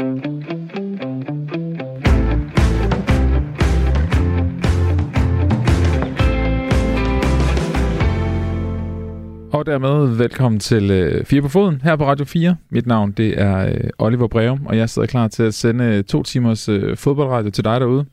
Og 0.00 0.06
dermed 9.66 10.16
velkommen 10.16 10.60
til 10.60 10.90
øh, 10.90 11.24
Fire 11.24 11.42
på 11.42 11.48
Foden 11.48 11.80
her 11.80 11.96
på 11.96 12.06
Radio 12.06 12.24
4. 12.24 12.56
Mit 12.70 12.86
navn 12.86 13.12
det 13.12 13.40
er 13.40 13.66
øh, 13.66 13.90
Oliver 13.98 14.28
Breum, 14.28 14.66
og 14.66 14.76
jeg 14.76 14.90
sidder 14.90 15.08
klar 15.08 15.28
til 15.28 15.42
at 15.42 15.54
sende 15.54 15.84
øh, 15.84 16.04
to 16.04 16.22
timers 16.22 16.68
øh, 16.68 16.96
fodboldradio 16.96 17.50
til 17.50 17.64
dig 17.64 17.80
derude. 17.80 18.04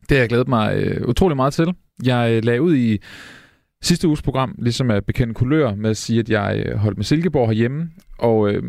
Det 0.00 0.10
har 0.10 0.18
jeg 0.18 0.28
glædet 0.28 0.48
mig 0.48 0.76
øh, 0.76 1.08
utrolig 1.08 1.36
meget 1.36 1.54
til. 1.54 1.74
Jeg 2.04 2.32
øh, 2.32 2.44
lagde 2.44 2.62
ud 2.62 2.76
i 2.76 2.98
sidste 3.82 4.08
uges 4.08 4.22
program, 4.22 4.54
ligesom 4.58 4.90
at 4.90 5.04
bekende 5.06 5.34
kulør, 5.34 5.74
med 5.74 5.90
at 5.90 5.96
sige, 5.96 6.20
at 6.20 6.30
jeg 6.30 6.62
øh, 6.66 6.76
holdt 6.76 6.98
med 6.98 7.04
Silkeborg 7.04 7.48
herhjemme, 7.48 7.90
og 8.18 8.50
øh, 8.50 8.62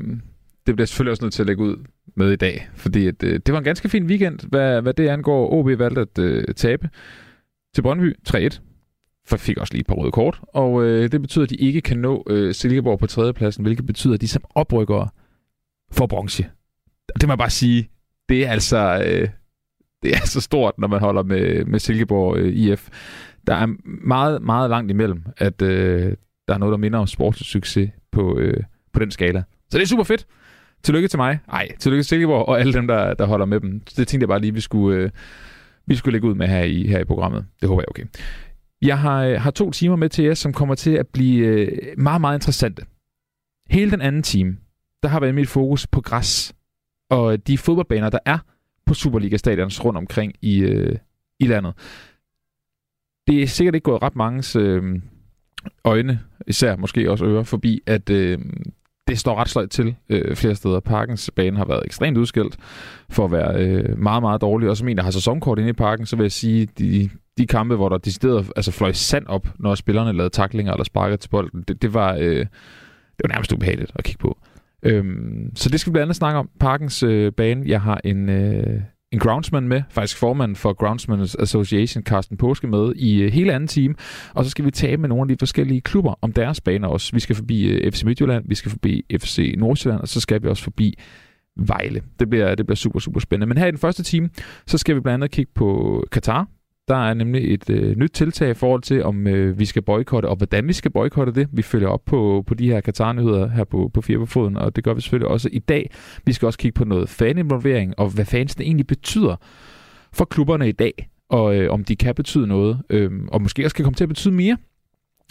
det 0.68 0.76
bliver 0.76 0.86
selvfølgelig 0.86 1.12
også 1.12 1.24
nødt 1.24 1.34
til 1.34 1.44
at 1.44 1.48
lægge 1.48 1.64
ud 1.64 1.78
med 2.16 2.32
i 2.32 2.36
dag, 2.36 2.70
fordi 2.76 3.08
at, 3.08 3.24
øh, 3.24 3.40
det 3.46 3.52
var 3.54 3.58
en 3.58 3.64
ganske 3.64 3.90
fin 3.90 4.06
weekend, 4.06 4.40
hvad, 4.50 4.82
hvad 4.82 4.94
det 4.94 5.08
angår. 5.08 5.54
OB 5.54 5.80
valgte 5.80 6.02
at 6.02 6.20
øh, 6.20 6.44
tabe 6.56 6.90
til 7.76 7.82
Brøndby 7.82 8.16
3-1 8.30 8.60
for 9.28 9.38
fik 9.38 9.58
også 9.58 9.74
lige 9.74 9.82
et 9.82 9.88
par 9.88 9.96
røde 9.96 10.12
kort, 10.12 10.42
og 10.48 10.84
øh, 10.84 11.12
det 11.12 11.22
betyder, 11.22 11.44
at 11.44 11.50
de 11.50 11.56
ikke 11.56 11.82
kan 11.82 11.98
nå 11.98 12.24
øh, 12.30 12.54
Silkeborg 12.54 13.00
på 13.00 13.08
tredjepladsen, 13.08 13.64
hvilket 13.64 13.86
betyder, 13.86 14.14
at 14.14 14.22
de 14.22 14.28
som 14.28 14.44
oprykkere 14.50 15.10
får 15.92 16.08
bronze. 16.08 16.46
Det 17.20 17.28
må 17.28 17.32
jeg 17.32 17.38
bare 17.38 17.50
sige, 17.50 17.90
det 18.30 18.46
er 18.48 18.52
altså 18.52 19.04
øh, 19.08 19.30
det 20.04 20.16
er 20.16 20.26
så 20.26 20.42
stort, 20.42 20.74
når 20.78 20.88
man 20.88 21.00
holder 21.00 21.24
med, 21.24 21.66
med 21.66 21.80
Silkeborg 21.80 22.38
øh, 22.38 22.54
IF. 22.54 22.90
Der 23.48 23.56
er 23.56 23.68
meget, 24.08 24.42
meget 24.42 24.70
langt 24.70 24.92
imellem, 24.92 25.24
at 25.38 25.62
øh, 25.62 26.16
der 26.48 26.54
er 26.54 26.58
noget, 26.58 26.72
der 26.72 26.78
minder 26.78 27.00
om 27.00 27.08
sportssucces 27.08 27.90
på, 28.12 28.38
øh, 28.38 28.64
på 28.94 29.00
den 29.00 29.12
skala. 29.12 29.44
Så 29.70 29.78
det 29.78 29.84
er 29.84 29.88
super 29.88 30.04
fedt. 30.04 30.28
Tillykke 30.84 31.08
til 31.08 31.20
mig. 31.20 31.40
Nej, 31.48 31.76
tillykke 31.80 32.04
til 32.04 32.10
Silkeborg 32.10 32.46
og 32.46 32.60
alle 32.60 32.74
dem, 32.74 32.88
der, 32.88 33.14
der 33.14 33.26
holder 33.26 33.46
med 33.46 33.60
dem. 33.60 33.80
Det 33.80 34.08
tænkte 34.08 34.24
jeg 34.24 34.28
bare 34.28 34.40
lige, 34.40 34.54
vi 34.54 34.62
skulle, 34.62 34.98
øh, 34.98 35.10
vi 35.86 35.96
skulle 35.96 36.14
lægge 36.14 36.28
ud 36.28 36.36
med 36.36 36.48
her 36.48 36.64
i, 36.64 36.88
her 36.88 37.00
i 37.00 37.04
programmet. 37.04 37.46
Det 37.62 37.70
håber 37.70 37.82
jeg 37.82 37.90
okay. 37.90 38.06
Jeg 38.82 39.00
har, 39.00 39.24
øh, 39.24 39.42
har 39.42 39.52
to 39.52 39.72
timer 39.72 39.96
med 39.96 40.10
til 40.10 40.26
jer, 40.26 40.34
som 40.34 40.54
kommer 40.54 40.76
til 40.76 40.92
at 40.92 41.08
blive 41.08 41.46
øh, 41.46 41.98
meget, 41.98 42.22
meget 42.22 42.38
interessante. 42.38 42.86
Hele 43.70 43.92
den 43.92 44.02
anden 44.02 44.24
time, 44.24 44.58
der 45.04 45.10
har 45.10 45.20
været 45.20 45.36
mit 45.36 45.48
fokus 45.48 45.88
på 45.88 46.02
græs 46.02 46.54
og 47.10 47.48
de 47.48 47.58
fodboldbaner, 47.58 48.10
der 48.10 48.20
er 48.26 48.38
på 48.86 48.94
Superliga-stadions 48.94 49.86
rundt 49.86 49.98
omkring 49.98 50.34
i, 50.42 50.60
øh, 50.60 50.98
i 51.40 51.48
landet. 51.48 51.74
Det 53.28 53.44
er 53.44 53.48
sikkert 53.48 53.76
ikke 53.76 53.86
gået 53.86 54.02
ret 54.02 54.16
mange 54.16 54.60
øh, 54.60 55.02
øjne, 55.84 56.20
især 56.48 56.76
måske 56.76 57.12
også 57.12 57.26
ører, 57.26 57.44
forbi, 57.44 57.82
at 57.86 58.10
øh, 58.10 58.40
det 59.08 59.20
står 59.20 59.36
ret 59.36 59.50
sløjt 59.50 59.70
til 59.70 59.96
øh, 60.10 60.36
flere 60.36 60.56
steder. 60.56 60.80
Parkens 60.80 61.32
bane 61.36 61.58
har 61.58 61.66
været 61.66 61.86
ekstremt 61.86 62.18
udskilt 62.18 62.58
for 63.10 63.26
at 63.26 63.32
være 63.32 63.66
øh, 63.66 64.00
meget, 64.00 64.24
meget 64.24 64.42
dårlig. 64.42 64.70
Og 64.70 64.78
som 64.78 64.88
en, 64.88 64.98
der 64.98 65.04
har 65.04 65.12
sæsonkort 65.12 65.60
inde 65.60 65.70
i 65.70 65.74
parken, 65.74 66.06
så 66.06 66.16
vil 66.16 66.24
jeg 66.24 66.32
sige, 66.32 66.66
de, 66.66 67.10
de 67.38 67.48
kampe, 67.48 67.76
hvor 67.76 67.90
der 67.90 67.98
decideret 67.98 68.52
altså 68.56 68.72
fløj 68.72 68.92
sand 68.92 69.28
op, 69.28 69.48
når 69.60 69.76
spillerne 69.76 70.18
lavede 70.18 70.34
taklinger 70.34 70.74
eller 70.74 70.84
sparkede 70.84 71.18
til 71.18 71.30
bolden, 71.30 71.64
det, 71.68 71.82
det, 71.82 71.94
var, 71.94 72.14
øh, 72.14 72.40
det 73.18 73.24
var 73.24 73.30
nærmest 73.30 73.54
ubehageligt 73.54 73.92
at 73.96 74.04
kigge 74.04 74.20
på. 74.20 74.38
Øhm, 74.84 75.52
så 75.56 75.70
det 75.70 75.80
skal 75.80 75.92
vi 75.92 75.94
blandt 75.94 76.04
andet 76.04 76.16
snakke 76.16 76.40
om. 76.40 76.50
Parkens 76.60 77.04
øh, 77.04 77.32
bane. 77.32 77.64
Jeg 77.66 77.82
har 77.82 78.02
en, 78.04 78.30
øh, 78.30 78.82
en 79.14 79.20
groundsman 79.20 79.68
med, 79.68 79.82
faktisk 79.90 80.18
formanden 80.18 80.56
for 80.56 80.74
Groundsman's 80.84 81.42
Association, 81.42 82.04
Carsten 82.04 82.38
Påske, 82.38 82.68
med 82.68 82.94
i 82.96 83.22
øh, 83.22 83.32
hele 83.32 83.54
anden 83.54 83.68
time. 83.68 83.96
Og 84.34 84.46
så 84.46 84.50
skal 84.52 84.66
vi 84.66 84.72
tale 84.72 84.98
med 84.98 85.10
nogle 85.10 85.22
af 85.22 85.28
de 85.28 85.36
forskellige 85.40 85.82
klubber 85.82 86.14
om 86.22 86.34
deres 86.34 86.62
baner 86.62 86.88
også. 86.88 87.10
Vi 87.14 87.20
skal 87.20 87.36
forbi 87.36 87.64
øh, 87.64 87.92
FC 87.92 88.04
Midtjylland, 88.04 88.46
vi 88.48 88.56
skal 88.56 88.72
forbi 88.72 89.06
FC 89.22 89.56
Nordsjælland, 89.58 90.02
og 90.02 90.08
så 90.08 90.22
skal 90.22 90.44
vi 90.44 90.48
også 90.48 90.64
forbi 90.64 90.98
Vejle. 91.58 92.02
Det 92.20 92.30
bliver, 92.30 92.56
det 92.56 92.66
bliver 92.66 92.76
super, 92.76 93.00
super 93.00 93.20
spændende. 93.20 93.48
Men 93.48 93.58
her 93.58 93.68
i 93.68 93.72
den 93.72 93.80
første 93.80 94.04
time, 94.04 94.30
så 94.68 94.78
skal 94.78 94.96
vi 94.96 95.00
blandt 95.00 95.24
andet 95.24 95.32
kigge 95.32 95.52
på 95.56 96.04
Katar, 96.12 96.48
der 96.88 96.96
er 96.96 97.14
nemlig 97.14 97.54
et 97.54 97.70
øh, 97.70 97.98
nyt 97.98 98.12
tiltag 98.12 98.50
i 98.50 98.54
forhold 98.54 98.82
til, 98.82 99.04
om 99.04 99.28
øh, 99.28 99.60
vi 99.60 99.66
skal 99.66 99.82
boykotte, 99.82 100.28
og 100.28 100.36
hvordan 100.36 100.68
vi 100.68 100.74
skal 100.74 100.92
boykotte 100.92 101.34
det. 101.34 101.48
Vi 101.52 101.62
følger 101.62 101.88
op 101.88 102.06
på, 102.06 102.44
på 102.48 102.54
de 102.54 102.68
her 102.68 102.82
Katar-nyheder 102.82 103.50
her 103.50 103.64
på, 103.64 103.92
på 103.94 104.02
Fire 104.02 104.18
på 104.18 104.26
Foden, 104.26 104.58
og 104.58 104.76
det 104.76 104.84
gør 104.84 104.94
vi 104.94 105.02
selvfølgelig 105.02 105.30
også 105.30 105.50
i 105.52 105.60
dag. 105.60 105.92
Vi 106.26 106.34
skal 106.34 106.46
også 106.46 106.60
kigge 106.60 106.76
på 106.76 106.86
noget 106.86 107.10
faninvolvering, 107.10 107.94
og 108.00 108.10
hvad 108.10 108.26
fansene 108.26 108.66
egentlig 108.66 108.88
betyder 108.88 109.36
for 110.14 110.26
klubberne 110.26 110.70
i 110.70 110.72
dag, 110.72 111.10
og 111.30 111.56
øh, 111.56 111.72
om 111.72 111.84
de 111.84 111.96
kan 111.96 112.16
betyde 112.16 112.48
noget, 112.48 112.82
øh, 112.90 113.12
og 113.28 113.42
måske 113.42 113.66
også 113.66 113.76
kan 113.76 113.84
komme 113.84 113.96
til 113.96 114.04
at 114.04 114.10
betyde 114.10 114.34
mere 114.34 114.58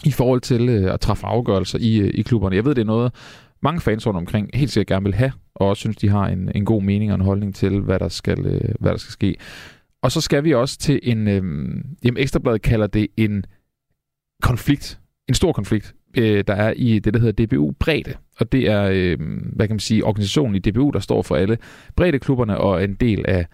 i 0.05 0.11
forhold 0.11 0.41
til 0.41 0.69
øh, 0.69 0.93
at 0.93 0.99
træffe 0.99 1.25
afgørelser 1.25 1.79
i, 1.81 1.99
øh, 1.99 2.11
i 2.13 2.21
klubberne. 2.21 2.55
Jeg 2.55 2.65
ved, 2.65 2.75
det 2.75 2.81
er 2.81 2.85
noget, 2.85 3.13
mange 3.61 3.81
fans 3.81 4.07
rundt 4.07 4.17
omkring 4.17 4.49
helt 4.53 4.71
sikkert 4.71 4.95
gerne 4.95 5.03
vil 5.03 5.13
have, 5.13 5.31
og 5.55 5.69
også 5.69 5.79
synes, 5.79 5.97
de 5.97 6.09
har 6.09 6.27
en, 6.27 6.51
en 6.55 6.65
god 6.65 6.83
mening 6.83 7.11
og 7.11 7.15
en 7.15 7.25
holdning 7.25 7.55
til, 7.55 7.79
hvad 7.79 7.99
der 7.99 8.07
skal, 8.07 8.45
øh, 8.45 8.75
hvad 8.79 8.91
der 8.91 8.97
skal 8.97 9.11
ske. 9.11 9.35
Og 10.03 10.11
så 10.11 10.21
skal 10.21 10.43
vi 10.43 10.53
også 10.53 10.77
til 10.77 10.99
en, 11.03 11.27
øh, 11.27 11.43
jamen 12.03 12.17
Ekstrabladet 12.17 12.61
kalder 12.61 12.87
det 12.87 13.07
en 13.17 13.45
konflikt, 14.41 14.99
en 15.29 15.33
stor 15.35 15.51
konflikt, 15.51 15.95
øh, 16.17 16.43
der 16.47 16.53
er 16.53 16.73
i 16.75 16.99
det, 16.99 17.13
der 17.13 17.19
hedder 17.19 17.45
DBU 17.45 17.71
Bredde. 17.79 18.13
Og 18.39 18.51
det 18.51 18.69
er, 18.69 18.89
øh, 18.93 19.17
hvad 19.55 19.67
kan 19.67 19.73
man 19.73 19.79
sige, 19.79 20.05
organisationen 20.05 20.55
i 20.55 20.59
DBU, 20.59 20.89
der 20.89 20.99
står 20.99 21.21
for 21.21 21.35
alle 21.35 21.57
breddeklubberne 21.95 22.57
og 22.57 22.83
en 22.83 22.93
del 22.93 23.25
af 23.27 23.45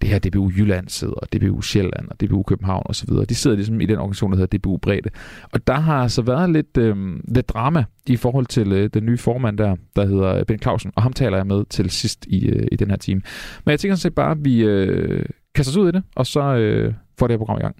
det 0.00 0.10
her 0.10 0.18
DBU 0.18 0.50
Jylland 0.50 0.88
sidder, 0.88 1.14
og 1.14 1.32
DBU 1.32 1.60
Sjælland 1.60 2.08
og 2.08 2.20
DBU 2.20 2.42
København 2.42 2.82
osv. 2.86 3.08
De 3.28 3.34
sidder 3.34 3.56
ligesom 3.56 3.80
i 3.80 3.86
den 3.86 3.98
organisation, 3.98 4.32
der 4.32 4.38
hedder 4.38 4.58
DBU 4.58 4.76
Bredde. 4.76 5.10
Og 5.52 5.66
der 5.66 5.80
har 5.80 6.02
altså 6.02 6.22
været 6.22 6.50
lidt, 6.50 6.76
øh, 6.78 6.96
lidt 7.28 7.48
drama 7.48 7.84
i 8.06 8.16
forhold 8.16 8.46
til 8.46 8.72
øh, 8.72 8.90
den 8.94 9.06
nye 9.06 9.18
formand 9.18 9.58
der, 9.58 9.76
der 9.96 10.06
hedder 10.06 10.44
Ben 10.44 10.58
Clausen, 10.58 10.92
og 10.96 11.02
ham 11.02 11.12
taler 11.12 11.36
jeg 11.36 11.46
med 11.46 11.64
til 11.64 11.90
sidst 11.90 12.26
i, 12.28 12.46
øh, 12.46 12.66
i 12.72 12.76
den 12.76 12.90
her 12.90 12.96
time. 12.96 13.22
Men 13.64 13.70
jeg 13.70 13.80
tænker 13.80 13.94
sådan 13.94 14.10
set 14.10 14.14
bare, 14.14 14.30
at 14.30 14.44
vi 14.44 14.64
øh, 14.64 15.24
kaster 15.54 15.72
os 15.72 15.76
ud 15.76 15.88
i 15.88 15.92
det, 15.92 16.02
og 16.16 16.26
så 16.26 16.40
øh, 16.40 16.94
får 17.18 17.26
det 17.26 17.34
her 17.34 17.38
program 17.38 17.58
i 17.58 17.60
gang. 17.60 17.76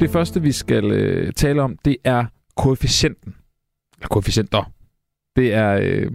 Det 0.00 0.10
første, 0.10 0.42
vi 0.42 0.52
skal 0.52 0.92
øh, 0.92 1.32
tale 1.32 1.62
om, 1.62 1.78
det 1.84 1.96
er 2.04 2.24
koefficienten. 2.56 3.34
Eller 3.98 4.08
koefficienter. 4.08 4.72
Det 5.36 5.54
er 5.54 5.78
øh, 5.82 6.10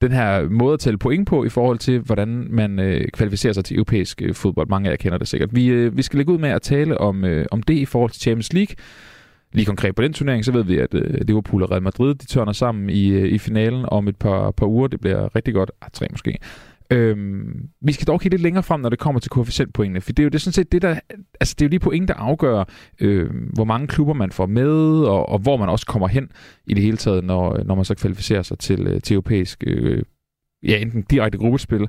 den 0.00 0.12
her 0.12 0.48
måde 0.48 0.74
at 0.74 0.80
tælle 0.80 0.98
point 0.98 1.28
på 1.28 1.44
i 1.44 1.48
forhold 1.48 1.78
til, 1.78 2.00
hvordan 2.00 2.46
man 2.50 2.78
øh, 2.78 3.08
kvalificerer 3.08 3.52
sig 3.52 3.64
til 3.64 3.76
europæisk 3.76 4.22
øh, 4.22 4.34
fodbold. 4.34 4.68
Mange 4.68 4.86
af 4.86 4.90
jer 4.90 4.96
kender 4.96 5.18
det 5.18 5.28
sikkert. 5.28 5.54
Vi, 5.54 5.66
øh, 5.66 5.96
vi 5.96 6.02
skal 6.02 6.16
lægge 6.16 6.32
ud 6.32 6.38
med 6.38 6.50
at 6.50 6.62
tale 6.62 6.98
om, 6.98 7.24
øh, 7.24 7.46
om 7.50 7.62
det 7.62 7.74
i 7.74 7.84
forhold 7.84 8.10
til 8.10 8.22
Champions 8.22 8.52
League. 8.52 8.76
Lige 9.56 9.66
konkret 9.66 9.94
på 9.94 10.02
den 10.02 10.12
turnering, 10.12 10.44
så 10.44 10.52
ved 10.52 10.64
vi, 10.64 10.78
at 10.78 10.94
øh, 10.94 11.20
Liverpool 11.26 11.62
og 11.62 11.70
Real 11.70 11.82
Madrid, 11.82 12.14
de 12.14 12.26
tørner 12.26 12.52
sammen 12.52 12.90
i, 12.90 13.08
øh, 13.08 13.28
i 13.28 13.38
finalen 13.38 13.84
om 13.88 14.08
et 14.08 14.16
par, 14.16 14.50
par 14.50 14.66
uger. 14.66 14.88
Det 14.88 15.00
bliver 15.00 15.36
rigtig 15.36 15.54
godt. 15.54 15.70
Ah, 15.82 15.90
tre 15.92 16.06
måske. 16.10 16.38
Øhm, 16.90 17.68
vi 17.80 17.92
skal 17.92 18.06
dog 18.06 18.20
kigge 18.20 18.36
lidt 18.36 18.42
længere 18.42 18.62
frem, 18.62 18.80
når 18.80 18.88
det 18.88 18.98
kommer 18.98 19.20
til 19.20 19.30
koefficientpoengene, 19.30 20.00
for 20.00 20.12
det 20.12 20.18
er 20.18 20.24
jo 20.24 20.28
det, 20.28 20.40
sådan 20.40 20.52
set 20.52 20.72
det, 20.72 20.82
der, 20.82 20.98
altså 21.40 21.54
det 21.58 21.64
er 21.64 21.66
jo 21.66 21.70
lige 21.70 21.80
point, 21.80 22.08
der 22.08 22.14
afgør, 22.14 22.64
øh, 23.00 23.30
hvor 23.54 23.64
mange 23.64 23.86
klubber 23.86 24.14
man 24.14 24.32
får 24.32 24.46
med, 24.46 25.04
og, 25.04 25.28
og 25.28 25.38
hvor 25.38 25.56
man 25.56 25.68
også 25.68 25.86
kommer 25.86 26.08
hen 26.08 26.28
i 26.66 26.74
det 26.74 26.82
hele 26.82 26.96
taget, 26.96 27.24
når, 27.24 27.58
øh, 27.58 27.66
når 27.66 27.74
man 27.74 27.84
så 27.84 27.94
kvalificerer 27.94 28.42
sig 28.42 28.58
til, 28.58 28.86
øh, 28.86 29.00
til 29.00 29.14
europæisk, 29.14 29.64
øh, 29.66 30.02
ja, 30.62 30.78
enten 30.78 31.02
direkte 31.02 31.38
gruppespil, 31.38 31.86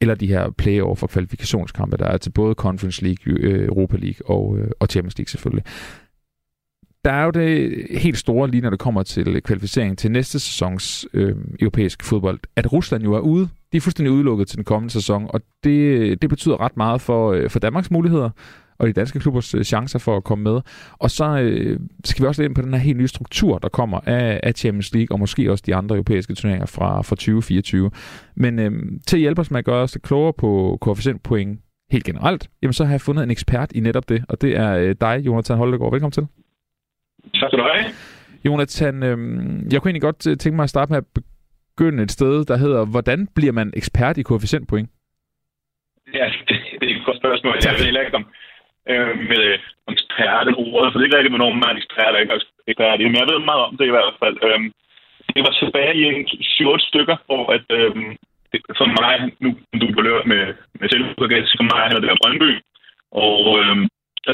eller 0.00 0.14
de 0.14 0.26
her 0.26 0.50
playoff 0.50 1.02
og 1.02 1.10
kvalifikationskampe, 1.10 1.96
der 1.96 2.06
er 2.06 2.16
til 2.16 2.30
både 2.30 2.54
Conference 2.54 3.04
League, 3.04 3.34
øh, 3.34 3.66
Europa 3.66 3.96
League 3.96 4.30
og, 4.30 4.58
øh, 4.58 4.70
og 4.80 4.86
Champions 4.86 5.18
League 5.18 5.28
selvfølgelig 5.28 5.64
der 7.04 7.12
er 7.12 7.24
jo 7.24 7.30
det 7.30 7.86
helt 7.90 8.18
store 8.18 8.50
lige, 8.50 8.60
når 8.60 8.70
det 8.70 8.78
kommer 8.78 9.02
til 9.02 9.42
kvalificering 9.42 9.98
til 9.98 10.10
næste 10.10 10.40
sæsons 10.40 11.06
øh, 11.14 11.36
europæiske 11.60 12.04
fodbold, 12.04 12.40
at 12.56 12.72
Rusland 12.72 13.04
jo 13.04 13.14
er 13.14 13.20
ude. 13.20 13.48
De 13.72 13.76
er 13.76 13.80
fuldstændig 13.80 14.12
udelukket 14.12 14.48
til 14.48 14.56
den 14.56 14.64
kommende 14.64 14.92
sæson, 14.92 15.26
og 15.28 15.40
det, 15.64 16.22
det 16.22 16.30
betyder 16.30 16.60
ret 16.60 16.76
meget 16.76 17.00
for, 17.00 17.32
øh, 17.32 17.50
for 17.50 17.58
Danmarks 17.58 17.90
muligheder 17.90 18.30
og 18.78 18.86
de 18.86 18.92
danske 18.92 19.20
klubbers 19.20 19.54
øh, 19.54 19.64
chancer 19.64 19.98
for 19.98 20.16
at 20.16 20.24
komme 20.24 20.44
med. 20.44 20.60
Og 20.92 21.10
så 21.10 21.38
øh, 21.38 21.80
skal 22.04 22.22
vi 22.22 22.28
også 22.28 22.42
ind 22.42 22.54
på 22.54 22.62
den 22.62 22.74
her 22.74 22.80
helt 22.80 22.98
nye 22.98 23.08
struktur, 23.08 23.58
der 23.58 23.68
kommer 23.68 24.00
af, 24.06 24.40
af 24.42 24.52
Champions 24.52 24.94
League, 24.94 25.14
og 25.14 25.18
måske 25.18 25.52
også 25.52 25.64
de 25.66 25.74
andre 25.74 25.96
europæiske 25.96 26.34
turneringer 26.34 26.66
fra, 26.66 27.02
fra 27.02 27.16
2024. 27.16 27.90
Men 28.36 28.58
øh, 28.58 28.72
til 29.06 29.16
at 29.16 29.20
hjælpe 29.20 29.40
os 29.40 29.50
med 29.50 29.58
at 29.58 29.64
gøre 29.64 29.82
os 29.82 29.98
klogere 30.02 30.32
på 30.32 30.78
koefficientpoint 30.80 31.60
helt 31.90 32.04
generelt, 32.04 32.50
jamen 32.62 32.72
så 32.72 32.84
har 32.84 32.92
jeg 32.92 33.00
fundet 33.00 33.22
en 33.22 33.30
ekspert 33.30 33.72
i 33.72 33.80
netop 33.80 34.08
det, 34.08 34.24
og 34.28 34.40
det 34.40 34.56
er 34.56 34.72
øh, 34.72 34.94
dig, 35.00 35.22
Jonathan 35.26 35.56
Holdegaard. 35.56 35.92
Velkommen 35.92 36.12
til. 36.12 36.26
Tak 37.34 37.48
skal 37.50 37.58
du 37.58 37.64
have. 37.72 37.84
Jonathan, 38.44 38.94
øh, 39.02 39.18
jeg 39.72 39.78
kunne 39.78 39.88
egentlig 39.90 40.08
godt 40.10 40.26
øh, 40.30 40.36
tænke 40.36 40.56
mig 40.56 40.62
at 40.62 40.74
starte 40.74 40.92
med 40.92 40.98
at 40.98 41.08
begynde 41.18 42.02
et 42.02 42.10
sted, 42.10 42.44
der 42.44 42.56
hedder, 42.56 42.82
hvordan 42.94 43.28
bliver 43.36 43.52
man 43.52 43.72
ekspert 43.80 44.18
i 44.18 44.22
koefficientpoint? 44.22 44.90
Ja, 46.14 46.26
det, 46.48 46.56
det 46.80 46.86
er 46.90 46.96
et 46.96 47.06
godt 47.08 47.20
spørgsmål. 47.22 47.54
Jeg 47.64 47.74
ved 47.78 47.84
heller 47.84 48.00
ikke 48.06 48.18
om, 48.20 48.26
øh, 48.90 49.12
med 49.30 49.44
ekspert 49.94 50.46
den 50.46 50.54
ordet, 50.66 50.88
for 50.88 50.96
det 50.98 51.04
er 51.04 51.08
ikke 51.08 51.18
rigtigt, 51.18 51.34
hvornår 51.34 51.50
man 51.52 51.74
er 51.74 51.80
ekspert 51.82 52.08
eller 52.08 52.20
ikke 52.20 52.34
ekspert. 52.70 53.00
Men 53.00 53.20
jeg 53.22 53.28
ved 53.30 53.40
meget 53.50 53.62
om 53.68 53.76
det 53.78 53.86
i 53.86 53.94
hvert 53.96 54.14
fald. 54.22 54.36
Øh, 54.46 54.60
det 55.34 55.42
var 55.46 55.54
tilbage 55.62 55.94
i 56.00 56.02
en 56.10 56.18
7 56.58 56.78
stykker, 56.90 57.16
hvor 57.26 57.44
at, 57.56 57.66
øh, 57.78 57.90
for 58.80 58.86
mig, 59.00 59.14
nu 59.44 59.48
du 59.80 59.86
på 59.96 60.02
løbet 60.06 60.24
med, 60.32 60.44
med 60.78 60.88
selvudgave, 60.88 61.46
for 61.60 61.66
mig 61.72 61.82
det 62.02 62.12
var 62.12 62.22
Brøndby. 62.22 62.50
Og 63.26 63.40
øh, 63.60 63.76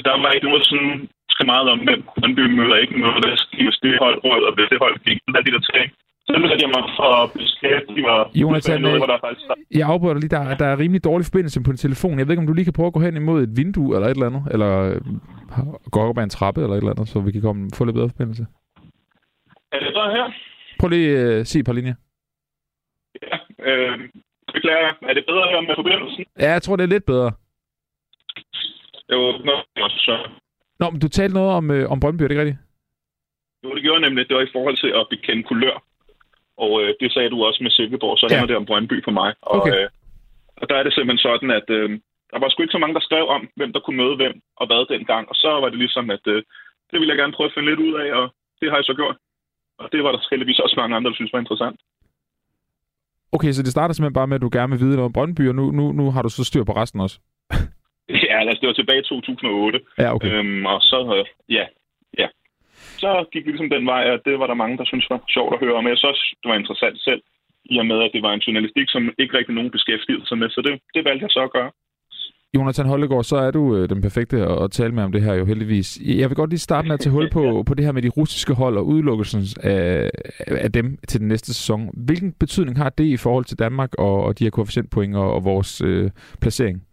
der 0.07 0.15
var 0.23 0.31
ikke 0.33 0.49
noget 0.51 0.67
sådan 0.71 1.09
så 1.39 1.43
meget 1.53 1.67
om, 1.73 1.79
hvem 1.87 2.01
Brøndby 2.09 2.45
møder 2.59 2.77
ikke 2.85 3.01
noget, 3.01 3.23
der 3.25 3.37
skal 3.37 3.73
det 3.83 3.99
hold 4.05 4.17
råd, 4.25 4.43
og 4.49 4.53
hvis 4.55 4.69
det 4.71 4.79
hold 4.85 4.97
gik, 5.07 5.19
der 5.35 5.41
de 5.47 5.51
der. 5.57 5.63
Så 6.29 6.33
satte 6.49 6.65
jeg 6.67 6.73
mig 6.77 6.85
for 6.99 7.11
at 7.23 7.33
beskæftige 7.33 8.03
mig. 8.09 8.19
Jonathan, 8.43 8.81
noget, 8.81 8.95
øh, 8.95 9.01
hvor 9.01 9.11
der 9.13 9.19
faktisk... 9.27 9.47
Jeg 9.79 9.89
afbryder 9.93 10.15
lige, 10.15 10.35
der, 10.37 10.57
der 10.63 10.67
er 10.67 10.79
rimelig 10.79 11.05
dårlig 11.05 11.27
forbindelse 11.27 11.63
på 11.65 11.71
din 11.73 11.85
telefon. 11.87 12.19
Jeg 12.19 12.27
ved 12.27 12.33
ikke, 12.33 12.45
om 12.45 12.47
du 12.47 12.53
lige 12.53 12.69
kan 12.69 12.79
prøve 12.79 12.87
at 12.87 12.97
gå 12.97 13.01
hen 13.01 13.17
imod 13.17 13.43
et 13.43 13.57
vindue 13.57 13.95
eller 13.95 14.09
et 14.09 14.17
eller 14.17 14.31
andet, 14.31 14.45
eller 14.55 14.73
øh, 14.89 15.01
gå 15.95 16.01
op 16.01 16.19
ad 16.19 16.23
en 16.23 16.37
trappe 16.37 16.61
eller 16.63 16.75
et 16.75 16.83
eller 16.83 16.95
andet, 16.95 17.09
så 17.09 17.21
vi 17.21 17.33
kan 17.33 17.43
komme, 17.43 17.71
få 17.79 17.85
lidt 17.85 17.95
bedre 17.95 18.09
forbindelse. 18.15 18.47
Er 19.73 19.79
det 19.85 19.91
så 19.99 20.05
her? 20.17 20.27
Prøv 20.81 20.89
lige 20.89 21.19
at 21.19 21.41
uh, 21.41 21.45
sige 21.45 21.61
et 21.61 21.67
par 21.67 21.73
linjer. 21.79 21.95
Ja. 23.23 23.37
Øh, 23.69 23.99
beklager. 24.55 24.93
Er 25.09 25.15
det 25.15 25.25
bedre 25.31 25.47
her 25.53 25.61
med 25.61 25.75
forbindelsen? 25.81 26.25
Ja, 26.41 26.51
jeg 26.53 26.63
tror, 26.63 26.77
det 26.77 26.85
er 26.85 26.95
lidt 26.97 27.07
bedre. 27.07 27.31
Jo, 29.13 29.19
nå, 29.49 29.55
så. 29.89 30.17
Nå, 30.81 30.87
men 30.91 31.01
du 31.01 31.09
talte 31.09 31.35
noget 31.35 31.51
om, 31.59 31.71
øh, 31.71 31.91
om 31.93 32.01
Brøndby, 32.01 32.23
er 32.23 32.29
det 32.29 32.35
ikke 32.35 32.43
rigtigt? 32.45 32.61
Jo, 33.65 33.75
det 33.75 33.83
gjorde 33.83 34.01
jeg 34.01 34.09
nemlig. 34.09 34.29
Det 34.29 34.37
var 34.37 34.43
i 34.47 34.55
forhold 34.57 34.77
til 34.77 34.91
at 35.01 35.07
bekende 35.11 35.43
kulør. 35.43 35.77
Og 36.65 36.71
øh, 36.83 36.95
det 37.01 37.13
sagde 37.13 37.31
du 37.31 37.39
også 37.45 37.61
med 37.63 37.71
Silkeborg, 37.71 38.19
så 38.19 38.27
Ja. 38.31 38.35
handler 38.37 38.47
det 38.53 38.57
om 38.63 38.67
Brøndby 38.71 39.05
for 39.05 39.11
mig. 39.21 39.31
Og, 39.43 39.61
Okay. 39.61 39.75
øh, 39.83 39.89
og 40.61 40.65
der 40.69 40.77
er 40.77 40.83
det 40.83 40.93
simpelthen 40.95 41.25
sådan, 41.29 41.51
at 41.61 41.67
øh, 41.79 41.89
der 42.33 42.39
var 42.41 42.49
sgu 42.49 42.63
ikke 42.63 42.77
så 42.77 42.83
mange, 42.83 42.95
der 42.99 43.01
skrev 43.09 43.25
om, 43.37 43.43
hvem 43.59 43.73
der 43.73 43.81
kunne 43.81 44.01
møde 44.03 44.17
hvem 44.21 44.35
og 44.61 44.65
hvad 44.67 44.83
dengang. 44.95 45.25
Og 45.31 45.35
så 45.43 45.49
var 45.63 45.69
det 45.73 45.79
ligesom, 45.85 46.05
at 46.17 46.25
øh, 46.35 46.41
det 46.91 46.97
ville 47.01 47.13
jeg 47.13 47.19
gerne 47.23 47.33
prøve 47.37 47.49
at 47.51 47.55
finde 47.55 47.69
lidt 47.71 47.81
ud 47.89 47.95
af, 48.05 48.09
og 48.21 48.25
det 48.61 48.71
har 48.71 48.77
jeg 48.79 48.85
så 48.91 48.95
gjort. 49.01 49.17
Og 49.79 49.87
det 49.93 50.05
var 50.05 50.13
der 50.13 50.21
heldigvis 50.31 50.59
også 50.59 50.75
mange 50.81 50.97
andre, 50.97 51.11
der 51.11 51.15
synes 51.17 51.33
var 51.33 51.39
interessant. 51.45 51.81
Okay, 53.33 53.53
så 53.53 53.63
det 53.63 53.71
starter 53.77 53.95
simpelthen 53.95 54.19
bare 54.21 54.27
med, 54.27 54.35
at 54.37 54.43
du 54.43 54.51
gerne 54.53 54.71
vil 54.73 54.81
vide 54.81 54.97
noget 54.97 55.05
om 55.11 55.13
Brøndby, 55.13 55.49
og 55.49 55.55
nu, 55.55 55.71
nu, 55.71 55.93
nu 55.93 56.11
har 56.11 56.23
du 56.23 56.29
så 56.29 56.45
styr 56.45 56.65
på 56.65 56.73
resten 56.77 57.01
også. 57.01 57.19
Ja, 58.29 58.37
altså 58.41 58.59
det 58.61 58.67
var 58.67 58.79
tilbage 58.79 59.01
i 59.01 59.09
2008. 59.09 59.81
Ja, 59.99 60.15
okay. 60.15 60.33
Øhm, 60.33 60.67
og 60.67 60.81
så, 60.91 60.99
øh, 61.17 61.25
ja, 61.57 61.65
ja. 62.19 62.29
Så 63.03 63.11
gik 63.33 63.45
vi 63.47 63.51
ligesom 63.51 63.71
den 63.71 63.87
vej, 63.87 64.03
at 64.15 64.21
det 64.25 64.39
var 64.39 64.47
der 64.47 64.63
mange, 64.63 64.79
der 64.79 64.85
synes 64.85 65.11
var 65.11 65.21
sjovt 65.37 65.55
at 65.55 65.61
høre 65.65 65.79
om. 65.79 65.87
Jeg 65.87 65.99
synes 65.99 66.35
det 66.43 66.49
var 66.51 66.59
interessant 66.59 66.99
selv, 67.09 67.23
i 67.65 67.79
og 67.79 67.87
med, 67.87 67.99
at 68.03 68.11
det 68.15 68.23
var 68.23 68.33
en 68.33 68.45
journalistik, 68.47 68.89
som 68.89 69.03
ikke 69.19 69.39
rigtig 69.39 69.55
nogen 69.55 69.71
beskæftigede 69.71 70.27
sig 70.27 70.39
med. 70.39 70.49
Så 70.51 70.61
det, 70.67 70.73
det 70.95 71.05
valgte 71.05 71.25
jeg 71.25 71.31
så 71.31 71.43
at 71.49 71.53
gøre. 71.53 71.71
Jonathan 72.55 72.87
Holdegaard, 72.87 73.25
så 73.25 73.37
er 73.37 73.51
du 73.51 73.77
øh, 73.77 73.89
den 73.89 74.03
perfekte 74.03 74.37
at, 74.37 74.63
at 74.63 74.71
tale 74.71 74.93
med 74.93 75.03
om 75.03 75.13
det 75.13 75.23
her 75.23 75.35
jo 75.35 75.45
heldigvis. 75.45 75.99
Jeg 76.05 76.29
vil 76.29 76.37
godt 76.37 76.51
lige 76.51 76.61
starte 76.61 76.89
med 76.89 76.95
at 76.95 77.01
tage 77.01 77.13
hul 77.13 77.31
på, 77.31 77.63
på 77.69 77.75
det 77.75 77.85
her 77.85 77.93
med 77.93 78.03
de 78.03 78.09
russiske 78.09 78.55
hold 78.55 78.77
og 78.77 78.87
udelukkelsen 78.87 79.43
af, 79.63 80.11
af 80.47 80.73
dem 80.73 80.99
til 81.09 81.21
den 81.21 81.29
næste 81.29 81.55
sæson. 81.55 81.91
Hvilken 81.95 82.33
betydning 82.33 82.79
har 82.79 82.89
det 82.89 83.05
i 83.05 83.17
forhold 83.17 83.45
til 83.45 83.59
Danmark 83.59 83.95
og, 83.99 84.25
og 84.25 84.39
de 84.39 84.45
her 84.45 84.51
koefficientpoint 84.51 85.17
og, 85.17 85.35
og 85.35 85.45
vores 85.45 85.81
øh, 85.81 86.11
placering? 86.41 86.86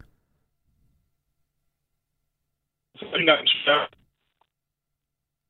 Så 3.10 3.16
dengang, 3.18 3.48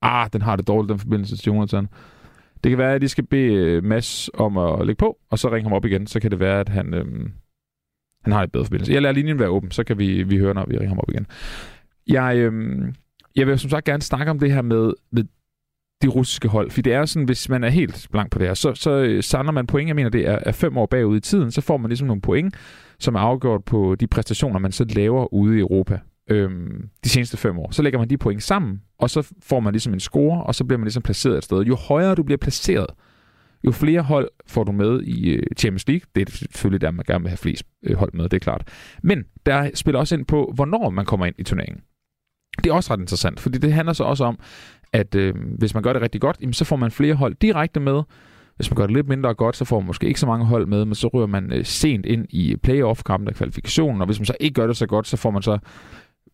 Ah, 0.02 0.28
den 0.32 0.42
har 0.42 0.56
det 0.56 0.68
dårligt, 0.68 0.90
den 0.90 0.98
forbindelse 0.98 1.36
til 1.36 1.46
Jonathan. 1.46 1.88
Det 2.64 2.70
kan 2.70 2.78
være, 2.78 2.94
at 2.94 3.00
de 3.00 3.08
skal 3.08 3.26
bede 3.26 3.54
øh, 3.54 3.84
Mads 3.84 4.30
om 4.34 4.56
at 4.56 4.86
lægge 4.86 4.98
på, 4.98 5.18
og 5.30 5.38
så 5.38 5.48
ringe 5.52 5.68
ham 5.68 5.72
op 5.72 5.84
igen. 5.84 6.06
Så 6.06 6.20
kan 6.20 6.30
det 6.30 6.40
være, 6.40 6.60
at 6.60 6.68
han, 6.68 6.94
øhm, 6.94 7.32
han 8.24 8.32
har 8.32 8.42
et 8.42 8.52
bedre 8.52 8.64
forbindelse. 8.64 8.92
Jeg 8.92 9.02
lader 9.02 9.14
linjen 9.14 9.38
være 9.38 9.48
åben, 9.48 9.70
så 9.70 9.84
kan 9.84 9.98
vi, 9.98 10.22
vi 10.22 10.38
høre, 10.38 10.54
når 10.54 10.66
vi 10.68 10.74
ringer 10.74 10.88
ham 10.88 10.98
op 10.98 11.10
igen. 11.10 11.26
Jeg, 12.06 12.36
øhm, 12.36 12.94
jeg 13.36 13.46
vil 13.46 13.58
som 13.58 13.70
sagt 13.70 13.84
gerne 13.86 14.02
snakke 14.02 14.30
om 14.30 14.38
det 14.38 14.52
her 14.52 14.62
med, 14.62 14.92
med 15.10 15.24
de 16.02 16.08
russiske 16.08 16.48
hold. 16.48 16.70
For 16.70 16.82
det 16.82 16.92
er 16.92 17.04
sådan, 17.04 17.26
hvis 17.26 17.48
man 17.48 17.64
er 17.64 17.68
helt 17.68 18.08
blank 18.10 18.30
på 18.30 18.38
det 18.38 18.46
her, 18.46 18.54
så, 18.54 18.74
så 18.74 18.90
øh, 18.90 19.22
samler 19.22 19.52
man 19.52 19.66
point. 19.66 19.88
Jeg 19.88 19.96
mener, 19.96 20.10
det 20.10 20.28
er, 20.28 20.38
er 20.46 20.52
fem 20.52 20.76
år 20.76 20.86
bagud 20.86 21.16
i 21.16 21.20
tiden. 21.20 21.50
Så 21.50 21.60
får 21.60 21.76
man 21.76 21.88
ligesom 21.88 22.06
nogle 22.06 22.22
point, 22.22 22.54
som 22.98 23.14
er 23.14 23.20
afgjort 23.20 23.64
på 23.64 23.94
de 23.94 24.06
præstationer, 24.06 24.58
man 24.58 24.72
så 24.72 24.84
laver 24.84 25.34
ude 25.34 25.56
i 25.56 25.60
Europa 25.60 26.00
øhm, 26.30 26.88
de 27.04 27.08
seneste 27.08 27.36
fem 27.36 27.58
år. 27.58 27.70
Så 27.70 27.82
lægger 27.82 27.98
man 27.98 28.10
de 28.10 28.18
point 28.18 28.42
sammen, 28.42 28.82
og 28.98 29.10
så 29.10 29.32
får 29.42 29.60
man 29.60 29.72
ligesom 29.72 29.92
en 29.92 30.00
score, 30.00 30.42
og 30.42 30.54
så 30.54 30.64
bliver 30.64 30.78
man 30.78 30.84
ligesom 30.84 31.02
placeret 31.02 31.38
et 31.38 31.44
sted. 31.44 31.62
Jo 31.62 31.74
højere 31.74 32.14
du 32.14 32.22
bliver 32.22 32.38
placeret, 32.38 32.86
jo 33.64 33.72
flere 33.72 34.02
hold 34.02 34.30
får 34.46 34.64
du 34.64 34.72
med 34.72 35.02
i 35.02 35.28
øh, 35.28 35.42
Champions 35.58 35.88
League. 35.88 36.06
Det 36.14 36.28
er 36.28 36.32
selvfølgelig 36.32 36.80
der, 36.80 36.90
man 36.90 37.04
gerne 37.08 37.22
vil 37.22 37.30
have 37.30 37.36
flest 37.36 37.64
øh, 37.82 37.96
hold 37.96 38.12
med, 38.12 38.24
det 38.24 38.34
er 38.36 38.40
klart. 38.40 38.68
Men 39.02 39.24
der 39.46 39.70
spiller 39.74 39.98
også 39.98 40.14
ind 40.14 40.26
på, 40.26 40.52
hvornår 40.54 40.90
man 40.90 41.04
kommer 41.04 41.26
ind 41.26 41.34
i 41.38 41.42
turneringen. 41.42 41.82
Det 42.64 42.70
er 42.70 42.74
også 42.74 42.92
ret 42.92 43.00
interessant, 43.00 43.40
fordi 43.40 43.58
det 43.58 43.72
handler 43.72 43.92
så 43.92 44.04
også 44.04 44.24
om, 44.24 44.38
at 44.92 45.14
øh, 45.14 45.34
hvis 45.58 45.74
man 45.74 45.82
gør 45.82 45.92
det 45.92 46.02
rigtig 46.02 46.20
godt, 46.20 46.36
jamen, 46.40 46.52
så 46.52 46.64
får 46.64 46.76
man 46.76 46.90
flere 46.90 47.14
hold 47.14 47.34
direkte 47.34 47.80
med. 47.80 48.02
Hvis 48.56 48.70
man 48.70 48.76
gør 48.76 48.86
det 48.86 48.96
lidt 48.96 49.08
mindre 49.08 49.34
godt, 49.34 49.56
så 49.56 49.64
får 49.64 49.80
man 49.80 49.86
måske 49.86 50.06
ikke 50.06 50.20
så 50.20 50.26
mange 50.26 50.46
hold 50.46 50.66
med, 50.66 50.84
men 50.84 50.94
så 50.94 51.08
ryger 51.08 51.26
man 51.26 51.52
øh, 51.52 51.64
sent 51.64 52.06
ind 52.06 52.26
i 52.30 52.52
øh, 52.52 52.58
playoff-kampen 52.58 53.28
af 53.28 53.34
kvalifikationen, 53.34 54.00
og 54.00 54.06
hvis 54.06 54.18
man 54.18 54.26
så 54.26 54.34
ikke 54.40 54.54
gør 54.54 54.66
det 54.66 54.76
så 54.76 54.86
godt, 54.86 55.06
så 55.06 55.16
får 55.16 55.30
man 55.30 55.42
så 55.42 55.58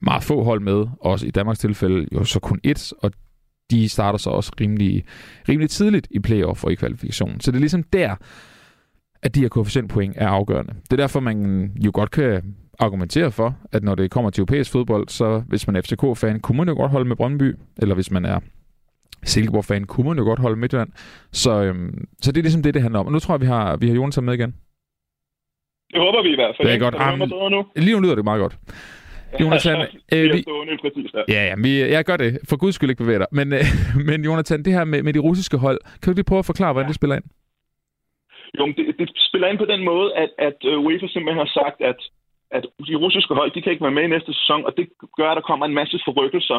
meget 0.02 0.22
få 0.22 0.42
hold 0.44 0.60
med, 0.60 0.86
også 1.00 1.26
i 1.26 1.30
Danmarks 1.30 1.58
tilfælde 1.58 2.06
jo 2.12 2.24
så 2.24 2.40
kun 2.40 2.60
ét, 2.66 2.92
og 3.02 3.12
de 3.70 3.88
starter 3.88 4.18
så 4.18 4.30
også 4.30 4.52
rimelig, 4.60 5.04
rimelig 5.48 5.70
tidligt 5.70 6.08
i 6.10 6.18
playoff 6.18 6.64
og 6.64 6.72
i 6.72 6.74
kvalifikationen. 6.74 7.40
Så 7.40 7.50
det 7.50 7.56
er 7.56 7.60
ligesom 7.60 7.82
der, 7.82 8.16
at 9.22 9.34
de 9.34 9.40
her 9.40 9.48
koefficientpoint 9.48 10.14
er 10.16 10.28
afgørende. 10.28 10.72
Det 10.72 10.92
er 10.92 10.96
derfor, 10.96 11.20
man 11.20 11.70
jo 11.84 11.90
godt 11.94 12.10
kan 12.10 12.54
argumentere 12.78 13.30
for, 13.30 13.56
at 13.72 13.82
når 13.82 13.94
det 13.94 14.10
kommer 14.10 14.30
til 14.30 14.40
europæisk 14.40 14.72
fodbold, 14.72 15.08
så 15.08 15.42
hvis 15.48 15.66
man 15.66 15.76
er 15.76 15.80
FCK-fan, 15.80 16.40
kunne 16.40 16.56
man 16.58 16.68
jo 16.68 16.74
godt 16.74 16.90
holde 16.90 17.08
med 17.08 17.16
Brøndby, 17.16 17.54
eller 17.82 17.94
hvis 17.94 18.10
man 18.10 18.24
er 18.24 18.40
Silkeborg-fan, 19.24 19.84
kunne 19.84 20.08
man 20.08 20.18
jo 20.18 20.24
godt 20.24 20.38
holde 20.38 20.56
med 20.56 20.60
Midtjylland. 20.60 20.90
Så, 21.32 21.62
øhm, 21.62 22.08
så 22.22 22.32
det 22.32 22.38
er 22.38 22.42
ligesom 22.42 22.62
det, 22.62 22.74
det 22.74 22.82
handler 22.82 23.00
om. 23.00 23.06
Og 23.06 23.12
nu 23.12 23.18
tror 23.18 23.34
jeg, 23.34 23.40
vi 23.40 23.46
har, 23.46 23.76
vi 23.76 23.88
har 23.88 23.94
Jonas 23.94 24.20
med 24.20 24.34
igen. 24.34 24.54
det 25.92 26.00
håber 26.00 26.22
vi 26.22 26.28
i 26.32 26.34
hvert 26.34 26.56
fald. 26.56 26.68
Det 26.68 26.74
er 26.74 26.78
godt. 26.78 27.50
Nu? 27.50 27.64
Lige 27.76 27.94
nu 27.94 28.00
lyder 28.00 28.14
det 28.14 28.24
meget 28.24 28.40
godt. 28.40 28.58
Jonathan, 29.40 29.76
øh, 30.14 30.24
vi... 30.34 30.42
stående 30.42 30.76
præcis 30.84 31.10
der. 31.14 31.24
Ja, 31.28 31.42
ja, 31.48 31.54
vi, 31.64 31.70
jeg 31.96 32.04
gør 32.04 32.16
det. 32.16 32.38
For 32.48 32.56
guds 32.56 32.74
skyld 32.74 32.90
ikke 32.90 33.02
bevæge 33.04 33.18
dig. 33.18 33.26
Men, 33.32 33.52
øh, 33.52 33.64
men 34.08 34.24
Jonathan, 34.24 34.62
det 34.64 34.72
her 34.72 34.84
med, 34.84 35.02
med 35.02 35.12
de 35.12 35.18
russiske 35.28 35.56
hold, 35.64 35.78
kan 36.00 36.12
du 36.12 36.16
lige 36.16 36.30
prøve 36.30 36.38
at 36.44 36.50
forklare, 36.52 36.72
hvordan 36.72 36.88
det 36.88 37.00
spiller 37.00 37.16
ind? 37.16 37.28
Jo, 38.58 38.66
det, 38.66 38.84
det 38.98 39.06
spiller 39.28 39.48
ind 39.48 39.58
på 39.58 39.64
den 39.64 39.84
måde, 39.84 40.08
at, 40.22 40.30
at 40.38 40.58
øh, 40.64 40.78
UEFA 40.78 41.06
simpelthen 41.08 41.44
har 41.46 41.52
sagt, 41.60 41.78
at, 41.90 42.00
at 42.50 42.64
de 42.88 42.94
russiske 43.04 43.34
hold, 43.34 43.50
de 43.54 43.62
kan 43.62 43.72
ikke 43.72 43.84
være 43.86 43.98
med 43.98 44.02
i 44.02 44.14
næste 44.14 44.32
sæson, 44.34 44.64
og 44.64 44.72
det 44.76 44.88
gør, 45.18 45.30
at 45.30 45.36
der 45.36 45.48
kommer 45.50 45.66
en 45.66 45.78
masse 45.80 45.96
forrykkelser, 46.06 46.58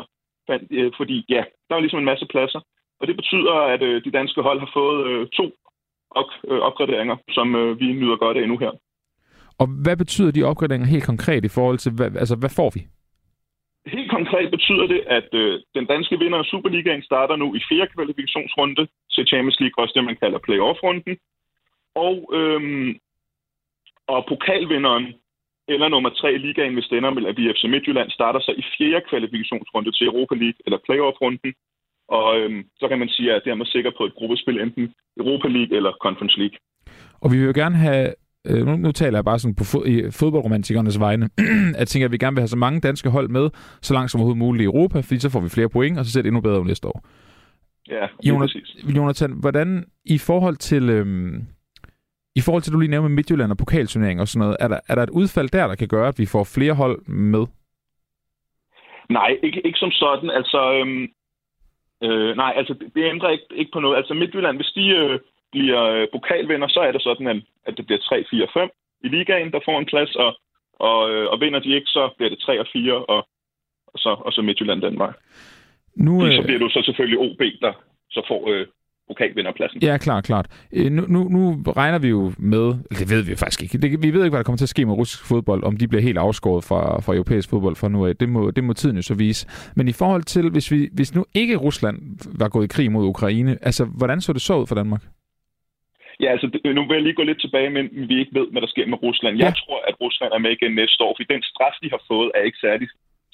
øh, 0.72 0.92
fordi 0.98 1.26
ja, 1.30 1.44
der 1.68 1.76
er 1.76 1.80
ligesom 1.80 2.00
en 2.00 2.12
masse 2.12 2.26
pladser. 2.26 2.62
Og 3.00 3.08
det 3.08 3.16
betyder, 3.16 3.54
at 3.74 3.82
øh, 3.82 4.04
de 4.06 4.12
danske 4.12 4.42
hold 4.42 4.60
har 4.60 4.72
fået 4.74 5.08
øh, 5.08 5.28
to 5.28 5.46
op, 6.12 6.30
øh, 6.48 6.60
opgraderinger, 6.60 7.18
som 7.30 7.56
øh, 7.56 7.80
vi 7.80 7.86
nyder 7.86 8.18
godt 8.18 8.38
af 8.38 8.48
nu 8.48 8.58
her. 8.58 8.72
Og 9.62 9.68
hvad 9.84 9.98
betyder 9.98 10.31
de 10.31 10.44
opgraderinger 10.44 10.88
helt 10.88 11.10
konkret 11.12 11.46
i 11.46 11.56
forhold 11.58 11.78
til, 11.78 11.92
hvad, 11.98 12.10
altså 12.24 12.36
hvad 12.42 12.54
får 12.60 12.69
vi? 12.75 12.81
Helt 13.96 14.12
konkret 14.18 14.48
betyder 14.56 14.86
det, 14.94 15.02
at 15.18 15.30
øh, 15.42 15.60
den 15.78 15.86
danske 15.94 16.16
vinder 16.19 16.40
af 16.40 16.46
Superligaen 16.46 17.04
starter 17.10 17.36
nu 17.36 17.48
i 17.56 17.62
fjerde 17.69 17.92
kvalifikationsrunde 17.96 18.88
til 19.13 19.28
Champions 19.31 19.60
League, 19.60 19.78
også 19.84 19.94
det 19.96 20.04
man 20.04 20.22
kalder 20.24 20.40
playoff-runden. 20.48 21.13
Og, 22.08 22.16
øhm, 22.40 22.90
og 24.13 24.20
pokalvinderen 24.32 25.06
eller 25.74 25.88
nummer 25.89 26.10
tre 26.10 26.34
i 26.34 26.38
ligaen, 26.38 26.74
hvis 26.74 26.91
med, 26.91 27.25
at 27.30 27.38
vi 27.38 27.53
FC 27.53 27.63
Midtjylland 27.74 28.10
starter 28.10 28.39
sig 28.39 28.53
i 28.62 28.63
fjerde 28.77 29.06
kvalifikationsrunde 29.10 29.91
til 29.91 30.08
Europa 30.08 30.36
League 30.36 30.60
eller 30.65 30.80
playoff-runden. 30.86 31.51
Og 32.18 32.27
øhm, 32.39 32.62
så 32.80 32.86
kan 32.88 33.00
man 33.00 33.10
sige, 33.10 33.34
at 33.34 33.41
det 33.44 33.51
er 33.51 33.62
man 33.62 33.74
sikker 33.75 33.91
på 33.98 34.03
et 34.06 34.15
gruppespil, 34.15 34.62
enten 34.62 34.94
Europa 35.18 35.48
League 35.48 35.77
eller 35.77 35.91
Conference 36.06 36.38
League. 36.41 36.58
Og 37.22 37.32
vi 37.32 37.38
vil 37.38 37.50
jo 37.51 37.60
gerne 37.62 37.75
have, 37.75 38.08
øh, 38.48 38.65
nu, 38.65 38.75
nu 38.75 38.91
taler 38.91 39.17
jeg 39.17 39.25
bare 39.25 39.39
sådan 39.39 39.55
på 39.55 39.63
fod, 39.63 39.86
i 39.86 40.12
fodboldromantikernes 40.12 41.00
vegne, 41.00 41.29
at 41.75 41.79
jeg 41.79 41.88
tænker, 41.88 42.05
at 42.05 42.12
vi 42.12 42.17
gerne 42.17 42.36
vil 42.36 42.41
have 42.41 42.48
så 42.48 42.57
mange 42.57 42.81
danske 42.81 43.10
hold 43.10 43.29
med, 43.29 43.50
så 43.81 43.93
langt 43.93 44.12
som 44.12 44.19
overhovedet 44.19 44.39
muligt 44.39 44.62
i 44.62 44.65
Europa, 44.65 45.00
fordi 45.00 45.19
så 45.19 45.29
får 45.29 45.39
vi 45.39 45.50
flere 45.50 45.69
point, 45.69 46.00
og 46.00 46.05
så 46.05 46.12
ser 46.12 46.21
det 46.21 46.27
endnu 46.27 46.41
bedre 46.41 46.62
ud 46.62 46.65
næste 46.65 46.88
år. 46.88 47.03
Ja, 47.89 48.07
Jonas, 48.24 48.53
præcis. 48.53 48.95
Jonathan, 48.98 49.31
hvordan 49.41 49.86
i 50.05 50.17
forhold 50.17 50.55
til... 50.55 50.89
Øhm, 50.89 51.48
i 52.36 52.41
forhold 52.45 52.63
til, 52.63 52.74
du 52.74 52.79
lige 52.79 52.91
nævnte 52.91 53.10
med 53.10 53.15
Midtjylland 53.15 53.51
og 53.51 53.57
pokalturnering 53.57 54.21
og 54.21 54.27
sådan 54.27 54.39
noget, 54.45 54.57
er 54.60 54.67
der, 54.67 54.79
er 54.89 54.95
der 54.95 55.03
et 55.03 55.10
udfald 55.10 55.50
der, 55.50 55.67
der 55.67 55.75
kan 55.75 55.88
gøre, 55.88 56.07
at 56.07 56.19
vi 56.19 56.25
får 56.25 56.43
flere 56.43 56.74
hold 56.74 56.98
med? 57.07 57.45
Nej, 59.10 59.38
ikke, 59.43 59.62
ikke 59.65 59.79
som 59.79 59.91
sådan. 59.91 60.29
Altså, 60.29 60.62
øhm, 60.74 61.03
øh, 62.03 62.36
nej, 62.36 62.53
altså 62.57 62.74
det, 62.74 62.88
det 62.95 63.03
ændrer 63.13 63.29
ikke, 63.29 63.48
ikke 63.55 63.71
på 63.74 63.79
noget. 63.79 63.98
Altså 63.98 64.13
Midtjylland, 64.13 64.57
hvis 64.57 64.71
de 64.75 64.88
øh, 64.89 65.19
bliver 65.51 65.84
øh, 65.84 66.08
pokalvinder, 66.13 66.67
så 66.67 66.79
er 66.79 66.91
det 66.91 67.01
sådan, 67.01 67.27
at, 67.27 67.39
at 67.67 67.77
det 67.77 67.86
bliver 67.86 68.00
3, 68.00 68.25
4, 68.31 68.48
5 68.53 68.70
i 69.03 69.08
ligaen, 69.08 69.51
der 69.51 69.60
får 69.65 69.79
en 69.79 69.86
plads, 69.86 70.15
og, 70.15 70.31
og, 70.79 71.12
øh, 71.12 71.25
og 71.31 71.39
vinder 71.39 71.60
de 71.60 71.75
ikke, 71.75 71.88
så 71.88 72.10
bliver 72.17 72.29
det 72.29 72.39
3 72.39 72.60
og 72.60 72.67
4, 72.74 72.93
og, 72.93 73.27
og, 73.88 74.00
så, 74.00 74.10
og 74.25 74.31
så 74.34 74.41
Midtjylland 74.41 74.81
den 74.81 74.98
vej. 75.00 75.13
Nu, 75.96 76.25
Øh... 76.25 76.36
Så 76.36 76.41
bliver 76.43 76.60
du 76.60 76.70
så 76.70 76.81
selvfølgelig 76.86 77.20
OB, 77.20 77.41
der 77.62 77.74
så 78.10 78.22
får 78.27 78.50
øh, 78.51 78.65
pokalvinderpladsen. 79.08 79.81
Ja, 79.84 79.98
klart, 79.98 80.24
klart. 80.24 80.48
Øh, 80.74 80.91
Nu, 80.91 81.05
nu, 81.08 81.20
nu 81.24 81.72
regner 81.72 82.00
vi 82.00 82.08
jo 82.08 82.31
med, 82.38 82.65
det 83.00 83.10
ved 83.10 83.22
vi 83.24 83.36
faktisk 83.36 83.63
ikke, 83.63 83.77
det, 83.77 84.03
vi 84.03 84.13
ved 84.13 84.24
ikke, 84.24 84.29
hvad 84.29 84.39
der 84.39 84.43
kommer 84.43 84.58
til 84.58 84.65
at 84.65 84.70
ske 84.70 84.86
med 84.86 84.93
russisk 84.93 85.27
fodbold, 85.27 85.63
om 85.63 85.77
de 85.77 85.88
bliver 85.88 86.01
helt 86.01 86.17
afskåret 86.17 86.63
fra, 86.63 87.01
fra 87.01 87.13
europæisk 87.13 87.50
fodbold 87.50 87.75
fra 87.75 87.89
nu 87.89 88.05
af. 88.05 88.15
Det 88.15 88.29
må, 88.29 88.51
det 88.51 88.63
må 88.63 88.74
tiden 88.74 88.96
jo 88.96 89.01
så 89.01 89.13
vise. 89.13 89.48
Men 89.75 89.88
i 89.88 89.91
forhold 89.91 90.24
til, 90.24 90.50
hvis, 90.50 90.72
vi, 90.72 90.89
hvis 90.93 91.15
nu 91.15 91.25
ikke 91.34 91.55
Rusland 91.55 91.98
var 92.39 92.50
gået 92.50 92.65
i 92.65 92.67
krig 92.67 92.91
mod 92.91 93.05
Ukraine, 93.05 93.58
altså, 93.62 93.86
hvordan 93.86 94.22
så 94.22 94.34
det 94.34 94.41
så 94.41 94.58
ud 94.58 94.67
for 94.67 94.75
Danmark? 94.75 95.01
Ja, 96.22 96.30
altså 96.36 96.48
det, 96.48 96.75
nu 96.75 96.82
vil 96.88 96.96
jeg 96.96 97.04
lige 97.04 97.20
gå 97.20 97.24
lidt 97.24 97.42
tilbage, 97.42 97.70
men 97.70 97.86
vi 98.10 98.20
ikke 98.20 98.36
ved, 98.40 98.48
hvad 98.51 98.62
der 98.62 98.68
sker 98.74 98.86
med 98.86 99.04
Rusland. 99.04 99.38
Jeg 99.38 99.48
Ja. 99.48 99.60
tror, 99.62 99.80
at 99.90 99.96
Rusland 100.01 100.32
er 100.34 100.38
med 100.46 100.51
igen 100.51 100.74
næste 100.82 101.04
år, 101.04 101.13
fordi 101.18 101.34
den 101.34 101.44
straf, 101.44 101.75
de 101.84 101.90
har 101.96 102.01
fået, 102.08 102.32
er 102.36 102.42
ikke 102.42 102.58
særlig 102.68 102.88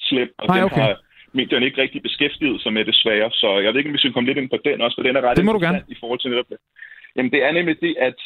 slem, 0.08 0.30
og 0.38 0.46
Nej, 0.46 0.56
den 0.56 0.64
okay. 0.64 0.80
har 0.82 0.92
medierne 1.32 1.66
ikke 1.66 1.82
rigtig 1.82 2.02
beskæftiget 2.02 2.60
sig 2.62 2.72
med 2.72 2.84
desværre. 2.84 3.30
Så 3.30 3.48
jeg 3.58 3.68
ved 3.70 3.78
ikke, 3.80 3.90
om 3.90 3.94
vi 3.94 3.98
skal 3.98 4.12
komme 4.12 4.28
lidt 4.28 4.38
ind 4.38 4.50
på 4.50 4.58
den 4.64 4.80
også, 4.80 4.96
for 4.96 5.02
den 5.02 5.16
er 5.16 5.20
ret 5.20 5.36
Det 5.36 5.44
må 5.44 5.52
du 5.52 5.58
interessant 5.58 5.90
i 5.94 5.96
forhold 6.00 6.20
til 6.20 6.30
netop 6.30 6.48
det. 6.48 6.58
Jamen, 7.16 7.32
det 7.32 7.40
er 7.46 7.52
nemlig 7.52 7.80
det, 7.80 7.94
at, 8.08 8.18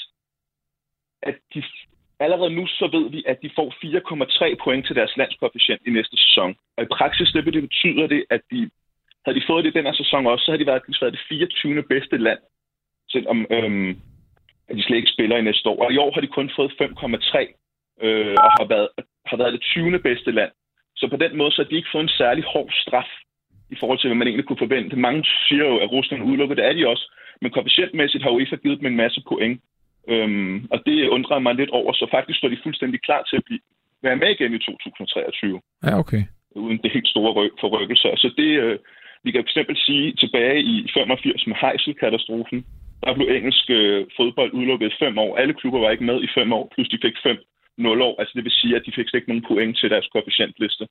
at 1.23 1.37
de, 1.55 1.63
allerede 2.21 2.51
nu 2.59 2.67
så 2.67 2.87
ved 2.97 3.11
vi, 3.11 3.21
at 3.27 3.39
de 3.43 3.51
får 3.59 3.69
4,3 4.55 4.65
point 4.65 4.87
til 4.87 4.97
deres 4.97 5.17
landskoefficient 5.17 5.83
i 5.87 5.91
næste 5.91 6.17
sæson. 6.25 6.51
Og 6.77 6.83
i 6.85 6.87
praksis 6.99 7.29
det, 7.35 7.45
det 7.55 7.63
betyder 7.69 8.07
det, 8.07 8.25
at 8.31 8.41
de, 8.51 8.71
havde 9.25 9.39
de 9.41 9.45
fået 9.51 9.65
det 9.65 9.75
den 9.75 9.85
her 9.85 9.93
sæson 10.03 10.27
også, 10.27 10.45
så 10.45 10.51
havde 10.51 10.63
de 10.65 10.71
været, 10.71 10.83
været 11.01 11.13
det 11.13 11.23
24. 11.29 11.83
bedste 11.83 12.17
land, 12.17 12.39
selvom 13.11 13.47
øhm, 13.51 13.97
at 14.69 14.77
de 14.77 14.83
slet 14.83 14.97
ikke 14.97 15.15
spiller 15.17 15.37
i 15.37 15.43
næste 15.43 15.69
år. 15.69 15.85
Og 15.85 15.93
i 15.93 15.99
år 15.99 16.11
har 16.15 16.21
de 16.21 16.27
kun 16.37 16.51
fået 16.57 16.73
5,3 16.83 16.83
øh, 18.07 18.37
og 18.45 18.51
har 18.59 18.67
været, 18.75 18.89
har 19.27 19.37
været 19.37 19.53
det 19.53 19.63
20. 19.63 19.99
bedste 19.99 20.31
land. 20.31 20.53
Så 20.97 21.09
på 21.09 21.17
den 21.17 21.37
måde 21.37 21.53
så 21.53 21.63
har 21.63 21.69
de 21.69 21.77
ikke 21.77 21.93
fået 21.93 22.03
en 22.03 22.19
særlig 22.21 22.45
hård 22.45 22.71
straf 22.73 23.11
i 23.71 23.77
forhold 23.81 23.99
til, 23.99 24.09
hvad 24.09 24.21
man 24.21 24.29
egentlig 24.29 24.47
kunne 24.47 24.65
forvente. 24.67 24.97
Mange 24.97 25.25
siger 25.49 25.67
jo, 25.73 25.77
at 25.85 25.93
Rusland 25.93 26.23
udelukker, 26.23 26.55
det 26.55 26.65
er 26.65 26.73
de 26.73 26.89
også. 26.89 27.05
Men 27.41 27.51
koefficientmæssigt 27.51 28.23
har 28.25 28.31
UEFA 28.31 28.57
givet 28.57 28.79
dem 28.79 28.87
en 28.87 29.03
masse 29.05 29.21
point. 29.29 29.61
Øhm, 30.09 30.67
og 30.73 30.79
det 30.87 31.09
undrer 31.09 31.39
mig 31.39 31.55
lidt 31.55 31.71
over, 31.71 31.93
så 31.93 32.07
faktisk 32.11 32.39
står 32.39 32.49
de 32.49 32.63
fuldstændig 32.63 33.01
klar 33.03 33.23
til 33.23 33.37
at 33.37 33.45
blive, 33.47 33.61
være 34.03 34.17
med 34.17 34.31
igen 34.31 34.55
i 34.55 34.59
2023. 34.59 35.61
Ja, 35.87 35.99
okay. 35.99 36.23
Uden 36.51 36.79
det 36.83 36.93
helt 36.93 37.09
store 37.09 37.33
ryg, 37.33 37.53
forrykkelser. 37.61 38.17
Så 38.17 38.29
det, 38.37 38.51
øh, 38.63 38.79
vi 39.25 39.31
kan 39.31 39.45
fx 39.45 39.79
sige, 39.87 40.13
tilbage 40.13 40.61
i 40.63 40.89
85 40.95 41.47
med 41.47 41.57
Heisel-katastrofen, 41.63 42.67
der 43.05 43.15
blev 43.15 43.29
engelsk 43.29 43.65
øh, 43.71 44.07
fodbold 44.17 44.51
udelukket 44.59 44.87
i 44.89 44.99
fem 45.05 45.19
år. 45.19 45.37
Alle 45.37 45.55
klubber 45.55 45.81
var 45.81 45.91
ikke 45.91 46.09
med 46.11 46.19
i 46.23 46.29
fem 46.39 46.53
år, 46.53 46.65
plus 46.75 46.89
de 46.89 46.99
fik 47.03 47.17
fem 47.27 47.39
0 47.79 48.03
år. 48.03 48.15
Altså 48.21 48.33
det 48.37 48.45
vil 48.45 48.59
sige, 48.61 48.77
at 48.77 48.83
de 48.87 48.93
fik 48.97 49.09
slet 49.09 49.21
ikke 49.21 49.31
nogen 49.33 49.49
point 49.49 49.77
til 49.79 49.91
deres 49.91 50.09
koefficientliste. 50.13 50.85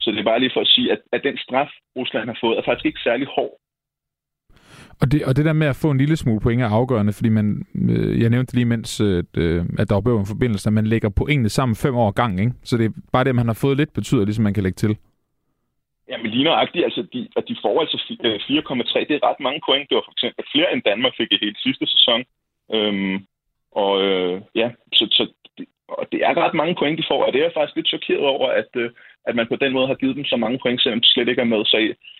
Så 0.00 0.10
det 0.10 0.18
er 0.18 0.30
bare 0.30 0.40
lige 0.40 0.54
for 0.54 0.60
at 0.60 0.72
sige, 0.74 0.92
at, 0.92 1.00
at 1.12 1.20
den 1.24 1.36
straf, 1.38 1.70
Rusland 1.96 2.26
har 2.28 2.38
fået, 2.40 2.58
er 2.58 2.62
faktisk 2.64 2.86
ikke 2.86 3.00
særlig 3.00 3.26
hård. 3.36 3.54
Og 5.00 5.12
det, 5.12 5.24
og 5.24 5.36
det 5.36 5.44
der 5.44 5.52
med 5.52 5.66
at 5.66 5.76
få 5.76 5.90
en 5.90 5.98
lille 5.98 6.16
smule 6.16 6.40
point 6.40 6.62
er 6.62 6.68
afgørende, 6.68 7.12
fordi 7.12 7.28
man, 7.28 7.66
øh, 7.90 8.20
jeg 8.20 8.30
nævnte 8.30 8.54
lige 8.54 8.64
mens, 8.64 9.00
øh, 9.00 9.24
øh 9.36 9.64
at 9.78 9.88
der 9.88 10.00
var 10.00 10.20
en 10.20 10.26
forbindelse, 10.26 10.68
at 10.68 10.72
man 10.72 10.86
lægger 10.86 11.08
pointene 11.08 11.48
sammen 11.48 11.76
fem 11.76 11.94
år 11.94 12.10
gang, 12.10 12.40
ikke? 12.40 12.52
Så 12.62 12.76
det 12.76 12.86
er 12.86 12.90
bare 13.12 13.24
det, 13.24 13.28
at 13.28 13.34
man 13.34 13.46
har 13.46 13.54
fået 13.54 13.76
lidt, 13.76 13.92
betyder 13.92 14.24
ligesom, 14.24 14.42
man 14.42 14.54
kan 14.54 14.62
lægge 14.62 14.76
til. 14.76 14.96
Ja, 16.10 16.16
men 16.22 16.30
lige 16.30 16.48
nøjagtigt, 16.50 16.84
altså 16.84 17.02
de, 17.12 17.28
at 17.36 17.44
de 17.48 17.56
får 17.62 17.80
altså 17.80 17.98
4,3, 17.98 18.24
øh, 18.26 19.08
det 19.08 19.14
er 19.16 19.28
ret 19.28 19.40
mange 19.46 19.60
point. 19.68 19.88
Det 19.88 19.96
var 19.96 20.06
for 20.06 20.16
eksempel 20.16 20.44
flere 20.54 20.72
end 20.72 20.82
Danmark 20.90 21.14
fik 21.16 21.32
i 21.32 21.42
hele 21.44 21.58
sidste 21.66 21.86
sæson. 21.94 22.20
Øhm, 22.74 23.16
og 23.82 23.92
øh, 24.06 24.40
ja, 24.60 24.68
så, 24.98 25.04
så 25.18 25.24
og 25.98 26.04
det 26.12 26.20
er 26.28 26.34
ret 26.44 26.54
mange 26.60 26.74
point, 26.78 26.98
de 26.98 27.08
får, 27.10 27.20
og 27.26 27.32
det 27.32 27.38
er 27.38 27.46
jeg 27.48 27.56
faktisk 27.56 27.76
lidt 27.76 27.92
chokeret 27.94 28.26
over, 28.34 28.48
at, 28.60 28.70
øh, 28.82 28.90
at 29.28 29.34
man 29.38 29.46
på 29.48 29.56
den 29.62 29.72
måde 29.72 29.86
har 29.86 29.94
givet 30.00 30.16
dem 30.16 30.24
så 30.24 30.36
mange 30.36 30.58
point, 30.62 30.82
selvom 30.82 31.00
de 31.00 31.12
slet 31.12 31.28
ikke 31.28 31.42
er 31.42 31.52
med. 31.54 31.64
Så 31.64 31.76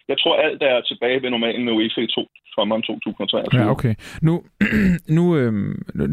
jeg 0.09 0.17
tror, 0.19 0.35
alt 0.37 0.63
er 0.63 0.81
tilbage 0.81 1.23
ved 1.23 1.31
normalen 1.31 1.65
med 1.65 1.73
UEFA 1.73 2.01
i 2.01 2.07
to, 2.17 2.23
sommeren 2.55 2.83
2023. 2.83 3.61
Ja, 3.61 3.71
okay. 3.71 3.95
Nu, 4.23 4.35
nu 5.17 5.37
øh, 5.37 5.53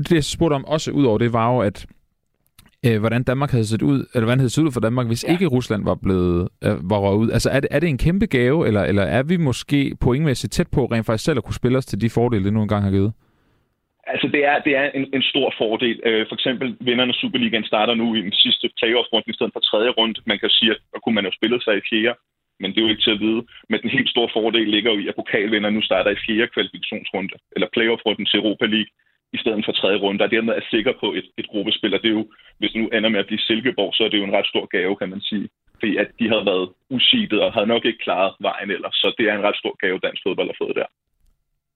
det 0.07 0.12
jeg 0.12 0.24
spurgte 0.24 0.53
om 0.60 0.65
også 0.65 0.91
ud 0.91 1.05
over 1.05 1.17
det, 1.17 1.34
var 1.34 1.53
jo, 1.53 1.60
at 1.60 1.77
øh, 2.88 3.00
hvordan 3.00 3.24
Danmark 3.24 3.51
havde 3.51 3.67
set 3.67 3.82
ud, 3.82 4.00
eller 4.13 4.25
hvordan 4.25 4.39
havde 4.39 4.50
set 4.50 4.63
ud 4.63 4.72
for 4.72 4.79
Danmark, 4.79 5.08
hvis 5.08 5.24
ja. 5.24 5.32
ikke 5.32 5.46
Rusland 5.46 5.84
var 5.84 5.98
blevet 6.06 6.50
øh, 6.65 6.89
var 6.91 7.00
røget 7.00 7.17
ud. 7.17 7.29
Altså 7.32 7.50
er 7.50 7.60
det, 7.60 7.70
er 7.72 7.79
det 7.79 7.89
en 7.89 7.98
kæmpe 7.98 8.25
gave, 8.25 8.67
eller, 8.67 8.84
eller 8.84 9.03
er 9.03 9.24
vi 9.24 9.38
måske 9.38 9.96
pointmæssigt 10.01 10.53
tæt 10.53 10.67
på 10.75 10.86
rent 10.86 11.06
faktisk 11.06 11.25
selv 11.25 11.38
at 11.38 11.44
kunne 11.44 11.62
spille 11.62 11.77
os 11.77 11.86
til 11.86 12.01
de 12.01 12.10
fordele, 12.10 12.44
det 12.46 12.53
nu 12.53 12.62
engang 12.62 12.84
har 12.84 12.91
givet? 12.91 13.13
Altså, 14.13 14.27
det 14.36 14.41
er, 14.51 14.58
det 14.65 14.74
er 14.82 14.86
en, 15.00 15.06
en 15.17 15.25
stor 15.32 15.53
fordel. 15.62 15.98
Øh, 16.10 16.24
for 16.29 16.36
eksempel, 16.36 16.67
vinderne 16.79 17.13
af 17.13 17.20
Superligaen 17.22 17.70
starter 17.72 17.96
nu 17.96 18.15
i 18.15 18.22
den 18.27 18.36
sidste 18.44 18.65
playoff-runde 18.79 19.29
i 19.32 19.38
stedet 19.38 19.53
for 19.53 19.60
tredje 19.60 19.89
runde. 19.89 20.22
Man 20.25 20.39
kan 20.39 20.50
sige, 20.50 20.72
at 20.72 20.79
der 20.94 21.00
kunne 21.00 21.15
man 21.15 21.25
jo 21.25 21.32
spille 21.39 21.60
sig 21.62 21.75
i 21.77 21.88
fjerde, 21.89 22.17
men 22.60 22.70
det 22.72 22.77
er 22.77 22.86
jo 22.86 22.94
ikke 22.94 23.06
til 23.06 23.17
at 23.17 23.24
vide. 23.25 23.41
Men 23.70 23.82
den 23.84 23.89
helt 23.98 24.10
store 24.10 24.29
fordel 24.36 24.67
ligger 24.75 24.91
jo 24.94 25.00
i, 25.00 25.08
at 25.08 25.15
pokalvinderne 25.15 25.75
nu 25.75 25.82
starter 25.82 26.12
i 26.12 26.24
fjerde 26.25 26.53
kvalifikationsrunde, 26.56 27.34
eller 27.56 27.67
playoff-runden 27.75 28.25
til 28.25 28.39
Europa 28.39 28.65
League, 28.65 28.91
i 29.34 29.38
stedet 29.38 29.65
for 29.65 29.72
tredje 29.72 29.98
runde, 29.98 30.24
og 30.24 30.31
dermed 30.31 30.53
er 30.53 30.65
sikker 30.69 30.93
på 31.00 31.13
et, 31.13 31.27
et 31.38 31.48
gruppespil. 31.48 31.93
Og 31.93 32.01
det 32.01 32.10
er 32.10 32.17
jo, 32.19 32.25
hvis 32.57 32.72
det 32.72 32.81
nu 32.81 32.88
ender 32.88 33.10
med 33.10 33.19
at 33.19 33.27
blive 33.27 33.39
Silkeborg, 33.39 33.93
så 33.93 34.03
er 34.03 34.10
det 34.10 34.17
jo 34.17 34.24
en 34.24 34.38
ret 34.38 34.48
stor 34.48 34.65
gave, 34.65 34.96
kan 34.96 35.10
man 35.10 35.22
sige. 35.22 35.50
Fordi 35.79 35.98
at 35.98 36.07
de 36.19 36.29
havde 36.29 36.46
været 36.46 36.69
usidet 36.89 37.41
og 37.41 37.53
havde 37.53 37.67
nok 37.67 37.86
ikke 37.86 38.03
klaret 38.05 38.34
vejen 38.39 38.72
ellers. 38.72 38.96
Så 38.96 39.15
det 39.17 39.29
er 39.29 39.34
en 39.36 39.43
ret 39.43 39.57
stor 39.62 39.75
gave, 39.84 40.00
dansk 40.00 40.22
fodbold 40.24 40.48
har 40.48 40.60
fået 40.63 40.75
der. 40.75 40.86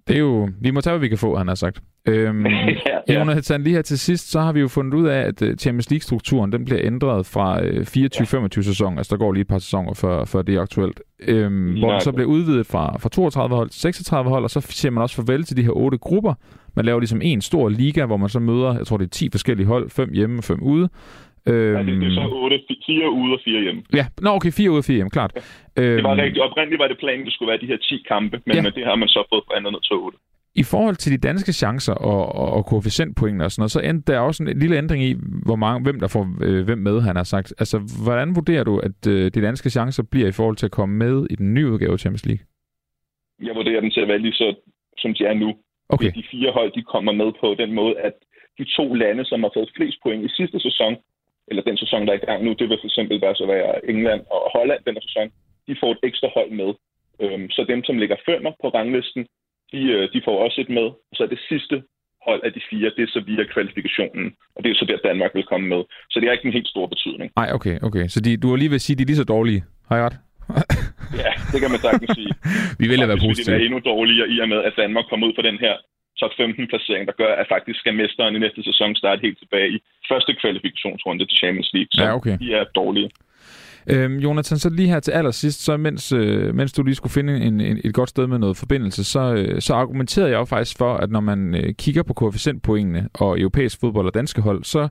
Det 0.08 0.16
er 0.16 0.20
jo, 0.20 0.50
vi 0.62 0.72
må 0.72 0.82
tage, 0.82 0.92
hvad 0.92 1.00
vi 1.00 1.08
kan 1.08 1.18
få, 1.18 1.36
han 1.38 1.48
har 1.48 1.56
sagt. 1.56 1.82
Øhm, 2.08 2.46
ja, 3.08 3.24
ja. 3.50 3.58
Lige 3.58 3.76
her 3.76 3.82
til 3.82 4.00
sidst, 4.00 4.32
så 4.32 4.40
har 4.40 4.52
vi 4.52 4.60
jo 4.60 4.68
fundet 4.68 4.94
ud 4.94 5.08
af, 5.08 5.20
at 5.20 5.42
øh, 5.42 5.58
Champions 5.58 5.90
League-strukturen, 5.90 6.52
den 6.52 6.66
bliver 6.66 6.82
ændret 6.84 7.26
fra 7.26 7.60
24-25 7.60 7.64
ja. 8.58 8.62
sæson, 8.62 8.98
altså 8.98 9.16
der 9.16 9.18
går 9.18 9.32
lige 9.32 9.42
et 9.42 9.48
par 9.48 9.60
sæsoner, 9.60 9.94
før, 9.94 10.26
før 10.26 10.42
det 10.42 10.56
er 10.56 10.62
aktuelt, 10.62 11.00
øhm, 11.28 11.80
hvor 11.80 11.92
den 11.92 12.02
så 12.02 12.12
bliver 12.12 12.28
udvidet 12.28 12.68
fra, 12.68 12.98
fra 12.98 13.10
32 13.10 13.56
hold 13.56 13.70
til 13.70 13.82
36 13.82 14.30
hold, 14.30 14.44
og 14.44 14.50
så 14.50 14.62
siger 14.62 14.92
man 14.92 15.02
også 15.02 15.16
farvel 15.16 15.44
til 15.44 15.58
de 15.58 15.64
her 15.64 15.72
otte 15.72 15.98
grupper. 15.98 16.34
Man 16.76 16.86
laver 16.86 17.00
ligesom 17.00 17.22
en 17.22 17.42
stor 17.42 17.70
liga, 17.70 18.06
hvor 18.06 18.18
man 18.18 18.30
så 18.30 18.40
møder, 18.40 18.78
jeg 18.78 18.88
tror 18.88 18.98
det 18.98 19.06
er 19.06 19.10
10 19.10 19.30
forskellige 19.32 19.68
hold, 19.68 19.90
fem 19.90 20.12
hjemme 20.14 20.40
og 20.40 20.44
fem 20.44 20.64
ude. 20.64 20.90
Øhm, 21.50 21.76
ja, 21.76 21.80
det, 21.84 22.02
det 22.02 22.08
er 22.08 22.16
så 22.22 22.28
8, 22.32 22.60
4 22.86 23.12
ude 23.12 23.34
og 23.34 23.42
4 23.46 23.62
hjemme. 23.62 23.82
Ja, 23.94 24.06
nå 24.22 24.30
okay, 24.30 24.52
4 24.52 24.72
ude 24.72 24.78
og 24.78 24.86
4 24.86 24.96
hjemme, 24.96 25.10
klart. 25.10 25.32
Ja. 25.36 25.42
Øhm, 25.82 25.96
det 25.96 26.04
var 26.04 26.16
rigtigt. 26.16 26.44
Oprindeligt 26.44 26.80
var 26.80 26.88
det 26.88 26.98
planen, 26.98 27.26
det 27.26 27.34
skulle 27.34 27.50
være 27.52 27.62
de 27.62 27.66
her 27.66 27.78
10 27.78 28.04
kampe, 28.08 28.42
men 28.46 28.56
ja. 28.56 28.70
det 28.78 28.86
har 28.86 28.96
man 28.96 29.08
så 29.08 29.22
fået 29.32 29.44
forandret 29.48 29.74
ned 29.74 29.82
til 29.82 29.96
8. 29.96 30.18
I 30.56 30.64
forhold 30.64 30.96
til 30.96 31.12
de 31.12 31.28
danske 31.28 31.54
chancer 31.54 31.94
og, 31.94 32.36
og, 32.36 32.54
og 32.54 32.66
koefficientpoint 32.66 33.42
og 33.42 33.52
sådan 33.52 33.62
noget, 33.62 33.72
så 33.72 33.80
endte 33.80 34.12
der 34.12 34.20
også 34.20 34.44
en 34.44 34.60
lille 34.60 34.78
ændring 34.78 35.04
i, 35.04 35.16
hvor 35.46 35.56
mange, 35.56 35.84
hvem 35.84 36.00
der 36.00 36.08
får 36.08 36.24
øh, 36.46 36.66
hvem 36.66 36.78
med, 36.78 37.02
han 37.02 37.16
har 37.16 37.24
sagt. 37.24 37.54
Altså, 37.60 37.78
hvordan 38.06 38.36
vurderer 38.36 38.64
du, 38.64 38.80
at 38.80 39.08
øh, 39.08 39.32
de 39.36 39.42
danske 39.42 39.70
chancer 39.70 40.04
bliver 40.12 40.28
i 40.28 40.32
forhold 40.32 40.56
til 40.56 40.66
at 40.66 40.72
komme 40.72 40.96
med 40.98 41.28
i 41.30 41.36
den 41.36 41.54
nye 41.54 41.72
udgave 41.72 41.94
af 41.94 42.00
Champions 42.00 42.26
League? 42.26 42.46
Jeg 43.48 43.56
vurderer 43.56 43.82
den 43.82 43.92
til 43.92 44.02
at 44.02 44.08
være 44.08 44.20
lige 44.20 44.34
så, 44.34 44.56
som 44.98 45.14
de 45.14 45.26
er 45.26 45.34
nu. 45.34 45.50
Okay. 45.90 46.12
De 46.16 46.24
fire 46.32 46.52
hold, 46.52 46.72
de 46.72 46.84
kommer 46.94 47.12
med 47.12 47.30
på 47.42 47.56
den 47.62 47.74
måde, 47.74 47.96
at 48.00 48.14
de 48.60 48.66
to 48.78 48.94
lande, 48.94 49.26
som 49.26 49.44
har 49.44 49.52
fået 49.54 49.70
flest 49.78 49.98
point 50.04 50.26
i 50.26 50.30
sidste 50.30 50.60
sæson, 50.60 50.94
eller 51.52 51.64
den 51.70 51.78
sæson, 51.84 52.06
der 52.06 52.12
er 52.14 52.20
i 52.22 52.28
gang 52.30 52.40
nu, 52.44 52.52
det 52.60 52.70
vil 52.70 52.82
for 52.82 52.90
eksempel 52.92 53.22
være 53.26 53.36
så 53.36 53.46
være 53.54 53.72
England 53.92 54.22
og 54.36 54.42
Holland 54.56 54.82
den 54.88 54.98
sæson, 55.08 55.28
de 55.68 55.74
får 55.82 55.92
et 55.92 56.04
ekstra 56.10 56.30
hold 56.38 56.52
med. 56.62 56.72
Øhm, 57.22 57.48
så 57.56 57.62
dem, 57.72 57.82
som 57.88 57.96
ligger 58.02 58.18
femmer 58.30 58.52
på 58.62 58.68
ranglisten, 58.78 59.24
de, 59.72 59.82
øh, 59.96 60.04
de 60.14 60.22
får 60.26 60.36
også 60.46 60.58
et 60.64 60.72
med. 60.78 60.88
Og 61.10 61.14
så 61.16 61.22
er 61.24 61.32
det 61.36 61.42
sidste 61.52 61.76
hold 62.28 62.42
af 62.48 62.52
de 62.54 62.62
fire, 62.70 62.92
det 62.96 63.04
er 63.04 63.12
så 63.16 63.22
via 63.30 63.44
kvalifikationen. 63.54 64.28
Og 64.56 64.60
det 64.64 64.70
er 64.70 64.76
så 64.76 64.86
der, 64.92 65.08
Danmark 65.10 65.32
vil 65.36 65.50
komme 65.52 65.68
med. 65.74 65.82
Så 66.12 66.16
det 66.20 66.28
er 66.28 66.32
ikke 66.38 66.48
en 66.52 66.58
helt 66.60 66.72
stor 66.74 66.86
betydning. 66.94 67.32
Nej, 67.42 67.50
okay, 67.58 67.76
okay. 67.88 68.06
Så 68.14 68.20
de, 68.26 68.38
du 68.38 68.48
har 68.50 68.58
lige 68.62 68.70
ved 68.74 68.82
at 68.82 68.86
sige, 68.86 68.94
at 68.96 68.98
de 69.00 69.04
er 69.04 69.12
lige 69.12 69.22
så 69.24 69.30
dårlige. 69.36 69.62
Har 69.90 69.96
jeg 69.98 70.06
ret? 70.06 70.18
ja, 71.24 71.32
det 71.52 71.60
kan 71.62 71.70
man 71.74 71.80
sagtens 71.88 72.12
sige. 72.20 72.32
vi 72.82 72.86
vil 72.92 73.00
være 73.12 73.22
positive. 73.28 73.56
Det 73.56 73.62
er 73.62 73.66
endnu 73.68 73.80
dårligere 73.94 74.28
i 74.36 74.38
og 74.44 74.50
med, 74.54 74.60
at 74.68 74.74
Danmark 74.84 75.06
kommer 75.10 75.28
ud 75.28 75.34
på 75.40 75.44
den 75.50 75.58
her 75.66 75.74
top 76.20 76.34
15 76.38 76.68
placering, 76.72 77.04
der 77.10 77.16
gør, 77.22 77.32
at 77.42 77.48
faktisk 77.56 77.80
skal 77.80 77.94
mesteren 78.02 78.36
i 78.36 78.40
næste 78.40 78.64
sæson 78.64 78.96
starte 78.96 79.22
helt 79.22 79.40
tilbage 79.40 79.70
i 79.76 79.80
første 80.12 80.32
kvalifikationsrunde 80.42 81.26
til 81.26 81.38
Champions 81.42 81.72
League. 81.74 81.92
Så 81.92 82.04
ja, 82.04 82.16
okay. 82.16 82.38
de 82.44 82.54
er 82.54 82.64
dårlige. 82.64 83.10
Øhm, 83.88 84.18
Jonathan, 84.18 84.58
så 84.58 84.70
lige 84.70 84.88
her 84.88 85.00
til 85.00 85.12
allersidst, 85.12 85.64
så 85.64 85.78
mens, 85.78 86.12
øh, 86.12 86.56
mens 86.56 86.74
du 86.74 86.84
lige 86.84 86.96
skulle 86.96 87.14
finde 87.14 87.38
en, 87.38 87.62
en, 87.62 87.80
et 87.84 87.94
godt 87.94 88.10
sted 88.10 88.28
med 88.28 88.40
noget 88.40 88.58
forbindelse, 88.58 89.04
så, 89.04 89.34
øh, 89.34 89.62
så 89.62 89.74
argumenterede 89.74 90.32
jeg 90.32 90.38
jo 90.38 90.46
faktisk 90.46 90.78
for, 90.78 90.94
at 90.94 91.12
når 91.12 91.20
man 91.20 91.56
øh, 91.56 91.74
kigger 91.74 92.04
på 92.04 92.14
koefficientpoengene 92.14 93.10
og 93.14 93.40
europæisk 93.40 93.80
fodbold 93.80 94.08
og 94.08 94.14
danske 94.14 94.42
hold, 94.42 94.64
så 94.64 94.88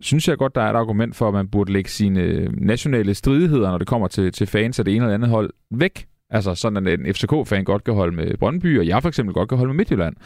synes 0.00 0.28
jeg 0.28 0.38
godt, 0.38 0.54
der 0.54 0.62
er 0.62 0.70
et 0.70 0.76
argument 0.76 1.16
for, 1.16 1.28
at 1.28 1.34
man 1.34 1.48
burde 1.48 1.72
lægge 1.72 1.90
sine 1.90 2.44
nationale 2.44 3.14
stridigheder, 3.14 3.70
når 3.70 3.78
det 3.78 3.86
kommer 3.86 4.08
til, 4.08 4.32
til 4.32 4.46
fans 4.46 4.78
af 4.78 4.84
det 4.84 4.94
ene 4.94 5.04
eller 5.04 5.14
andet 5.14 5.30
hold, 5.30 5.50
væk. 5.70 6.06
Altså 6.30 6.54
sådan, 6.54 6.86
at 6.86 7.00
en 7.00 7.14
FCK-fan 7.14 7.64
godt 7.64 7.84
kan 7.84 7.94
holde 7.94 8.16
med 8.16 8.36
Brøndby, 8.36 8.78
og 8.78 8.86
jeg 8.86 9.02
for 9.02 9.08
eksempel 9.08 9.34
godt 9.34 9.48
kan 9.48 9.58
holde 9.58 9.72
med 9.72 9.76
Midtjylland. 9.76 10.16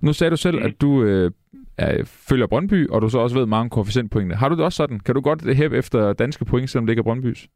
Nu 0.00 0.12
sagde 0.12 0.30
du 0.30 0.36
selv, 0.36 0.58
mm. 0.58 0.64
at 0.66 0.80
du 0.80 1.02
øh, 1.04 1.30
er, 1.78 2.04
følger 2.28 2.46
Brøndby, 2.46 2.88
og 2.88 3.02
du 3.02 3.08
så 3.08 3.18
også 3.18 3.38
ved 3.38 3.46
mange 3.46 3.70
koefficientpoengene. 3.70 4.34
Har 4.34 4.48
du 4.48 4.56
det 4.56 4.64
også 4.64 4.76
sådan? 4.76 5.00
Kan 5.00 5.14
du 5.14 5.20
godt 5.20 5.56
hæppe 5.56 5.78
efter 5.78 6.12
danske 6.12 6.44
point, 6.44 6.70
selvom 6.70 6.86
det 6.86 6.92
ikke 6.92 7.00
er 7.00 7.10
Brøndbys? 7.10 7.48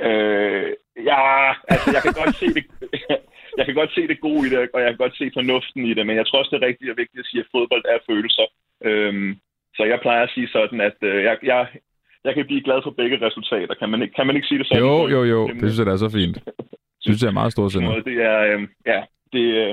Øh, 0.00 0.68
ja, 1.10 1.50
altså 1.68 1.88
jeg 1.96 2.02
kan 2.02 2.14
godt 2.22 2.36
se 2.36 2.46
det. 2.46 2.64
jeg 3.58 3.64
kan 3.66 3.74
godt 3.74 3.92
se 3.94 4.08
det 4.08 4.20
gode 4.20 4.46
i 4.46 4.50
det, 4.50 4.58
og 4.74 4.80
jeg 4.80 4.90
kan 4.90 5.02
godt 5.04 5.16
se 5.16 5.30
fornuften 5.34 5.84
i 5.84 5.94
det, 5.94 6.06
men 6.06 6.16
jeg 6.16 6.26
tror 6.26 6.38
også, 6.38 6.50
det 6.52 6.62
er 6.62 6.66
rigtigt 6.66 6.90
og 6.90 6.96
vigtigt 6.96 7.20
at 7.20 7.26
sige, 7.26 7.40
at 7.40 7.52
fodbold 7.54 7.84
er 7.94 7.98
følelser. 8.10 8.46
Øhm, 8.84 9.36
så 9.76 9.82
jeg 9.84 9.98
plejer 10.00 10.22
at 10.22 10.30
sige 10.34 10.48
sådan, 10.48 10.80
at 10.80 10.98
øh, 11.02 11.24
jeg, 11.24 11.36
jeg, 11.42 11.68
jeg 12.26 12.34
kan 12.34 12.46
blive 12.50 12.62
glad 12.68 12.78
for 12.84 12.90
begge 13.00 13.16
resultater. 13.26 13.74
Kan 13.80 13.88
man 13.92 14.02
ikke, 14.02 14.14
kan 14.18 14.26
man 14.26 14.36
ikke 14.36 14.48
sige 14.48 14.58
det 14.58 14.66
sådan? 14.66 14.82
Jo, 14.84 15.08
jo, 15.14 15.20
jo. 15.34 15.40
Det 15.48 15.66
synes 15.70 15.78
jeg, 15.78 15.86
det 15.86 15.92
er 15.92 16.02
så 16.06 16.10
fint. 16.20 16.36
Synes 17.00 17.22
jeg 17.22 17.28
er 17.28 17.38
meget 17.40 17.52
stort 17.52 17.72
sindet. 17.72 18.04
Det 18.04 18.16
er, 18.32 18.38
øh, 18.50 18.60
ja, 18.92 19.00
det, 19.32 19.44
øh, 19.62 19.70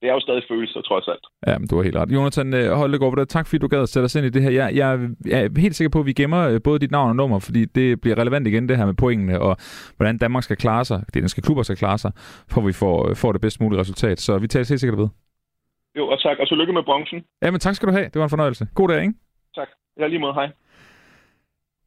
det 0.00 0.06
er 0.10 0.14
jo 0.14 0.20
stadig 0.20 0.42
følelser, 0.50 0.80
trods 0.80 1.08
alt. 1.08 1.24
Ja, 1.46 1.58
men 1.58 1.68
du 1.68 1.76
har 1.76 1.82
helt 1.82 1.96
ret. 1.96 2.12
Jonathan 2.12 2.54
øh, 2.54 2.70
Holdegård, 2.70 3.16
det. 3.18 3.28
tak 3.28 3.46
fordi 3.46 3.58
du 3.58 3.68
gad 3.68 3.82
at 3.82 3.88
sætte 3.88 4.04
os 4.04 4.14
ind 4.14 4.26
i 4.26 4.30
det 4.30 4.42
her. 4.42 4.50
Jeg, 4.50 4.74
jeg, 4.74 5.08
jeg 5.26 5.44
er 5.44 5.60
helt 5.60 5.76
sikker 5.76 5.90
på, 5.90 6.00
at 6.00 6.06
vi 6.06 6.12
gemmer 6.12 6.48
øh, 6.48 6.60
både 6.64 6.78
dit 6.78 6.90
navn 6.90 7.08
og 7.08 7.16
nummer, 7.16 7.38
fordi 7.38 7.64
det 7.64 8.00
bliver 8.00 8.18
relevant 8.18 8.46
igen, 8.46 8.68
det 8.68 8.76
her 8.76 8.86
med 8.86 8.94
pointene, 8.94 9.40
og 9.40 9.56
hvordan 9.96 10.18
Danmark 10.18 10.42
skal 10.42 10.56
klare 10.56 10.84
sig, 10.84 10.98
det 11.06 11.22
danske 11.22 11.42
klubber 11.42 11.62
skal 11.62 11.76
klare 11.76 11.98
sig, 11.98 12.12
for 12.52 12.60
vi 12.60 12.72
får, 12.72 13.14
får 13.14 13.32
det 13.32 13.40
bedst 13.40 13.60
mulige 13.60 13.80
resultat. 13.80 14.20
Så 14.20 14.38
vi 14.38 14.46
tager 14.46 14.66
helt 14.70 14.80
sikkert 14.80 14.98
ved. 14.98 15.08
Jo, 15.98 16.08
og 16.08 16.22
tak, 16.22 16.38
og 16.38 16.46
så 16.46 16.54
lykke 16.54 16.72
med 16.72 16.82
bronzen. 16.82 17.24
Ja, 17.42 17.50
men 17.50 17.60
tak 17.60 17.74
skal 17.74 17.88
du 17.88 17.92
have. 17.92 18.04
Det 18.04 18.16
var 18.16 18.24
en 18.24 18.30
fornøjelse. 18.30 18.66
God 18.74 18.88
dag, 18.88 19.00
ikke? 19.02 19.14
Tak. 19.54 19.68
Jeg 19.96 20.08
lige 20.08 20.18
måde. 20.18 20.34
Hej. 20.34 20.48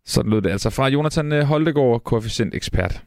Sådan 0.08 0.32
lød 0.32 0.42
det 0.42 0.50
altså 0.50 0.70
fra 0.70 0.88
Jonathan 0.88 1.34
øh, 1.34 1.44
Holdegård, 1.44 2.04
koefficient 2.04 2.56
ekspert. 2.56 3.04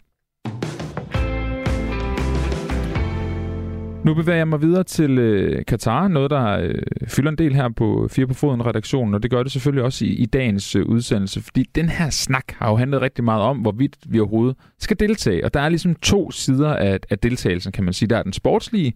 Nu 4.05 4.15
bevæger 4.15 4.37
jeg 4.37 4.49
mig 4.49 4.63
videre 4.63 4.85
til 4.85 5.19
øh, 5.19 5.65
Katar, 5.65 6.09
noget 6.09 6.31
der 6.31 6.59
øh, 6.59 6.75
fylder 7.09 7.31
en 7.31 7.39
del 7.39 7.55
her 7.55 7.69
på 7.69 8.09
Fire 8.11 8.27
på 8.27 8.35
Foden 8.35 8.67
redaktionen, 8.67 9.15
og 9.15 9.23
det 9.23 9.31
gør 9.31 9.43
det 9.43 9.53
selvfølgelig 9.53 9.85
også 9.85 10.05
i, 10.05 10.09
i 10.09 10.27
dagens 10.27 10.77
øh, 10.77 10.87
udsendelse, 10.87 11.43
fordi 11.43 11.63
den 11.75 11.89
her 11.89 12.11
snak 12.11 12.45
har 12.53 12.71
jo 12.71 12.77
handlet 12.77 13.01
rigtig 13.01 13.25
meget 13.25 13.43
om, 13.43 13.59
hvorvidt 13.59 13.97
vi 14.09 14.21
overhovedet 14.21 14.57
skal 14.79 15.01
deltage. 15.01 15.45
Og 15.45 15.55
der 15.55 15.61
er 15.61 15.69
ligesom 15.69 15.95
to 15.95 16.31
sider 16.31 16.75
af, 16.75 16.99
af 17.11 17.19
deltagelsen, 17.19 17.73
kan 17.73 17.85
man 17.85 17.93
sige. 17.93 18.09
Der 18.09 18.17
er 18.17 18.23
den 18.23 18.33
sportslige, 18.33 18.93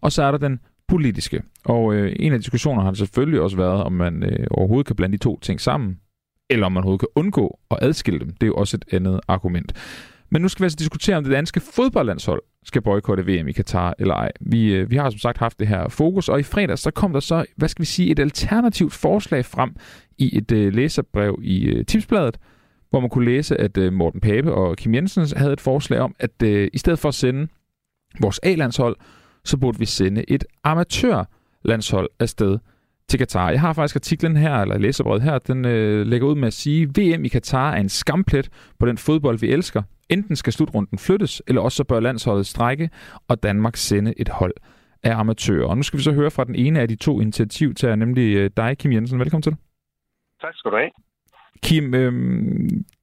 og 0.00 0.12
så 0.12 0.22
er 0.22 0.30
der 0.30 0.38
den 0.38 0.60
politiske. 0.88 1.42
Og 1.64 1.94
øh, 1.94 2.12
en 2.18 2.32
af 2.32 2.38
diskussionerne 2.38 2.82
har 2.82 2.90
det 2.90 2.98
selvfølgelig 2.98 3.40
også 3.40 3.56
været, 3.56 3.82
om 3.82 3.92
man 3.92 4.22
øh, 4.22 4.46
overhovedet 4.50 4.86
kan 4.86 4.96
blande 4.96 5.18
de 5.18 5.22
to 5.22 5.38
ting 5.40 5.60
sammen, 5.60 5.98
eller 6.50 6.66
om 6.66 6.72
man 6.72 6.82
overhovedet 6.82 7.00
kan 7.00 7.22
undgå 7.22 7.58
at 7.70 7.78
adskille 7.80 8.20
dem. 8.20 8.28
Det 8.28 8.42
er 8.42 8.46
jo 8.46 8.54
også 8.54 8.76
et 8.76 8.94
andet 8.94 9.20
argument. 9.28 9.72
Men 10.30 10.42
nu 10.42 10.48
skal 10.48 10.62
vi 10.62 10.64
altså 10.64 10.76
diskutere, 10.76 11.16
om 11.16 11.24
det 11.24 11.32
danske 11.32 11.60
fodboldlandshold 11.60 12.42
skal 12.64 12.82
boykotte 12.82 13.26
VM 13.26 13.48
i 13.48 13.52
Katar 13.52 13.94
eller 13.98 14.14
ej. 14.14 14.32
Vi, 14.40 14.74
øh, 14.74 14.90
vi 14.90 14.96
har 14.96 15.10
som 15.10 15.18
sagt 15.18 15.38
haft 15.38 15.58
det 15.58 15.68
her 15.68 15.88
fokus, 15.88 16.28
og 16.28 16.40
i 16.40 16.42
fredags 16.42 16.82
så 16.82 16.90
kom 16.90 17.12
der 17.12 17.20
så, 17.20 17.44
hvad 17.56 17.68
skal 17.68 17.80
vi 17.80 17.86
sige, 17.86 18.10
et 18.10 18.18
alternativt 18.18 18.92
forslag 18.92 19.44
frem 19.44 19.76
i 20.18 20.38
et 20.38 20.52
uh, 20.52 20.74
læserbrev 20.74 21.38
i 21.42 21.78
uh, 21.78 21.84
Tipsbladet, 21.84 22.38
hvor 22.90 23.00
man 23.00 23.10
kunne 23.10 23.24
læse, 23.24 23.60
at 23.60 23.78
uh, 23.78 23.92
Morten 23.92 24.20
Pape 24.20 24.52
og 24.52 24.76
Kim 24.76 24.94
Jensen 24.94 25.26
havde 25.36 25.52
et 25.52 25.60
forslag 25.60 26.00
om, 26.00 26.14
at 26.18 26.42
uh, 26.42 26.48
i 26.72 26.78
stedet 26.78 26.98
for 26.98 27.08
at 27.08 27.14
sende 27.14 27.48
vores 28.20 28.40
A-landshold, 28.42 28.96
så 29.44 29.56
burde 29.56 29.78
vi 29.78 29.86
sende 29.86 30.30
et 30.30 30.44
amatørlandshold 30.64 32.08
afsted 32.20 32.58
til 33.08 33.18
Katar. 33.18 33.50
Jeg 33.50 33.60
har 33.60 33.72
faktisk 33.72 33.96
artiklen 33.96 34.36
her, 34.36 34.54
eller 34.54 34.78
læserbrevet 34.78 35.22
her, 35.22 35.38
den 35.38 35.64
øh, 35.64 36.06
lægger 36.06 36.26
ud 36.28 36.34
med 36.34 36.46
at 36.46 36.52
sige, 36.52 36.86
VM 36.86 37.24
i 37.24 37.28
Katar 37.28 37.72
er 37.72 37.80
en 37.80 37.88
skamplet 37.88 38.48
på 38.78 38.86
den 38.86 38.98
fodbold, 38.98 39.38
vi 39.38 39.50
elsker. 39.50 39.82
Enten 40.08 40.36
skal 40.36 40.52
slutrunden 40.52 40.98
flyttes, 40.98 41.42
eller 41.46 41.62
også 41.62 41.76
så 41.76 41.84
bør 41.84 42.00
landsholdet 42.00 42.46
strække, 42.46 42.90
og 43.28 43.42
Danmark 43.42 43.76
sende 43.76 44.14
et 44.16 44.28
hold 44.28 44.54
af 45.02 45.18
amatører. 45.18 45.66
Og 45.66 45.76
nu 45.76 45.82
skal 45.82 45.98
vi 45.98 46.02
så 46.02 46.12
høre 46.12 46.30
fra 46.30 46.44
den 46.44 46.54
ene 46.54 46.80
af 46.80 46.88
de 46.88 46.96
to 46.96 47.20
initiativtager, 47.20 47.96
nemlig 47.96 48.36
øh, 48.36 48.50
dig, 48.56 48.78
Kim 48.78 48.92
Jensen. 48.92 49.18
Velkommen 49.20 49.42
til. 49.42 49.56
Tak 50.40 50.54
skal 50.54 50.70
du 50.70 50.76
have. 50.76 51.05
Kim, 51.62 51.94
øh, 51.94 52.12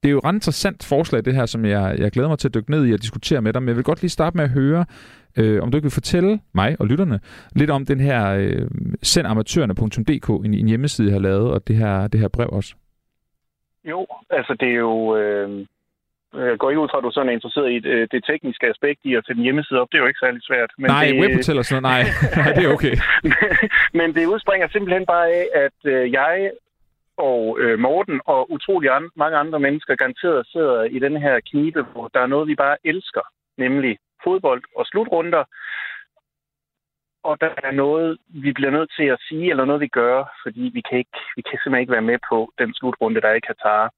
det 0.02 0.08
er 0.08 0.10
jo 0.10 0.18
et 0.18 0.24
ret 0.24 0.34
interessant 0.34 0.86
forslag, 0.88 1.24
det 1.24 1.34
her, 1.34 1.46
som 1.46 1.64
jeg, 1.64 1.96
jeg 1.98 2.10
glæder 2.10 2.28
mig 2.28 2.38
til 2.38 2.48
at 2.48 2.54
dykke 2.54 2.70
ned 2.70 2.86
i 2.86 2.92
og 2.92 3.02
diskutere 3.02 3.42
med 3.42 3.52
dig, 3.52 3.62
men 3.62 3.68
jeg 3.68 3.76
vil 3.76 3.84
godt 3.84 4.02
lige 4.02 4.10
starte 4.10 4.36
med 4.36 4.44
at 4.44 4.50
høre, 4.50 4.84
øh, 5.38 5.62
om 5.62 5.70
du 5.70 5.76
ikke 5.76 5.84
vil 5.84 6.00
fortælle 6.00 6.40
mig 6.54 6.76
og 6.78 6.86
lytterne 6.86 7.20
lidt 7.56 7.70
om 7.70 7.86
den 7.86 8.00
her 8.00 8.34
øh, 8.34 8.68
sendamatørerne.dk, 9.02 10.46
en, 10.46 10.54
en 10.54 10.68
hjemmeside, 10.68 11.08
jeg 11.08 11.14
har 11.14 11.20
lavet, 11.20 11.50
og 11.50 11.68
det 11.68 11.76
her, 11.76 12.06
det 12.06 12.20
her 12.20 12.28
brev 12.28 12.48
også. 12.52 12.74
Jo, 13.84 14.06
altså 14.30 14.56
det 14.60 14.68
er 14.68 14.78
jo... 14.88 15.16
Øh, 15.16 15.66
jeg 16.50 16.58
går 16.58 16.70
ikke 16.70 16.82
ud 16.82 16.88
fra, 16.90 16.98
at 16.98 17.04
du 17.04 17.10
sådan 17.10 17.28
er 17.28 17.32
interesseret 17.38 17.72
i 17.72 17.78
det, 17.78 17.94
øh, 17.96 18.08
det 18.12 18.24
tekniske 18.30 18.66
aspekt 18.66 19.00
i 19.04 19.14
at 19.14 19.22
sætte 19.26 19.38
en 19.38 19.44
hjemmeside 19.48 19.80
op. 19.80 19.88
Det 19.90 19.98
er 19.98 20.02
jo 20.02 20.10
ikke 20.12 20.24
særlig 20.24 20.42
svært. 20.42 20.70
Men 20.78 20.86
nej, 20.90 21.06
det, 21.06 21.20
webhotel 21.20 21.58
og 21.58 21.64
sådan 21.64 21.82
noget. 21.82 21.92
Nej, 21.94 22.02
nej, 22.40 22.52
det 22.56 22.64
er 22.64 22.72
okay. 22.76 22.94
men 23.98 24.08
det 24.14 24.26
udspringer 24.26 24.68
simpelthen 24.68 25.06
bare 25.06 25.26
af, 25.40 25.46
at 25.64 25.78
øh, 25.92 26.12
jeg 26.12 26.50
og 27.16 27.58
øh, 27.60 27.78
Morten 27.78 28.20
og 28.24 28.50
utrolig 28.50 28.90
an- 28.90 29.10
mange 29.16 29.36
andre 29.36 29.60
mennesker 29.60 29.94
garanteret 29.94 30.46
sidder 30.46 30.82
i 30.82 30.98
den 30.98 31.16
her 31.16 31.40
knibe, 31.50 31.82
hvor 31.82 32.08
der 32.08 32.20
er 32.20 32.26
noget, 32.26 32.48
vi 32.48 32.54
bare 32.54 32.76
elsker, 32.84 33.20
nemlig 33.58 33.98
fodbold 34.24 34.62
og 34.76 34.86
slutrunder. 34.86 35.44
Og 37.22 37.40
der 37.40 37.50
er 37.62 37.70
noget, 37.70 38.18
vi 38.28 38.52
bliver 38.52 38.70
nødt 38.70 38.92
til 38.98 39.04
at 39.04 39.22
sige, 39.28 39.50
eller 39.50 39.64
noget, 39.64 39.80
vi 39.80 39.88
gør, 39.88 40.38
fordi 40.42 40.70
vi 40.74 40.82
kan, 40.88 40.98
ikke, 40.98 41.18
vi 41.36 41.42
kan 41.42 41.58
simpelthen 41.58 41.80
ikke 41.80 41.92
være 41.92 42.10
med 42.12 42.18
på 42.28 42.52
den 42.58 42.74
slutrunde, 42.74 43.20
der 43.20 43.28
er 43.28 43.34
i 43.34 43.46
Katar. 43.48 43.92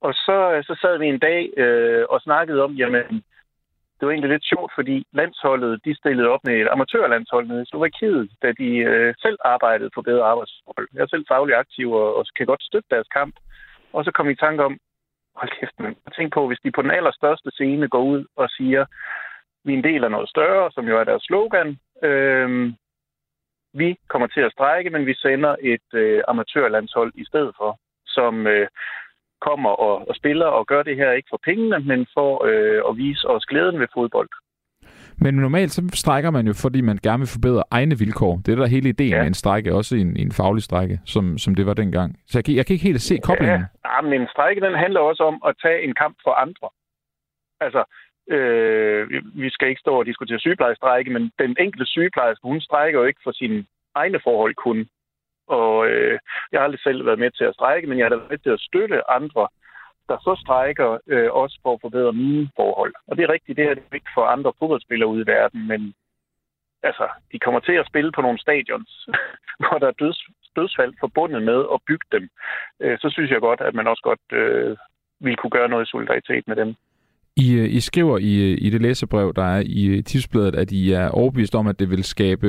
Og 0.00 0.14
så, 0.14 0.52
øh, 0.52 0.64
så 0.64 0.78
sad 0.80 0.98
vi 0.98 1.06
en 1.06 1.18
dag 1.18 1.50
øh, 1.56 2.04
og 2.10 2.20
snakkede 2.20 2.62
om, 2.62 2.72
jamen, 2.72 3.24
det 3.96 4.06
var 4.06 4.12
egentlig 4.12 4.30
lidt 4.30 4.50
sjovt, 4.52 4.72
fordi 4.74 5.06
landsholdet, 5.12 5.80
de 5.84 5.94
stillede 5.96 6.28
op 6.28 6.44
med 6.44 6.54
et 6.54 6.68
amatørlandshold 6.70 7.46
nede 7.48 7.62
i 7.62 7.70
Slovakiet, 7.70 8.30
da 8.42 8.52
de 8.52 8.70
øh, 8.76 9.14
selv 9.18 9.38
arbejdede 9.44 9.90
for 9.94 10.02
bedre 10.02 10.24
arbejdsforhold. 10.24 10.88
Jeg 10.94 11.02
er 11.02 11.06
selv 11.06 11.24
faglig 11.28 11.54
aktiv 11.56 11.92
og, 11.92 12.16
og 12.16 12.26
kan 12.36 12.46
godt 12.46 12.62
støtte 12.62 12.88
deres 12.90 13.08
kamp. 13.08 13.34
Og 13.92 14.04
så 14.04 14.10
kom 14.10 14.26
vi 14.26 14.32
i 14.32 14.42
tanke 14.44 14.64
om, 14.64 14.78
hold 15.36 15.50
kæft, 15.60 15.80
man. 15.80 15.96
Tænk 16.16 16.32
på, 16.32 16.46
hvis 16.46 16.62
de 16.64 16.70
på 16.70 16.82
den 16.82 16.90
allerstørste 16.90 17.50
scene 17.50 17.88
går 17.88 18.02
ud 18.02 18.24
og 18.36 18.48
siger, 18.50 18.84
vi 19.64 19.72
er 19.72 19.78
en 19.78 19.84
del 19.84 20.04
af 20.04 20.10
noget 20.10 20.28
større, 20.28 20.70
som 20.70 20.88
jo 20.88 20.98
er 21.00 21.04
deres 21.04 21.22
slogan. 21.22 21.78
Øh, 22.02 22.72
vi 23.74 23.96
kommer 24.08 24.28
til 24.28 24.40
at 24.40 24.52
strække, 24.52 24.90
men 24.90 25.06
vi 25.06 25.14
sender 25.14 25.56
et 25.60 25.88
øh, 25.94 26.22
amatørlandshold 26.28 27.12
i 27.14 27.24
stedet 27.24 27.54
for, 27.56 27.78
som 28.06 28.46
øh, 28.46 28.68
kommer 29.40 29.70
og, 29.70 30.08
og 30.08 30.14
spiller 30.16 30.46
og 30.46 30.66
gør 30.66 30.82
det 30.82 30.96
her 30.96 31.12
ikke 31.12 31.28
for 31.30 31.40
pengene, 31.44 31.78
men 31.78 32.06
for 32.14 32.44
øh, 32.44 32.82
at 32.88 32.96
vise 32.96 33.28
os 33.28 33.46
glæden 33.46 33.80
ved 33.80 33.86
fodbold. 33.94 34.28
Men 35.16 35.34
normalt 35.34 35.72
så 35.72 35.82
strækker 35.94 36.30
man 36.30 36.46
jo, 36.46 36.52
fordi 36.52 36.80
man 36.80 36.98
gerne 37.02 37.18
vil 37.18 37.34
forbedre 37.36 37.62
egne 37.70 37.98
vilkår. 37.98 38.40
Det 38.46 38.52
er 38.52 38.56
der 38.56 38.66
hele 38.66 38.88
ideen 38.88 39.10
ja. 39.10 39.18
med 39.18 39.26
en 39.26 39.34
strække, 39.34 39.74
også 39.74 39.96
en, 39.96 40.16
en 40.16 40.32
faglig 40.32 40.62
strække, 40.62 41.00
som, 41.04 41.38
som 41.38 41.54
det 41.54 41.66
var 41.66 41.74
dengang. 41.74 42.16
Så 42.26 42.38
jeg 42.38 42.44
kan, 42.44 42.54
jeg 42.54 42.66
kan 42.66 42.74
ikke 42.74 42.86
helt 42.86 43.00
se 43.00 43.18
koblingen. 43.24 43.64
Ja, 43.84 44.00
men 44.00 44.20
en 44.20 44.28
strække 44.34 44.60
den 44.60 44.74
handler 44.74 45.00
også 45.00 45.22
om 45.22 45.42
at 45.48 45.54
tage 45.62 45.82
en 45.82 45.94
kamp 45.94 46.16
for 46.24 46.30
andre. 46.30 46.68
Altså, 47.60 47.82
øh, 48.34 49.22
vi 49.42 49.50
skal 49.50 49.68
ikke 49.68 49.80
stå 49.80 49.98
og 49.98 50.06
diskutere 50.06 50.38
sygeplejestrække, 50.38 51.10
men 51.10 51.30
den 51.38 51.56
enkelte 51.60 51.86
sygeplejerske, 51.86 52.48
hun 52.48 52.60
strækker 52.60 53.00
jo 53.00 53.06
ikke 53.06 53.20
for 53.24 53.32
sine 53.32 53.64
egne 53.94 54.20
forhold 54.24 54.54
kun. 54.54 54.88
Og 55.46 55.86
øh, 55.86 56.18
jeg 56.52 56.60
har 56.60 56.64
aldrig 56.64 56.80
selv 56.80 57.06
været 57.06 57.18
med 57.18 57.30
til 57.30 57.44
at 57.44 57.54
strække, 57.54 57.88
men 57.88 57.98
jeg 57.98 58.04
har 58.04 58.16
været 58.16 58.30
med 58.30 58.38
til 58.38 58.50
at 58.50 58.60
støtte 58.60 59.10
andre, 59.10 59.48
der 60.08 60.18
så 60.18 60.40
strækker, 60.44 60.98
øh, 61.06 61.32
også 61.32 61.58
for 61.62 61.74
at 61.74 61.80
forbedre 61.80 62.12
mine 62.12 62.50
forhold. 62.56 62.94
Og 63.06 63.16
det 63.16 63.22
er 63.24 63.32
rigtigt, 63.32 63.56
det 63.56 63.64
er 63.64 63.94
ikke 63.94 64.14
for 64.14 64.24
andre 64.24 64.52
fodboldspillere 64.58 65.08
ude 65.08 65.22
i 65.22 65.26
verden, 65.26 65.68
men 65.68 65.94
altså, 66.82 67.08
de 67.32 67.38
kommer 67.38 67.60
til 67.60 67.72
at 67.72 67.86
spille 67.86 68.12
på 68.12 68.20
nogle 68.22 68.38
stadions, 68.38 69.08
hvor 69.60 69.78
der 69.78 69.88
er 69.88 70.00
døds, 70.02 70.20
dødsfald 70.56 70.94
forbundet 71.00 71.42
med 71.42 71.60
at 71.74 71.80
bygge 71.88 72.06
dem. 72.12 72.28
Øh, 72.80 72.98
så 72.98 73.10
synes 73.10 73.30
jeg 73.30 73.40
godt, 73.40 73.60
at 73.60 73.74
man 73.74 73.86
også 73.86 74.02
godt 74.02 74.26
øh, 74.32 74.76
ville 75.20 75.36
kunne 75.36 75.56
gøre 75.58 75.68
noget 75.68 75.86
i 75.86 75.90
solidaritet 75.90 76.48
med 76.48 76.56
dem. 76.56 76.76
I, 77.36 77.52
øh, 77.52 77.74
I 77.74 77.80
skriver 77.80 78.18
i, 78.18 78.34
øh, 78.34 78.58
i 78.60 78.70
det 78.70 78.82
læsebrev, 78.82 79.32
der 79.36 79.44
er 79.44 79.62
i 79.66 79.84
øh, 79.84 80.04
tipsbladet, 80.04 80.54
at 80.54 80.72
I 80.72 80.92
er 80.92 81.08
overbevist 81.08 81.54
om, 81.54 81.66
at 81.66 81.78
det 81.78 81.90
vil 81.90 82.04
skabe 82.04 82.46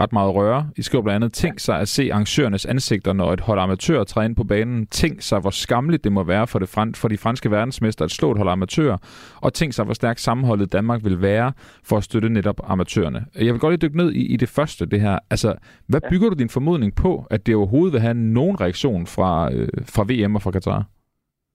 ret 0.00 0.12
meget 0.12 0.34
røre. 0.34 0.68
I 0.76 0.82
skriver 0.82 1.02
blandt 1.02 1.24
andet, 1.24 1.32
tænk 1.32 1.58
sig 1.60 1.80
at 1.80 1.88
se 1.88 2.12
arrangørernes 2.12 2.66
ansigter, 2.66 3.12
når 3.12 3.32
et 3.32 3.40
hold 3.40 3.60
amatører 3.60 4.04
træder 4.04 4.28
ind 4.28 4.36
på 4.36 4.44
banen. 4.44 4.86
Tænk 4.86 5.22
sig, 5.22 5.40
hvor 5.40 5.50
skamligt 5.50 6.04
det 6.04 6.12
må 6.12 6.22
være 6.22 6.46
for, 6.46 6.58
det 6.58 6.68
fran- 6.68 6.94
for 6.94 7.08
de 7.08 7.16
franske 7.16 7.50
verdensmester 7.50 8.04
at 8.04 8.10
slå 8.10 8.30
et 8.30 8.36
hold 8.36 8.48
amatører. 8.48 8.96
Og 9.36 9.54
tænk 9.54 9.72
sig, 9.72 9.84
hvor 9.84 9.94
stærkt 9.94 10.20
sammenholdet 10.20 10.72
Danmark 10.72 11.04
vil 11.04 11.22
være 11.22 11.52
for 11.84 11.96
at 11.96 12.04
støtte 12.04 12.28
netop 12.28 12.60
amatørerne. 12.64 13.24
Jeg 13.34 13.52
vil 13.52 13.60
godt 13.60 13.72
lige 13.72 13.88
dykke 13.88 13.96
ned 13.96 14.12
i, 14.12 14.26
i 14.26 14.36
det 14.36 14.48
første, 14.48 14.86
det 14.86 15.00
her. 15.00 15.18
Altså, 15.30 15.54
hvad 15.86 16.00
bygger 16.10 16.28
du 16.28 16.34
din 16.34 16.48
formodning 16.48 16.94
på, 16.94 17.26
at 17.30 17.46
det 17.46 17.54
overhovedet 17.54 17.92
vil 17.92 18.00
have 18.00 18.14
nogen 18.14 18.60
reaktion 18.60 19.06
fra, 19.06 19.52
øh, 19.52 19.68
fra 19.84 20.04
VM 20.08 20.34
og 20.34 20.42
fra 20.42 20.50
Katar? 20.50 20.84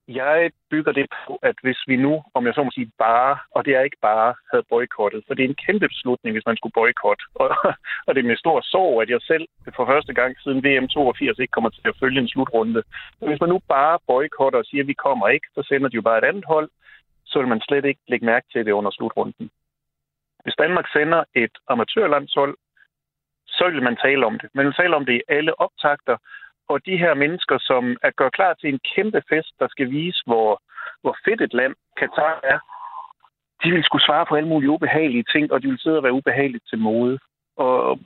Jeg 0.07 0.51
bygger 0.69 0.91
det 0.91 1.07
på, 1.25 1.39
at 1.41 1.55
hvis 1.63 1.81
vi 1.87 1.95
nu, 1.95 2.23
om 2.33 2.45
jeg 2.45 2.53
så 2.53 2.63
må 2.63 2.71
sige 2.73 2.91
bare, 2.97 3.37
og 3.51 3.65
det 3.65 3.75
er 3.75 3.81
ikke 3.81 4.01
bare, 4.01 4.33
havde 4.51 4.69
boykottet, 4.69 5.23
for 5.27 5.33
det 5.33 5.45
er 5.45 5.49
en 5.49 5.63
kæmpe 5.65 5.87
beslutning, 5.87 6.33
hvis 6.35 6.45
man 6.45 6.57
skulle 6.57 6.73
boykotte. 6.73 7.23
Og, 7.35 7.49
og 8.07 8.15
det 8.15 8.21
er 8.21 8.27
med 8.27 8.37
stor 8.37 8.61
sorg, 8.61 9.01
at 9.01 9.09
jeg 9.09 9.21
selv 9.21 9.47
for 9.75 9.85
første 9.85 10.13
gang 10.13 10.35
siden 10.39 10.63
VM 10.65 10.87
82 10.87 11.39
ikke 11.39 11.51
kommer 11.51 11.69
til 11.69 11.87
at 11.87 11.97
følge 11.99 12.19
en 12.21 12.27
slutrunde. 12.27 12.83
Men 13.19 13.29
hvis 13.29 13.41
man 13.41 13.49
nu 13.49 13.59
bare 13.67 13.99
boykotter 14.07 14.59
og 14.59 14.65
siger, 14.65 14.83
at 14.83 14.87
vi 14.87 14.93
kommer 14.93 15.27
ikke, 15.27 15.47
så 15.55 15.63
sender 15.69 15.89
de 15.89 15.95
jo 15.95 16.01
bare 16.01 16.17
et 16.17 16.23
andet 16.23 16.45
hold, 16.45 16.69
så 17.25 17.39
vil 17.39 17.47
man 17.47 17.61
slet 17.61 17.85
ikke 17.85 18.01
lægge 18.07 18.25
mærke 18.25 18.47
til 18.51 18.65
det 18.65 18.71
under 18.71 18.91
slutrunden. 18.91 19.49
Hvis 20.43 20.55
Danmark 20.55 20.87
sender 20.93 21.23
et 21.35 21.55
amatørlandshold, 21.67 22.57
så 23.47 23.69
vil 23.69 23.83
man 23.83 23.97
tale 24.05 24.25
om 24.25 24.39
det. 24.39 24.49
Man 24.53 24.65
vil 24.65 24.73
tale 24.73 24.95
om 24.95 25.05
det 25.05 25.13
i 25.13 25.21
alle 25.27 25.59
optakter, 25.59 26.17
og 26.73 26.85
de 26.85 26.97
her 26.97 27.13
mennesker, 27.13 27.57
som 27.69 27.97
er 28.03 28.11
gør 28.19 28.29
klar 28.29 28.53
til 28.53 28.69
en 28.69 28.79
kæmpe 28.95 29.21
fest, 29.29 29.53
der 29.59 29.67
skal 29.67 29.91
vise, 29.91 30.21
hvor, 30.25 30.61
hvor 31.01 31.15
fedt 31.25 31.41
et 31.41 31.53
land 31.53 31.75
Katar 31.99 32.39
er, 32.43 32.59
de 33.63 33.71
vil 33.71 33.83
skulle 33.83 34.05
svare 34.05 34.25
på 34.25 34.35
alle 34.35 34.49
mulige 34.49 34.69
ubehagelige 34.69 35.25
ting, 35.33 35.51
og 35.51 35.61
de 35.61 35.67
vil 35.67 35.79
sidde 35.79 35.97
og 35.97 36.03
være 36.03 36.19
ubehageligt 36.19 36.63
til 36.69 36.79
mode. 36.79 37.19
Og 37.57 37.99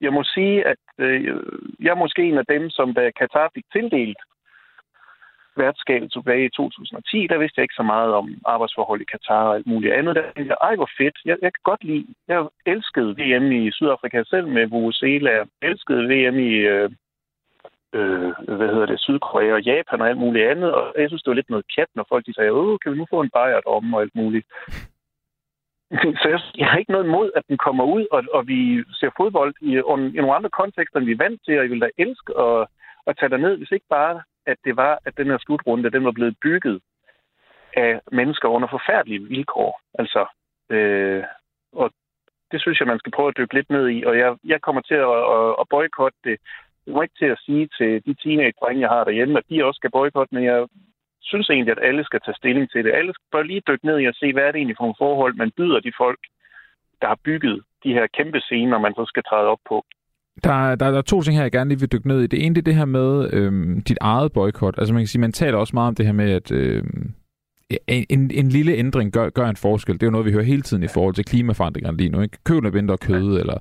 jeg 0.00 0.12
må 0.12 0.22
sige, 0.24 0.66
at 0.66 0.82
øh, 0.98 1.24
jeg 1.80 1.90
er 1.90 2.02
måske 2.04 2.22
en 2.22 2.38
af 2.38 2.46
dem, 2.48 2.70
som 2.70 2.94
da 2.94 3.10
Katar 3.10 3.50
fik 3.54 3.64
tildelt 3.72 4.22
værtskabet 5.56 6.12
tilbage 6.12 6.44
i 6.44 6.54
2010, 6.56 7.26
der 7.26 7.38
vidste 7.38 7.58
jeg 7.58 7.64
ikke 7.64 7.80
så 7.82 7.82
meget 7.82 8.12
om 8.20 8.26
arbejdsforhold 8.46 9.00
i 9.00 9.10
Katar 9.12 9.44
og 9.48 9.54
alt 9.54 9.66
muligt 9.66 9.94
andet. 9.94 10.16
Der 10.16 10.22
tænkte 10.22 10.52
jeg, 10.52 10.56
ej 10.68 10.74
hvor 10.76 10.90
fedt, 10.98 11.16
jeg, 11.24 11.36
jeg 11.42 11.52
kan 11.52 11.64
godt 11.70 11.84
lide, 11.84 12.06
jeg 12.28 12.40
elskede 12.66 13.16
VM 13.20 13.46
i 13.52 13.70
Sydafrika 13.76 14.22
selv 14.26 14.46
med 14.56 14.66
Vuvuzela, 14.66 15.30
jeg 15.30 15.46
elskede 15.62 16.02
VM 16.12 16.38
i 16.38 16.54
øh, 16.72 16.90
øh, 17.92 18.32
hvad 18.58 18.68
hedder 18.68 18.86
det, 18.86 19.00
Sydkorea 19.00 19.52
og 19.52 19.62
Japan 19.62 20.00
og 20.00 20.08
alt 20.08 20.18
muligt 20.18 20.48
andet. 20.48 20.74
Og 20.74 20.94
jeg 20.98 21.08
synes, 21.08 21.22
det 21.22 21.30
var 21.30 21.40
lidt 21.40 21.50
noget 21.50 21.66
kat, 21.76 21.88
når 21.94 22.06
folk 22.08 22.26
de 22.26 22.34
sagde, 22.34 22.52
åh, 22.52 22.78
kan 22.78 22.92
vi 22.92 22.98
nu 22.98 23.06
få 23.10 23.20
en 23.20 23.30
bajer 23.30 23.60
om 23.66 23.94
og 23.94 24.00
alt 24.00 24.14
muligt. 24.14 24.46
Så 26.20 26.26
jeg, 26.28 26.40
jeg 26.56 26.66
har 26.70 26.78
ikke 26.78 26.92
noget 26.92 27.04
imod, 27.04 27.30
at 27.36 27.42
den 27.48 27.58
kommer 27.58 27.84
ud, 27.84 28.06
og, 28.10 28.24
og 28.32 28.48
vi 28.48 28.84
ser 28.92 29.10
fodbold 29.16 29.54
i, 29.60 29.70
i 30.16 30.20
nogle 30.20 30.34
andre 30.34 30.50
kontekster, 30.50 30.98
end 30.98 31.06
vi 31.06 31.12
er 31.12 31.24
vant 31.24 31.40
til, 31.44 31.58
og 31.58 31.62
jeg 31.62 31.70
vil 31.70 31.80
da 31.80 31.90
elske 31.98 32.32
at, 32.38 32.66
at 33.06 33.16
tage 33.18 33.38
ned, 33.38 33.56
hvis 33.56 33.72
ikke 33.72 33.86
bare, 33.90 34.22
at 34.46 34.56
det 34.64 34.76
var, 34.76 34.98
at 35.06 35.16
den 35.16 35.26
her 35.26 35.38
slutrunde, 35.38 35.90
den 35.90 36.04
var 36.04 36.10
blevet 36.10 36.36
bygget 36.42 36.80
af 37.76 38.00
mennesker 38.12 38.48
under 38.48 38.68
forfærdelige 38.68 39.22
vilkår. 39.28 39.80
Altså, 39.94 40.26
øh, 40.70 41.24
og 41.72 41.90
det 42.52 42.60
synes 42.60 42.80
jeg, 42.80 42.86
man 42.86 42.98
skal 42.98 43.12
prøve 43.12 43.28
at 43.28 43.36
dykke 43.36 43.54
lidt 43.54 43.70
ned 43.70 43.88
i, 43.88 44.04
og 44.04 44.18
jeg, 44.18 44.36
jeg 44.44 44.60
kommer 44.60 44.82
til 44.82 44.94
at, 44.94 45.20
at, 45.36 45.56
at 45.60 45.66
boykotte 45.70 46.18
det. 46.24 46.36
Må 46.86 47.02
ikke 47.02 47.18
til 47.18 47.30
at 47.34 47.42
sige 47.46 47.68
til 47.78 48.02
de 48.06 48.14
teenage-drenge, 48.22 48.80
jeg 48.80 48.88
har 48.88 49.04
derhjemme, 49.04 49.38
at 49.38 49.48
de 49.50 49.64
også 49.64 49.78
skal 49.78 49.90
boykotte, 49.90 50.34
men 50.34 50.44
jeg 50.44 50.66
synes 51.22 51.50
egentlig, 51.50 51.72
at 51.76 51.84
alle 51.88 52.04
skal 52.04 52.20
tage 52.20 52.40
stilling 52.40 52.70
til 52.70 52.84
det. 52.84 52.92
Alle 52.92 53.12
skal 53.14 53.28
bare 53.32 53.46
lige 53.46 53.66
dykke 53.68 53.86
ned 53.86 53.98
i 53.98 54.06
at 54.06 54.16
se, 54.20 54.32
hvad 54.32 54.42
er 54.42 54.50
det 54.50 54.58
egentlig 54.58 54.76
for 54.76 54.84
nogle 54.84 55.02
forhold, 55.04 55.34
man 55.34 55.50
byder 55.56 55.80
de 55.80 55.92
folk, 56.02 56.20
der 57.00 57.08
har 57.08 57.18
bygget 57.24 57.62
de 57.84 57.92
her 57.92 58.06
kæmpe 58.16 58.40
scener, 58.40 58.78
man 58.78 58.94
så 58.94 59.04
skal 59.08 59.22
træde 59.22 59.48
op 59.54 59.62
på. 59.68 59.84
Der, 60.44 60.74
der, 60.74 60.90
der 60.90 60.98
er 60.98 61.02
to 61.02 61.22
ting 61.22 61.36
her, 61.36 61.42
jeg 61.42 61.52
gerne 61.52 61.70
lige 61.70 61.80
vil 61.80 61.92
dykke 61.92 62.08
ned 62.08 62.20
i. 62.22 62.26
Det 62.26 62.44
ene 62.44 62.54
det 62.54 62.60
er 62.60 62.70
det 62.70 62.74
her 62.74 62.84
med 62.84 63.30
øhm, 63.32 63.82
dit 63.88 63.98
eget 64.00 64.32
boykot. 64.32 64.74
Altså 64.78 64.94
man 64.94 65.00
kan 65.02 65.06
sige, 65.06 65.20
man 65.20 65.32
taler 65.32 65.58
også 65.58 65.76
meget 65.76 65.88
om 65.88 65.94
det 65.94 66.06
her 66.06 66.12
med, 66.12 66.30
at 66.32 66.52
øhm, 66.52 67.14
en, 67.88 68.30
en 68.34 68.48
lille 68.48 68.72
ændring 68.72 69.12
gør, 69.12 69.30
gør 69.30 69.48
en 69.48 69.56
forskel. 69.56 69.94
Det 69.94 70.02
er 70.02 70.06
jo 70.06 70.10
noget, 70.10 70.26
vi 70.26 70.32
hører 70.32 70.44
hele 70.44 70.62
tiden 70.62 70.82
i 70.82 70.88
forhold 70.94 71.14
til 71.14 71.24
klimaforandringerne 71.24 71.96
lige 71.96 72.10
nu. 72.10 72.20
Ikke? 72.20 72.38
Køb 72.44 72.62
noget 72.62 72.74
mindre 72.74 72.98
kød, 72.98 73.40
eller 73.40 73.58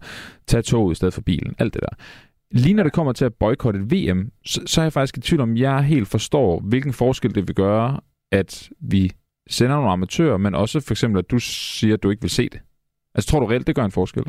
tag 0.47 0.63
toget 0.63 0.91
i 0.91 0.95
stedet 0.95 1.13
for 1.13 1.21
bilen. 1.21 1.55
Alt 1.59 1.73
det 1.73 1.81
der. 1.81 1.95
Lige 2.51 2.73
når 2.73 2.83
det 2.83 2.93
kommer 2.93 3.13
til 3.13 3.25
at 3.25 3.33
boykotte 3.39 3.79
et 3.79 3.91
VM, 3.93 4.31
så, 4.45 4.61
så 4.65 4.81
er 4.81 4.85
jeg 4.85 4.93
faktisk 4.93 5.17
i 5.17 5.21
tvivl 5.21 5.41
om, 5.41 5.57
jeg 5.57 5.83
helt 5.83 6.07
forstår, 6.07 6.59
hvilken 6.69 6.93
forskel 6.93 7.35
det 7.35 7.47
vil 7.47 7.55
gøre, 7.55 7.99
at 8.31 8.69
vi 8.79 9.11
sender 9.49 9.75
nogle 9.75 9.91
amatører, 9.91 10.37
men 10.37 10.55
også 10.55 10.85
for 10.87 10.93
eksempel, 10.93 11.19
at 11.19 11.31
du 11.31 11.39
siger, 11.39 11.93
at 11.93 12.03
du 12.03 12.09
ikke 12.09 12.21
vil 12.21 12.29
se 12.29 12.49
det. 12.49 12.61
Altså, 13.15 13.29
tror 13.29 13.39
du 13.39 13.45
reelt, 13.45 13.67
det 13.67 13.75
gør 13.75 13.85
en 13.85 13.91
forskel? 13.91 14.23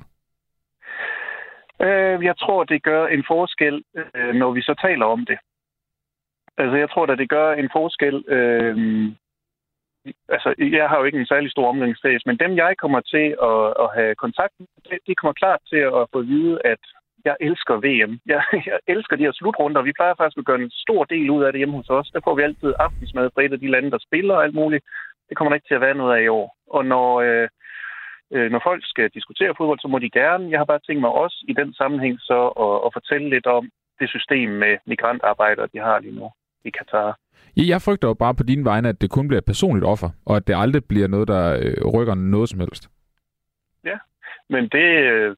Øh, 1.82 2.24
jeg 2.24 2.36
tror, 2.38 2.64
det 2.64 2.82
gør 2.82 3.06
en 3.06 3.24
forskel, 3.28 3.84
øh, 4.14 4.34
når 4.34 4.50
vi 4.50 4.62
så 4.62 4.74
taler 4.82 5.06
om 5.06 5.26
det. 5.26 5.38
Altså, 6.58 6.76
jeg 6.76 6.90
tror, 6.90 7.06
at 7.06 7.18
det 7.18 7.28
gør 7.28 7.52
en 7.52 7.70
forskel. 7.72 8.24
Øh, 8.28 8.76
altså, 10.28 10.54
jeg 10.58 10.88
har 10.88 10.98
jo 10.98 11.04
ikke 11.04 11.20
en 11.20 11.26
særlig 11.32 11.50
stor 11.50 11.68
omgangskreds, 11.68 12.26
men 12.26 12.38
dem, 12.38 12.56
jeg 12.56 12.74
kommer 12.82 13.00
til 13.00 13.26
at, 13.50 13.62
at 13.84 13.88
have 13.94 14.14
kontakt 14.14 14.52
med, 14.58 14.98
de 15.06 15.14
kommer 15.14 15.32
klart 15.32 15.60
til 15.68 15.82
at 15.98 16.06
få 16.12 16.18
at 16.18 16.28
vide, 16.28 16.58
at 16.64 16.84
jeg 17.24 17.36
elsker 17.40 17.74
VM. 17.86 18.12
Jeg, 18.26 18.42
jeg 18.70 18.78
elsker 18.94 19.16
de 19.16 19.26
her 19.26 19.32
slutrunder. 19.32 19.82
Vi 19.82 19.92
plejer 19.98 20.14
faktisk 20.16 20.38
at 20.38 20.44
gøre 20.44 20.60
en 20.60 20.70
stor 20.84 21.04
del 21.04 21.30
ud 21.30 21.42
af 21.44 21.52
det 21.52 21.58
hjemme 21.60 21.76
hos 21.76 21.90
os. 21.90 22.10
Der 22.14 22.20
får 22.24 22.34
vi 22.34 22.42
altid 22.42 22.70
aftensmad 22.78 23.30
fra 23.34 23.42
et 23.44 23.52
af 23.52 23.60
de 23.60 23.70
lande, 23.70 23.90
der 23.90 24.06
spiller 24.08 24.34
og 24.34 24.44
alt 24.44 24.54
muligt. 24.54 24.84
Det 25.28 25.36
kommer 25.36 25.50
der 25.50 25.56
ikke 25.56 25.68
til 25.68 25.78
at 25.78 25.86
være 25.86 26.00
noget 26.00 26.16
af 26.16 26.22
i 26.22 26.28
år. 26.28 26.56
Og 26.76 26.84
når, 26.84 27.20
øh, 27.26 27.48
øh, 28.34 28.50
når 28.50 28.60
folk 28.68 28.82
skal 28.86 29.10
diskutere 29.14 29.54
fodbold, 29.56 29.80
så 29.80 29.88
må 29.88 29.98
de 29.98 30.10
gerne. 30.10 30.50
Jeg 30.50 30.58
har 30.60 30.64
bare 30.72 30.84
tænkt 30.86 31.00
mig 31.00 31.10
også 31.10 31.44
i 31.48 31.52
den 31.52 31.74
sammenhæng 31.74 32.16
så 32.20 32.40
at, 32.64 32.74
at 32.86 32.90
fortælle 32.96 33.30
lidt 33.30 33.46
om 33.46 33.70
det 34.00 34.08
system 34.08 34.48
med 34.50 34.72
migrantarbejdere, 34.86 35.68
de 35.72 35.78
har 35.78 35.98
lige 35.98 36.18
nu 36.20 36.30
i 36.64 36.70
Katar. 36.70 37.18
Jeg 37.56 37.82
frygter 37.82 38.08
jo 38.08 38.14
bare 38.14 38.34
på 38.34 38.42
dine 38.42 38.64
vegne, 38.64 38.88
at 38.88 39.00
det 39.00 39.10
kun 39.10 39.28
bliver 39.28 39.40
et 39.40 39.44
personligt 39.52 39.86
offer, 39.86 40.10
og 40.26 40.36
at 40.36 40.46
det 40.46 40.54
aldrig 40.56 40.84
bliver 40.84 41.08
noget, 41.08 41.28
der 41.28 41.44
øh, 41.62 41.86
rykker 41.94 42.14
noget 42.14 42.48
som 42.48 42.60
helst. 42.60 42.88
Men 44.54 44.62
det, 44.76 44.88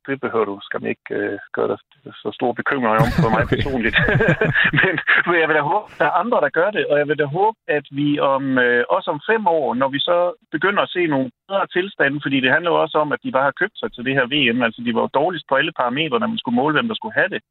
det 0.06 0.16
behøver 0.20 0.44
du 0.44 0.58
skam 0.62 0.86
ikke 0.92 1.08
uh, 1.20 1.38
gøre 1.56 1.68
dig 1.68 1.78
så 2.22 2.30
stor 2.38 2.52
bekymring 2.52 2.94
om 3.02 3.10
for 3.22 3.30
mig 3.36 3.44
personligt. 3.54 3.96
men, 4.80 4.94
men 5.26 5.36
jeg 5.40 5.48
vil 5.48 5.58
da 5.58 5.62
håbe, 5.72 5.86
at 5.92 5.98
der 5.98 6.04
er 6.04 6.20
andre, 6.22 6.38
der 6.44 6.56
gør 6.58 6.70
det, 6.70 6.84
og 6.90 6.98
jeg 6.98 7.08
vil 7.08 7.18
da 7.18 7.24
håbe, 7.24 7.56
at 7.68 7.86
vi 7.90 8.08
om, 8.18 8.44
uh, 8.66 8.82
også 8.96 9.08
om 9.14 9.20
fem 9.30 9.46
år, 9.46 9.74
når 9.74 9.88
vi 9.88 9.98
så 9.98 10.18
begynder 10.54 10.82
at 10.82 10.92
se 10.96 11.06
nogle 11.06 11.30
bedre 11.48 11.66
tilstande, 11.66 12.18
fordi 12.22 12.40
det 12.40 12.50
handler 12.54 12.70
jo 12.70 12.82
også 12.84 12.98
om, 12.98 13.12
at 13.12 13.22
de 13.24 13.32
bare 13.32 13.48
har 13.50 13.60
købt 13.60 13.78
sig 13.78 13.92
til 13.92 14.04
det 14.04 14.14
her 14.18 14.26
VM, 14.34 14.62
altså 14.62 14.80
de 14.86 14.94
var 14.94 15.00
jo 15.00 15.16
dårligst 15.20 15.46
på 15.48 15.54
alle 15.54 15.72
parametre, 15.80 16.20
når 16.20 16.26
man 16.32 16.38
skulle 16.38 16.60
måle, 16.60 16.74
hvem 16.76 16.88
der 16.88 16.94
skulle 16.94 17.18
have 17.20 17.32
det, 17.34 17.42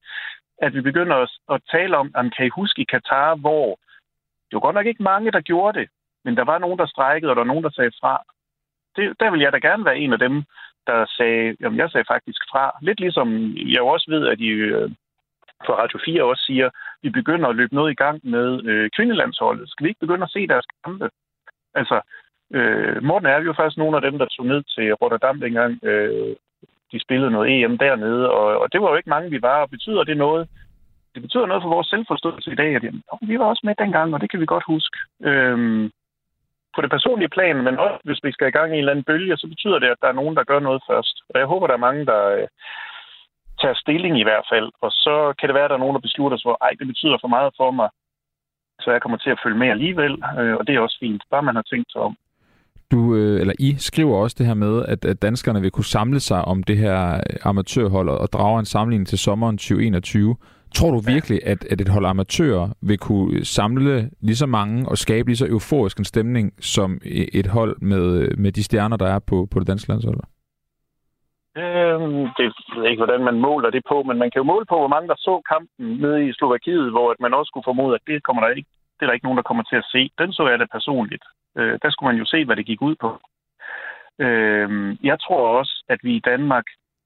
at 0.65 0.73
vi 0.73 0.81
begynder 0.81 1.15
at, 1.15 1.29
at 1.53 1.61
tale 1.71 1.97
om, 1.97 2.11
om 2.15 2.29
kan 2.35 2.45
I 2.45 2.57
huske 2.59 2.81
i 2.81 2.91
Katar, 2.93 3.35
hvor 3.35 3.67
det 4.45 4.53
var 4.55 4.65
godt 4.67 4.75
nok 4.75 4.85
ikke 4.85 5.03
mange, 5.03 5.31
der 5.31 5.41
gjorde 5.41 5.79
det, 5.79 5.87
men 6.25 6.37
der 6.37 6.43
var 6.43 6.57
nogen, 6.57 6.79
der 6.79 6.85
strækkede, 6.85 7.31
og 7.31 7.35
der 7.35 7.41
var 7.41 7.51
nogen, 7.53 7.63
der 7.63 7.69
sagde 7.69 7.91
fra. 8.01 8.23
Det, 8.95 9.19
der 9.19 9.31
vil 9.31 9.41
jeg 9.41 9.51
da 9.51 9.57
gerne 9.57 9.85
være 9.85 9.97
en 9.97 10.13
af 10.13 10.19
dem, 10.19 10.43
der 10.87 11.05
sagde, 11.17 11.55
jamen 11.61 11.79
jeg 11.79 11.89
sagde 11.89 12.05
faktisk 12.07 12.41
fra. 12.51 12.77
Lidt 12.81 12.99
ligesom 12.99 13.27
jeg 13.57 13.81
også 13.81 14.05
ved, 14.09 14.27
at 14.27 14.39
de 14.39 14.47
øh, 14.47 14.91
Radio 15.69 15.99
4 16.05 16.23
også 16.23 16.43
siger, 16.45 16.69
vi 17.03 17.09
begynder 17.09 17.47
at 17.49 17.55
løbe 17.55 17.75
noget 17.75 17.91
i 17.91 17.95
gang 18.03 18.19
med 18.23 18.63
øh, 18.65 18.89
kvindelandsholdet. 18.95 19.69
Skal 19.69 19.83
vi 19.83 19.89
ikke 19.89 19.99
begynde 19.99 20.23
at 20.23 20.31
se 20.31 20.47
deres 20.47 20.65
kampe? 20.85 21.09
Altså, 21.75 22.01
øh, 22.53 23.03
Morten 23.03 23.27
er 23.27 23.39
jo 23.39 23.53
faktisk 23.53 23.77
nogle 23.77 23.97
af 23.97 24.01
dem, 24.01 24.17
der 24.17 24.25
tog 24.25 24.45
ned 24.45 24.63
til 24.63 24.93
Rotterdam 24.93 25.39
dengang. 25.39 25.79
Øh, 25.83 26.35
de 26.91 26.99
spillede 26.99 27.31
noget 27.31 27.63
EM 27.63 27.77
dernede, 27.77 28.31
og, 28.31 28.59
og 28.61 28.73
det 28.73 28.81
var 28.81 28.89
jo 28.89 28.95
ikke 28.95 29.09
mange, 29.09 29.29
vi 29.29 29.41
var. 29.41 29.61
Og 29.61 29.69
betyder 29.69 30.03
det 30.03 30.17
noget? 30.17 30.49
Det 31.13 31.21
betyder 31.21 31.45
noget 31.45 31.63
for 31.63 31.69
vores 31.69 31.87
selvforståelse 31.87 32.51
i 32.51 32.55
dag, 32.55 32.75
at 32.75 32.83
jamen, 32.83 33.03
vi 33.21 33.39
var 33.39 33.45
også 33.45 33.61
med 33.63 33.75
dengang, 33.75 34.13
og 34.13 34.21
det 34.21 34.31
kan 34.31 34.39
vi 34.39 34.45
godt 34.45 34.63
huske. 34.67 34.97
Øh, 35.23 35.89
på 36.75 36.81
det 36.81 36.89
personlige 36.95 37.35
plan, 37.37 37.57
men 37.67 37.75
også 37.85 37.99
hvis 38.03 38.23
vi 38.23 38.31
skal 38.31 38.47
i 38.47 38.57
gang 38.57 38.69
i 38.69 38.73
en 38.73 38.79
eller 38.79 38.91
anden 38.91 39.09
bølge, 39.11 39.37
så 39.37 39.47
betyder 39.53 39.79
det, 39.79 39.89
at 39.91 40.01
der 40.01 40.07
er 40.09 40.19
nogen, 40.21 40.35
der 40.35 40.49
gør 40.51 40.59
noget 40.59 40.81
først. 40.89 41.15
Og 41.31 41.39
jeg 41.39 41.47
håber, 41.47 41.67
der 41.67 41.73
er 41.73 41.87
mange, 41.87 42.05
der 42.05 42.21
øh, 42.37 42.47
tager 43.61 43.81
stilling 43.83 44.13
i 44.19 44.27
hvert 44.27 44.45
fald. 44.51 44.67
Og 44.85 44.91
så 44.91 45.15
kan 45.37 45.47
det 45.47 45.55
være, 45.55 45.67
at 45.67 45.71
der 45.71 45.77
er 45.77 45.85
nogen, 45.85 45.97
der 45.97 46.07
beslutter 46.07 46.37
sig 46.37 46.47
for, 46.47 46.57
ej, 46.65 46.71
det 46.79 46.87
betyder 46.87 47.17
for 47.21 47.31
meget 47.35 47.51
for 47.59 47.71
mig, 47.79 47.89
så 48.81 48.91
jeg 48.91 49.01
kommer 49.01 49.17
til 49.17 49.29
at 49.29 49.41
følge 49.43 49.57
med 49.57 49.69
alligevel. 49.75 50.13
Øh, 50.39 50.55
og 50.59 50.67
det 50.67 50.75
er 50.75 50.79
også 50.79 50.97
fint, 50.99 51.23
bare 51.31 51.43
man 51.49 51.55
har 51.55 51.65
tænkt 51.71 51.91
sig 51.91 52.01
om. 52.01 52.15
Du, 52.91 53.15
øh, 53.15 53.41
eller 53.41 53.53
I 53.59 53.75
skriver 53.77 54.17
også 54.17 54.35
det 54.39 54.45
her 54.45 54.53
med, 54.53 54.85
at, 54.85 55.05
at 55.05 55.21
danskerne 55.21 55.61
vil 55.61 55.71
kunne 55.71 55.93
samle 55.97 56.19
sig 56.19 56.45
om 56.45 56.63
det 56.63 56.77
her 56.77 57.13
øh, 57.13 57.37
amatørhold 57.43 58.09
og 58.09 58.29
drage 58.33 58.59
en 58.59 58.65
sammenligning 58.65 59.07
til 59.07 59.19
sommeren 59.19 59.57
2021. 59.57 60.35
Tror 60.75 60.91
du 60.91 60.99
virkelig, 61.15 61.39
at, 61.45 61.65
at 61.71 61.81
et 61.81 61.89
hold 61.89 62.05
amatører 62.05 62.69
vil 62.81 62.97
kunne 62.97 63.45
samle 63.45 64.09
lige 64.21 64.35
så 64.35 64.45
mange 64.45 64.89
og 64.89 64.97
skabe 64.97 65.29
lige 65.29 65.37
så 65.37 65.47
euforisk 65.47 65.97
en 65.99 66.05
stemning 66.05 66.53
som 66.59 66.99
et 67.33 67.47
hold 67.47 67.81
med, 67.81 68.31
med 68.37 68.51
de 68.51 68.63
stjerner, 68.63 68.97
der 68.97 69.07
er 69.07 69.19
på, 69.19 69.47
på 69.51 69.59
det 69.59 69.67
danske 69.67 69.89
landshold? 69.89 70.19
Øhm, 71.57 72.23
det 72.37 72.47
ved 72.75 72.89
ikke, 72.89 73.03
hvordan 73.03 73.23
man 73.23 73.37
måler 73.47 73.69
det 73.69 73.83
på, 73.89 74.03
men 74.03 74.17
man 74.17 74.31
kan 74.31 74.39
jo 74.39 74.43
måle 74.43 74.65
på, 74.65 74.77
hvor 74.77 74.93
mange 74.95 75.07
der 75.07 75.15
så 75.17 75.41
kampen 75.51 75.87
nede 76.03 76.27
i 76.27 76.33
Slovakiet, 76.33 76.91
hvor 76.91 77.15
man 77.19 77.33
også 77.33 77.49
skulle 77.49 77.69
formode, 77.69 77.95
at 77.95 78.07
det 78.07 78.23
kommer 78.23 78.41
der 78.43 78.49
ikke, 78.49 78.69
det 78.95 79.01
er 79.01 79.07
der 79.07 79.13
ikke 79.13 79.25
nogen, 79.25 79.37
der 79.37 79.49
kommer 79.49 79.63
til 79.63 79.75
at 79.75 79.89
se. 79.93 80.11
Den 80.17 80.33
så 80.33 80.47
jeg 80.47 80.59
det 80.59 80.69
personligt. 80.71 81.23
Øh, 81.57 81.79
der 81.81 81.89
skulle 81.89 82.09
man 82.11 82.19
jo 82.19 82.25
se, 82.25 82.45
hvad 82.45 82.55
det 82.55 82.65
gik 82.65 82.81
ud 82.81 82.95
på. 82.95 83.11
Øh, 84.25 84.69
jeg 85.03 85.17
tror 85.19 85.57
også, 85.59 85.83
at 85.89 85.99
vi 86.03 86.15
i 86.15 86.25
Danmark 86.31 86.65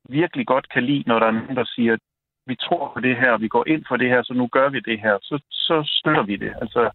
virkelig 0.09 0.47
godt 0.47 0.69
kan 0.73 0.83
lide, 0.83 1.03
når 1.07 1.19
der 1.19 1.27
er 1.27 1.39
nogen, 1.39 1.55
der 1.55 1.65
siger, 1.75 1.97
vi 2.45 2.55
tror 2.55 2.91
på 2.93 2.99
det 2.99 3.15
her, 3.17 3.37
vi 3.37 3.47
går 3.47 3.67
ind 3.67 3.83
for 3.87 3.97
det 3.97 4.09
her, 4.09 4.23
så 4.23 4.33
nu 4.33 4.47
gør 4.47 4.69
vi 4.69 4.79
det 4.79 4.99
her, 4.99 5.17
så, 5.21 5.43
så 5.51 5.83
støtter 5.85 6.23
vi 6.23 6.35
det. 6.35 6.53
Altså, 6.61 6.89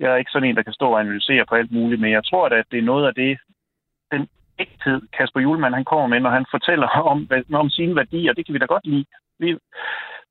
jeg 0.00 0.12
er 0.12 0.16
ikke 0.16 0.30
sådan 0.30 0.48
en, 0.48 0.56
der 0.56 0.62
kan 0.62 0.72
stå 0.72 0.86
og 0.90 1.00
analysere 1.00 1.44
på 1.48 1.54
alt 1.54 1.72
muligt, 1.72 2.00
men 2.00 2.12
jeg 2.12 2.24
tror 2.24 2.46
at 2.46 2.66
det 2.70 2.78
er 2.78 2.90
noget 2.92 3.06
af 3.06 3.14
det, 3.14 3.38
den 4.12 4.28
ægthed, 4.58 5.00
Kasper 5.18 5.40
Julemand, 5.40 5.74
han 5.74 5.84
kommer 5.84 6.06
med, 6.06 6.20
når 6.20 6.30
han 6.30 6.46
fortæller 6.50 6.88
om, 7.12 7.28
om 7.52 7.70
sine 7.70 7.96
værdier, 7.96 8.32
det 8.32 8.46
kan 8.46 8.54
vi 8.54 8.58
da 8.58 8.64
godt 8.64 8.86
lide. 8.86 9.04
Vi, 9.38 9.58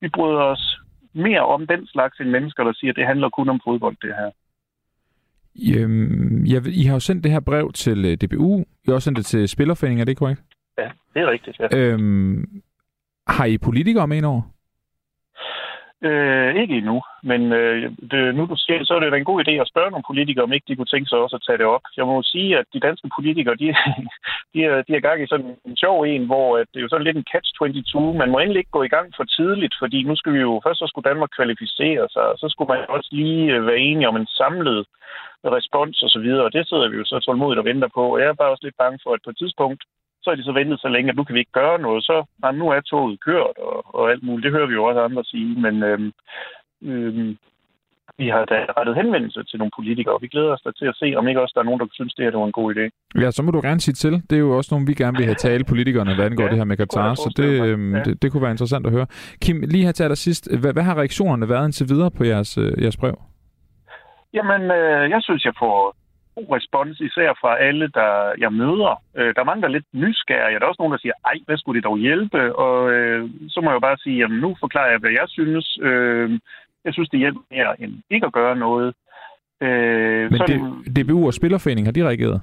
vi 0.02 0.10
bryder 0.10 0.42
os 0.42 0.80
mere 1.14 1.46
om 1.46 1.68
den 1.68 1.88
slags 1.88 2.20
end 2.20 2.30
mennesker, 2.30 2.64
der 2.64 2.74
siger, 2.74 2.92
at 2.92 2.96
det 2.96 3.06
handler 3.06 3.30
kun 3.30 3.50
om 3.50 3.62
fodbold, 3.66 3.96
det 4.02 4.16
her. 4.16 4.32
Øhm, 5.76 6.46
jeg, 6.46 6.68
I 6.68 6.84
har 6.84 6.94
jo 6.94 7.00
sendt 7.00 7.24
det 7.24 7.32
her 7.32 7.40
brev 7.40 7.72
til 7.72 8.06
øh, 8.06 8.18
DBU. 8.18 8.60
I 8.60 8.86
har 8.88 8.94
også 8.94 9.06
sendt 9.06 9.18
det 9.18 9.26
til 9.26 9.50
Spillerforeningen, 9.50 10.02
er 10.02 10.06
det 10.06 10.18
korrekt? 10.18 10.42
Ja, 10.78 10.90
det 11.14 11.22
er 11.22 11.32
rigtigt, 11.32 11.60
ja. 11.60 11.78
Øhm, 11.78 12.62
har 13.28 13.46
I 13.46 13.58
politikere 13.58 14.08
med 14.08 14.24
over? 14.24 14.42
Øh, 16.10 16.56
ikke 16.62 16.76
endnu, 16.78 17.02
men 17.24 17.42
øh, 17.60 17.92
det, 18.12 18.36
nu 18.36 18.42
du 18.46 18.56
siger 18.58 18.78
det, 18.78 18.88
så 18.88 18.94
er 18.94 19.00
det 19.00 19.14
en 19.14 19.32
god 19.32 19.40
idé 19.44 19.52
at 19.52 19.72
spørge 19.72 19.92
nogle 19.92 20.10
politikere, 20.10 20.44
om 20.44 20.54
ikke 20.54 20.68
de 20.68 20.76
kunne 20.76 20.94
tænke 20.94 21.10
sig 21.10 21.18
også 21.20 21.36
at 21.36 21.46
tage 21.48 21.58
det 21.58 21.66
op. 21.76 21.86
Jeg 21.98 22.06
må 22.06 22.22
sige, 22.24 22.58
at 22.60 22.66
de 22.74 22.80
danske 22.80 23.08
politikere, 23.18 23.56
de, 23.56 23.68
de, 24.54 24.60
er, 24.70 24.82
de 24.88 24.92
er 24.96 25.06
gang 25.08 25.24
i 25.24 25.28
sådan 25.28 25.56
en 25.66 25.78
sjov 25.84 25.98
en, 26.02 26.26
hvor 26.26 26.58
at 26.58 26.68
det 26.72 26.80
er 26.80 26.86
jo 26.86 26.90
sådan 26.90 27.08
lidt 27.08 27.18
en 27.18 27.30
catch-22. 27.34 27.96
Man 28.22 28.32
må 28.32 28.38
endelig 28.40 28.60
ikke 28.60 28.78
gå 28.78 28.84
i 28.84 28.94
gang 28.96 29.08
for 29.18 29.24
tidligt, 29.24 29.76
fordi 29.82 30.04
nu 30.04 30.16
skal 30.16 30.34
vi 30.34 30.40
jo, 30.40 30.62
først 30.66 30.80
så 30.80 30.88
skulle 30.88 31.10
Danmark 31.10 31.32
kvalificere 31.38 32.06
sig, 32.16 32.26
og 32.32 32.38
så 32.38 32.48
skulle 32.50 32.72
man 32.74 32.82
også 32.90 33.10
lige 33.12 33.54
øh, 33.56 33.66
være 33.68 33.80
enige 33.90 34.08
om 34.08 34.16
en 34.16 34.28
samlet 34.28 34.86
respons 35.58 36.04
og 36.04 36.10
så 36.10 36.20
videre, 36.20 36.44
og 36.48 36.54
det 36.54 36.68
sidder 36.68 36.88
vi 36.90 36.98
jo 36.98 37.06
så 37.06 37.20
tålmodigt 37.20 37.60
og 37.60 37.66
venter 37.66 37.90
på. 37.98 38.04
Og 38.14 38.20
jeg 38.20 38.28
er 38.28 38.34
bare 38.42 38.52
også 38.54 38.66
lidt 38.66 38.78
bange 38.84 39.00
for, 39.04 39.14
at 39.14 39.24
på 39.24 39.30
et 39.30 39.38
tidspunkt, 39.38 39.84
så 40.24 40.30
er 40.32 40.36
de 40.36 40.44
så 40.44 40.52
ventet 40.52 40.80
så 40.80 40.88
længe, 40.88 41.10
at 41.10 41.16
nu 41.16 41.24
kan 41.24 41.36
vi 41.36 41.40
ikke 41.40 41.60
gøre 41.62 41.80
noget. 41.80 42.04
Så 42.04 42.24
nej, 42.42 42.52
nu 42.52 42.70
er 42.70 42.82
toget 42.82 43.20
kørt 43.20 43.58
og, 43.58 43.96
og 43.96 44.12
alt 44.12 44.24
muligt. 44.24 44.44
Det 44.44 44.52
hører 44.52 44.68
vi 44.68 44.74
jo 44.74 44.84
også 44.84 45.02
andre 45.02 45.24
sige. 45.24 45.62
Men 45.62 45.84
øhm, 45.84 46.12
øhm, 46.82 47.38
vi 48.18 48.28
har 48.28 48.46
da 48.46 48.58
rettet 48.78 48.96
henvendelse 48.96 49.44
til 49.44 49.58
nogle 49.60 49.72
politikere, 49.78 50.14
og 50.14 50.22
vi 50.22 50.28
glæder 50.28 50.52
os 50.56 50.62
da 50.62 50.72
til 50.72 50.86
at 50.86 50.96
se, 50.96 51.08
om 51.18 51.28
ikke 51.28 51.42
også 51.42 51.54
der 51.56 51.62
er 51.62 51.70
nogen, 51.70 51.80
der 51.80 51.88
synes, 51.92 52.14
det 52.14 52.24
her 52.26 52.32
det 52.32 52.40
var 52.40 52.46
en 52.46 52.60
god 52.62 52.76
idé. 52.76 52.86
Ja, 53.22 53.32
så 53.32 53.44
må 53.44 53.52
du 53.52 53.62
gerne 53.62 53.80
sige 53.80 53.94
til. 53.94 54.14
Det 54.30 54.36
er 54.36 54.40
jo 54.48 54.58
også 54.58 54.70
nogen, 54.74 54.88
vi 54.88 54.94
gerne 54.94 55.18
vil 55.18 55.26
have 55.26 55.36
tale 55.36 55.64
politikerne, 55.64 56.16
hvad 56.16 56.26
angår 56.26 56.44
ja, 56.44 56.50
det 56.50 56.58
her 56.58 56.66
med 56.66 56.78
Katar, 56.78 57.14
så 57.14 57.34
det, 57.38 57.52
øhm, 57.68 57.96
ja. 57.96 58.04
det, 58.04 58.22
det 58.22 58.32
kunne 58.32 58.44
være 58.44 58.52
interessant 58.52 58.86
at 58.86 58.92
høre. 58.92 59.08
Kim, 59.42 59.62
lige 59.62 59.86
her 59.86 59.92
til 59.92 60.04
allersidst, 60.04 60.60
hvad, 60.62 60.74
hvad 60.74 60.84
har 60.84 60.96
reaktionerne 60.98 61.50
været 61.50 61.66
indtil 61.66 61.90
videre 61.90 62.12
på 62.18 62.24
jeres, 62.24 62.58
øh, 62.58 62.84
jeres 62.84 62.98
brev? 62.98 63.16
Jamen, 64.34 64.62
øh, 64.62 65.10
jeg 65.10 65.20
synes, 65.22 65.46
jeg 65.46 65.54
får 65.60 65.96
god 66.36 66.48
respons, 66.58 67.00
især 67.00 67.30
fra 67.42 67.52
alle, 67.68 67.88
der 67.88 68.34
jeg 68.44 68.54
møder. 68.54 68.94
Øh, 69.18 69.36
der 69.36 69.42
er 69.42 69.50
mange, 69.50 69.62
der 69.62 69.68
er 69.68 69.78
lidt 69.78 69.90
nysgerrige. 69.94 70.60
Der 70.60 70.66
er 70.66 70.70
også 70.70 70.82
nogen, 70.82 70.96
der 70.96 71.04
siger, 71.04 71.14
ej, 71.26 71.38
hvad 71.46 71.58
skulle 71.58 71.78
det 71.78 71.86
dog 71.90 71.98
hjælpe? 71.98 72.56
Og 72.56 72.92
øh, 72.94 73.30
så 73.50 73.62
må 73.62 73.70
jeg 73.70 73.76
jo 73.76 73.88
bare 73.88 73.98
sige, 73.98 74.18
jamen 74.18 74.40
nu 74.40 74.56
forklarer 74.60 74.92
jeg, 74.92 75.00
hvad 75.00 75.12
jeg 75.12 75.28
synes. 75.28 75.78
Øh, 75.82 76.40
jeg 76.86 76.94
synes, 76.94 77.10
det 77.10 77.20
hjælper 77.20 77.42
mere 77.52 77.82
end 77.82 77.94
ikke 78.10 78.26
at 78.26 78.34
gøre 78.34 78.56
noget. 78.56 78.94
Øh, 79.62 80.32
Men 80.32 80.40
det, 80.48 80.60
DBU 80.96 81.26
og 81.26 81.34
Spillerforening, 81.34 81.88
har 81.88 81.92
de 81.92 82.08
reageret? 82.08 82.42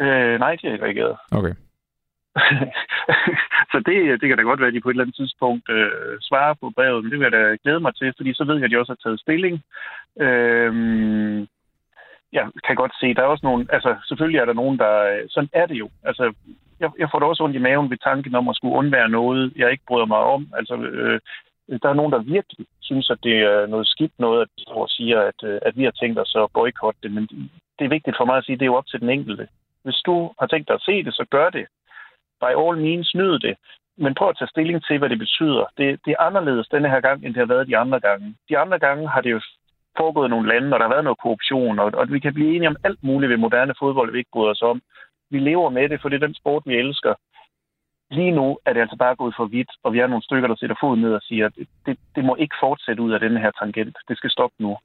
Øh, 0.00 0.38
nej, 0.38 0.56
de 0.56 0.66
har 0.66 0.72
ikke 0.72 0.84
reageret. 0.84 1.16
Okay. 1.30 1.54
så 3.72 3.76
det, 3.86 4.20
det 4.20 4.28
kan 4.28 4.36
da 4.36 4.42
godt 4.42 4.60
være, 4.60 4.68
at 4.68 4.74
de 4.74 4.80
på 4.80 4.88
et 4.88 4.92
eller 4.92 5.04
andet 5.04 5.16
tidspunkt 5.16 5.70
øh, 5.70 5.90
svarer 6.20 6.54
på 6.54 6.72
brevet, 6.76 7.04
men 7.04 7.10
det 7.10 7.18
vil 7.18 7.28
jeg 7.28 7.32
da 7.32 7.56
glæde 7.62 7.80
mig 7.80 7.94
til, 7.94 8.12
fordi 8.16 8.34
så 8.34 8.44
ved 8.44 8.54
jeg, 8.54 8.64
at 8.64 8.70
de 8.70 8.78
også 8.78 8.92
har 8.92 9.02
taget 9.02 9.20
stilling. 9.20 9.62
Øh, 10.20 10.72
jeg 12.34 12.44
kan 12.66 12.76
godt 12.76 12.94
se, 13.00 13.14
der 13.14 13.22
er 13.22 13.32
også 13.34 13.46
nogen, 13.46 13.68
altså 13.72 13.96
selvfølgelig 14.08 14.38
er 14.40 14.44
der 14.44 14.52
nogen, 14.52 14.78
der, 14.78 14.94
øh, 15.12 15.24
sådan 15.28 15.50
er 15.52 15.66
det 15.66 15.74
jo. 15.74 15.88
Altså, 16.04 16.32
jeg, 16.80 16.90
jeg 16.98 17.08
får 17.10 17.18
da 17.18 17.26
også 17.26 17.44
ondt 17.44 17.56
i 17.56 17.66
maven 17.66 17.90
ved 17.90 17.98
tanken 17.98 18.34
om 18.34 18.48
at 18.48 18.56
skulle 18.56 18.74
undvære 18.74 19.08
noget, 19.08 19.52
jeg 19.56 19.70
ikke 19.70 19.88
bryder 19.88 20.06
mig 20.06 20.18
om. 20.18 20.48
Altså, 20.58 20.74
øh, 20.76 21.20
der 21.82 21.88
er 21.88 22.00
nogen, 22.00 22.12
der 22.12 22.18
virkelig 22.18 22.66
synes, 22.80 23.10
at 23.10 23.18
det 23.22 23.36
er 23.38 23.66
noget 23.66 23.86
skidt 23.86 24.12
noget, 24.18 24.42
at 24.42 24.48
de 24.58 24.62
står 24.62 24.82
og 24.82 24.88
siger, 24.88 25.20
at, 25.20 25.40
øh, 25.44 25.58
at 25.62 25.76
vi 25.76 25.84
har 25.84 25.90
tænkt 25.90 26.18
os 26.18 26.36
at 26.38 26.52
boykotte 26.54 27.00
det, 27.02 27.12
men 27.12 27.24
det 27.78 27.84
er 27.84 27.94
vigtigt 27.96 28.16
for 28.16 28.24
mig 28.24 28.36
at 28.36 28.44
sige, 28.44 28.54
at 28.54 28.60
det 28.60 28.66
er 28.66 28.72
jo 28.72 28.80
op 28.80 28.86
til 28.86 29.00
den 29.00 29.10
enkelte. 29.10 29.48
Hvis 29.84 30.00
du 30.06 30.32
har 30.40 30.46
tænkt 30.46 30.68
dig 30.68 30.74
at 30.74 30.86
se 30.88 31.04
det, 31.04 31.14
så 31.14 31.24
gør 31.30 31.50
det. 31.50 31.66
By 32.40 32.52
all 32.62 32.76
means, 32.84 33.14
nyd 33.14 33.38
det. 33.38 33.56
Men 33.96 34.14
prøv 34.14 34.28
at 34.28 34.36
tage 34.38 34.48
stilling 34.48 34.84
til, 34.84 34.98
hvad 34.98 35.08
det 35.08 35.18
betyder. 35.18 35.64
Det, 35.78 36.00
det 36.04 36.10
er 36.12 36.24
anderledes 36.28 36.68
denne 36.68 36.90
her 36.90 37.00
gang, 37.00 37.24
end 37.24 37.34
det 37.34 37.40
har 37.40 37.54
været 37.54 37.68
de 37.68 37.76
andre 37.76 38.00
gange. 38.00 38.34
De 38.48 38.58
andre 38.58 38.78
gange 38.78 39.08
har 39.08 39.20
det 39.20 39.30
jo 39.30 39.40
foregået 39.98 40.30
nogle 40.30 40.48
lande, 40.48 40.74
og 40.74 40.78
der 40.78 40.86
har 40.86 40.94
været 40.94 41.04
noget 41.04 41.18
korruption, 41.18 41.78
og, 41.78 41.92
og 41.94 42.12
vi 42.12 42.20
kan 42.20 42.34
blive 42.34 42.54
enige 42.54 42.68
om 42.68 42.76
alt 42.84 43.02
muligt 43.02 43.30
ved 43.30 43.36
moderne 43.36 43.74
fodbold, 43.78 44.12
vi 44.12 44.18
ikke 44.18 44.30
bryder 44.32 44.50
os 44.50 44.62
om. 44.62 44.82
Vi 45.30 45.38
lever 45.38 45.70
med 45.70 45.88
det, 45.88 46.00
for 46.00 46.08
det 46.08 46.16
er 46.16 46.26
den 46.26 46.34
sport, 46.34 46.62
vi 46.66 46.74
elsker. 46.74 47.14
Lige 48.10 48.30
nu 48.30 48.58
er 48.66 48.72
det 48.72 48.80
altså 48.80 48.96
bare 48.96 49.16
gået 49.16 49.34
for 49.36 49.44
vidt, 49.44 49.70
og 49.82 49.92
vi 49.92 49.98
er 49.98 50.06
nogle 50.06 50.24
stykker, 50.24 50.48
der 50.48 50.56
sætter 50.56 50.76
foden 50.80 51.00
ned 51.00 51.14
og 51.14 51.22
siger, 51.22 51.46
at 51.46 51.52
det, 51.86 51.98
det 52.14 52.24
må 52.24 52.36
ikke 52.36 52.56
fortsætte 52.60 53.02
ud 53.02 53.12
af 53.12 53.20
den 53.20 53.36
her 53.36 53.50
tangent. 53.50 53.96
Det 54.08 54.16
skal 54.16 54.30
stoppe 54.30 54.56
nu. 54.58 54.76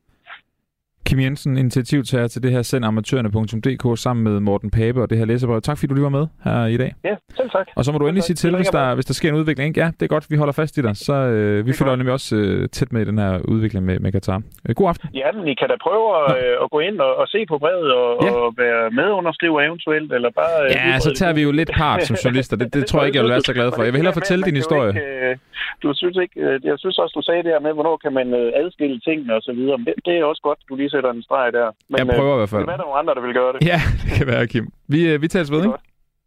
Kim 1.09 1.19
Jensen, 1.19 1.57
initiativtager 1.57 2.27
til 2.27 2.43
det 2.43 2.51
her 2.51 2.61
sendamatørerne.dk 2.61 3.99
sammen 3.99 4.23
med 4.23 4.39
Morten 4.39 4.71
Pape 4.71 5.01
og 5.01 5.09
det 5.09 5.17
her 5.17 5.25
læserbrev. 5.25 5.61
Tak 5.61 5.77
fordi 5.77 5.87
du 5.87 5.93
lige 5.93 6.03
var 6.03 6.15
med 6.19 6.27
her 6.45 6.65
i 6.65 6.77
dag. 6.77 6.91
Ja, 7.03 7.15
selv 7.37 7.49
tak. 7.49 7.67
Og 7.75 7.85
så 7.85 7.91
må 7.91 7.97
du 7.97 8.07
endelig 8.07 8.23
sige 8.23 8.35
til, 8.35 8.55
hvis 8.55 8.67
der, 8.67 8.95
hvis 8.95 9.05
der 9.05 9.13
sker 9.13 9.29
en 9.29 9.35
udvikling. 9.35 9.77
Ja, 9.77 9.87
det 9.97 10.03
er 10.05 10.11
godt, 10.15 10.25
vi 10.29 10.35
holder 10.35 10.53
fast 10.53 10.77
i 10.77 10.81
dig. 10.81 10.97
Så 10.97 11.13
øh, 11.13 11.67
vi 11.67 11.73
følger 11.79 11.95
nemlig 11.95 12.13
også 12.13 12.35
øh, 12.35 12.69
tæt 12.69 12.93
med 12.93 13.01
i 13.01 13.05
den 13.05 13.17
her 13.17 13.39
udvikling 13.53 13.85
med, 13.85 13.99
med 13.99 14.11
Katar. 14.11 14.41
Øh, 14.69 14.75
god 14.75 14.89
aften. 14.89 15.09
Ja, 15.13 15.31
men 15.31 15.47
I 15.47 15.53
kan 15.53 15.67
da 15.69 15.75
prøve 15.87 16.05
at, 16.21 16.29
øh, 16.43 16.63
at 16.63 16.67
gå 16.71 16.79
ind 16.79 16.99
og, 16.99 17.15
og 17.15 17.27
se 17.27 17.45
på 17.45 17.57
brevet 17.57 17.91
og, 17.93 18.09
ja. 18.23 18.31
og 18.31 18.53
være 18.57 18.91
medunderskriver 18.91 19.61
eventuelt, 19.61 20.13
eller 20.13 20.29
bare... 20.41 20.55
Øh, 20.65 20.71
ja, 20.71 20.99
så 20.99 21.11
tager 21.19 21.33
vi 21.33 21.41
jo 21.41 21.51
lidt 21.51 21.71
part 21.73 22.03
som 22.03 22.15
journalister. 22.23 22.57
Det, 22.57 22.73
det 22.73 22.85
tror 22.87 22.99
jeg 22.99 23.07
ikke, 23.07 23.17
jeg 23.17 23.23
vil 23.23 23.31
være 23.31 23.41
så 23.41 23.53
glad 23.53 23.71
for. 23.75 23.83
Jeg 23.83 23.93
vil 23.93 23.99
hellere 24.01 24.17
fortælle 24.21 24.43
din 24.45 24.55
historie. 24.55 24.89
Ikke, 24.89 25.29
øh, 25.29 25.37
du 25.83 25.93
synes 26.01 26.17
ikke, 26.23 26.35
øh, 26.45 26.55
jeg 26.69 26.75
synes 26.79 26.97
også, 26.97 27.13
du 27.19 27.23
sagde 27.25 27.43
det 27.43 27.51
her 27.55 27.65
med, 27.67 27.73
hvornår 27.73 27.97
kan 27.97 28.13
man 28.19 28.27
øh, 28.33 28.61
adskille 28.61 28.99
tingene 28.99 29.35
og 29.35 29.41
så 29.41 29.51
videre. 29.59 29.77
Det, 29.77 29.93
det 30.05 30.13
er 30.17 30.23
også 30.23 30.41
godt, 30.41 30.59
du 30.69 30.75
lige 30.75 30.89
sætter 30.99 31.11
en 31.17 31.23
streg 31.23 31.53
der. 31.53 31.67
Men, 31.89 31.97
jeg 31.97 32.07
prøver 32.19 32.33
i 32.35 32.39
hvert 32.41 32.49
fald. 32.49 32.61
Det 32.61 32.73
er 32.73 32.77
der 32.77 32.83
nogle 32.83 32.99
andre, 33.01 33.13
der 33.15 33.21
vil 33.21 33.33
gøre 33.33 33.53
det. 33.53 33.67
Ja, 33.71 33.79
det 34.05 34.11
kan 34.17 34.27
være, 34.27 34.47
Kim. 34.47 34.65
Vi, 34.87 35.17
vi 35.17 35.27
tager 35.27 35.45
ved, 35.55 35.63
ikke? 35.65 35.77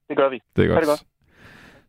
Det 0.08 0.16
gør 0.16 0.28
vi. 0.34 0.38
Det 0.56 0.64
er 0.64 0.68
godt. 0.68 0.80
det 0.80 0.88
godt. 0.88 1.04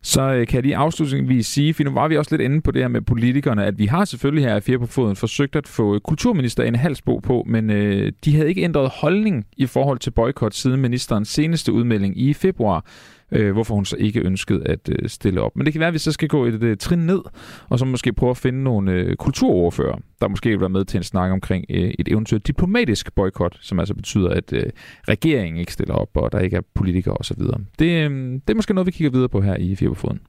Så 0.06 0.22
øh, 0.22 0.48
kan 0.48 0.56
jeg 0.56 0.64
lige 0.64 0.76
afslutningsvis 0.76 1.48
sige, 1.48 1.74
for 1.74 1.84
nu 1.84 1.92
var 1.92 2.08
vi 2.08 2.18
også 2.18 2.32
lidt 2.36 2.42
inde 2.42 2.62
på 2.62 2.72
det 2.72 2.82
her 2.82 2.88
med 2.88 3.02
politikerne, 3.02 3.66
at 3.66 3.80
vi 3.80 3.86
har 3.86 4.06
selvfølgelig 4.06 4.46
her 4.46 4.56
i 4.56 4.62
Fire 4.62 4.80
på 4.80 4.86
Foden 4.86 5.16
forsøgt 5.16 5.56
at 5.56 5.68
få 5.68 6.00
kulturminister 6.00 6.64
en 6.64 6.76
halsbo 6.76 7.18
på, 7.18 7.44
men 7.48 7.70
øh, 7.70 8.12
de 8.26 8.36
havde 8.36 8.50
ikke 8.50 8.62
ændret 8.62 8.90
holdning 9.02 9.46
i 9.58 9.66
forhold 9.66 10.00
til 10.00 10.12
boykot 10.12 10.54
siden 10.54 10.82
ministerens 10.82 11.30
seneste 11.30 11.72
udmelding 11.72 12.18
i 12.18 12.34
februar 12.34 12.86
øh, 13.34 13.52
hvorfor 13.54 13.76
hun 13.76 13.86
så 13.86 13.96
ikke 14.00 14.20
ønskede 14.20 14.68
at 14.68 14.90
øh, 14.90 15.10
stille 15.10 15.42
op. 15.42 15.56
Men 15.56 15.66
det 15.66 15.74
kan 15.74 15.80
være, 15.80 15.88
at 15.88 15.94
vi 15.94 16.00
så 16.00 16.12
skal 16.12 16.28
gå 16.28 16.46
et, 16.46 16.64
et 16.64 16.80
trin 16.80 17.00
ned, 17.00 17.22
og 17.70 17.80
så 17.80 17.86
måske 17.86 18.14
prøve 18.14 18.30
at 18.30 18.38
finde 18.38 18.64
nogle 18.64 18.92
øh, 18.92 19.16
kulturoverfører, 19.16 19.98
der 20.22 20.28
måske 20.28 20.50
vil 20.50 20.60
være 20.60 20.70
med 20.70 20.86
til 20.86 20.98
en 20.98 21.04
snak 21.04 21.32
omkring 21.32 21.66
øh, 21.70 21.94
et 22.00 22.08
eventuelt 22.08 22.48
diplomatisk 22.48 23.16
boykot, 23.16 23.58
som 23.62 23.80
altså 23.80 23.94
betyder, 23.94 24.30
at 24.30 24.54
øh, 24.54 24.64
regeringen 25.08 25.60
ikke 25.60 25.74
stiller 25.74 25.94
op, 25.96 26.10
og 26.18 26.32
der 26.32 26.40
ikke 26.40 26.58
er 26.58 26.62
politikere 26.74 27.18
osv. 27.20 27.42
Det, 27.80 28.12
øh, 28.12 28.34
det 28.34 28.50
er 28.50 28.56
måske 28.56 28.74
noget, 28.74 28.88
vi 28.88 28.92
kigger 28.92 29.12
videre 29.12 29.30
på 29.30 29.42
her 29.42 29.56
i 29.56 29.76
Fjerbefoden. 29.76 30.20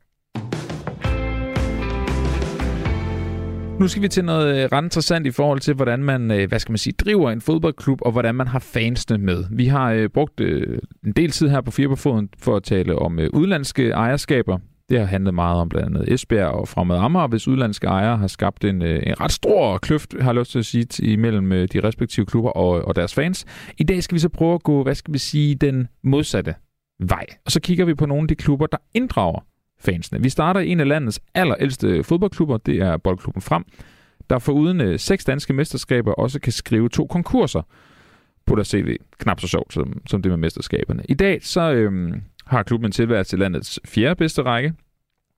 Nu 3.81 3.89
skal 3.89 4.03
vi 4.03 4.09
til 4.09 4.25
noget 4.25 4.65
øh, 4.65 4.69
ret 4.73 4.85
interessant 4.85 5.27
i 5.27 5.31
forhold 5.31 5.61
til, 5.61 5.75
hvordan 5.75 6.03
man, 6.03 6.31
øh, 6.31 6.49
hvad 6.49 6.59
skal 6.59 6.73
man 6.73 6.79
sige, 6.79 6.93
driver 6.93 7.31
en 7.31 7.41
fodboldklub, 7.41 7.99
og 8.03 8.13
hvordan 8.13 8.35
man 8.35 8.47
har 8.47 8.59
fansene 8.59 9.19
med. 9.19 9.45
Vi 9.51 9.67
har 9.67 9.93
øh, 9.93 10.09
brugt 10.09 10.41
en 10.41 11.13
del 11.17 11.31
tid 11.31 11.49
her 11.49 11.61
på 11.61 11.71
Fire 11.71 11.89
på 11.89 11.97
Foden 11.97 12.29
for 12.39 12.57
at 12.57 12.63
tale 12.63 12.99
om 12.99 13.19
udlandske 13.33 13.91
ejerskaber. 13.91 14.59
Det 14.89 14.99
har 14.99 15.07
handlet 15.07 15.35
meget 15.35 15.61
om 15.61 15.69
blandt 15.69 15.89
andet 15.89 16.13
Esbjerg 16.13 16.49
og 16.49 16.69
Fremad 16.69 16.97
Amager, 16.97 17.27
hvis 17.27 17.49
udlandske 17.49 17.87
ejere 17.87 18.17
har 18.17 18.27
skabt 18.27 18.65
en, 18.65 18.83
en 18.83 19.21
ret 19.21 19.33
stor 19.33 19.79
kløft, 19.79 20.15
har 20.21 20.33
jeg 20.33 20.41
lyst 20.41 20.51
til 20.51 20.59
at 20.59 20.65
sige, 20.65 21.13
imellem 21.13 21.51
de 21.51 21.81
respektive 21.85 22.27
klubber 22.27 22.51
og, 22.51 22.85
og 22.85 22.97
deres 22.97 23.15
fans. 23.15 23.45
I 23.79 23.85
dag 23.85 24.03
skal 24.03 24.15
vi 24.15 24.21
så 24.21 24.29
prøve 24.29 24.55
at 24.55 24.63
gå, 24.63 24.83
hvad 24.83 24.95
skal 24.95 25.15
vi 25.15 25.19
sige, 25.19 25.55
den 25.55 25.89
modsatte 26.03 26.55
vej. 27.01 27.27
Og 27.45 27.53
så 27.53 27.61
kigger 27.61 27.85
vi 27.85 27.95
på 27.95 28.07
nogle 28.07 28.25
af 28.25 28.29
de 28.29 28.35
klubber, 28.35 28.67
der 28.67 28.79
inddrager 28.95 29.41
fansene. 29.85 30.23
Vi 30.23 30.29
starter 30.29 30.61
i 30.61 30.69
en 30.69 30.81
af 30.81 30.89
landets 30.89 31.21
allerældste 31.35 32.05
fodboldklubber, 32.05 32.57
det 32.57 32.77
er 32.77 32.97
Boldklubben 32.97 33.43
Frem, 33.43 33.65
der 34.31 34.39
foruden 34.39 34.81
øh, 34.81 34.99
seks 34.99 35.25
danske 35.25 35.53
mesterskaber 35.53 36.13
også 36.13 36.41
kan 36.41 36.53
skrive 36.53 36.89
to 36.89 37.07
konkurser 37.07 37.63
på 38.47 38.55
deres 38.55 38.69
CV. 38.69 38.97
Knap 39.19 39.41
så 39.41 39.49
sjovt 39.49 39.73
som, 39.73 40.01
som 40.07 40.23
det 40.23 40.31
med 40.31 40.37
mesterskaberne. 40.37 41.03
I 41.09 41.15
dag 41.15 41.39
så 41.43 41.73
øhm, 41.73 42.23
har 42.47 42.63
klubben 42.63 42.93
tilværelse 42.93 43.31
til 43.31 43.39
landets 43.39 43.81
fjerde 43.87 44.15
bedste 44.15 44.43
række, 44.43 44.75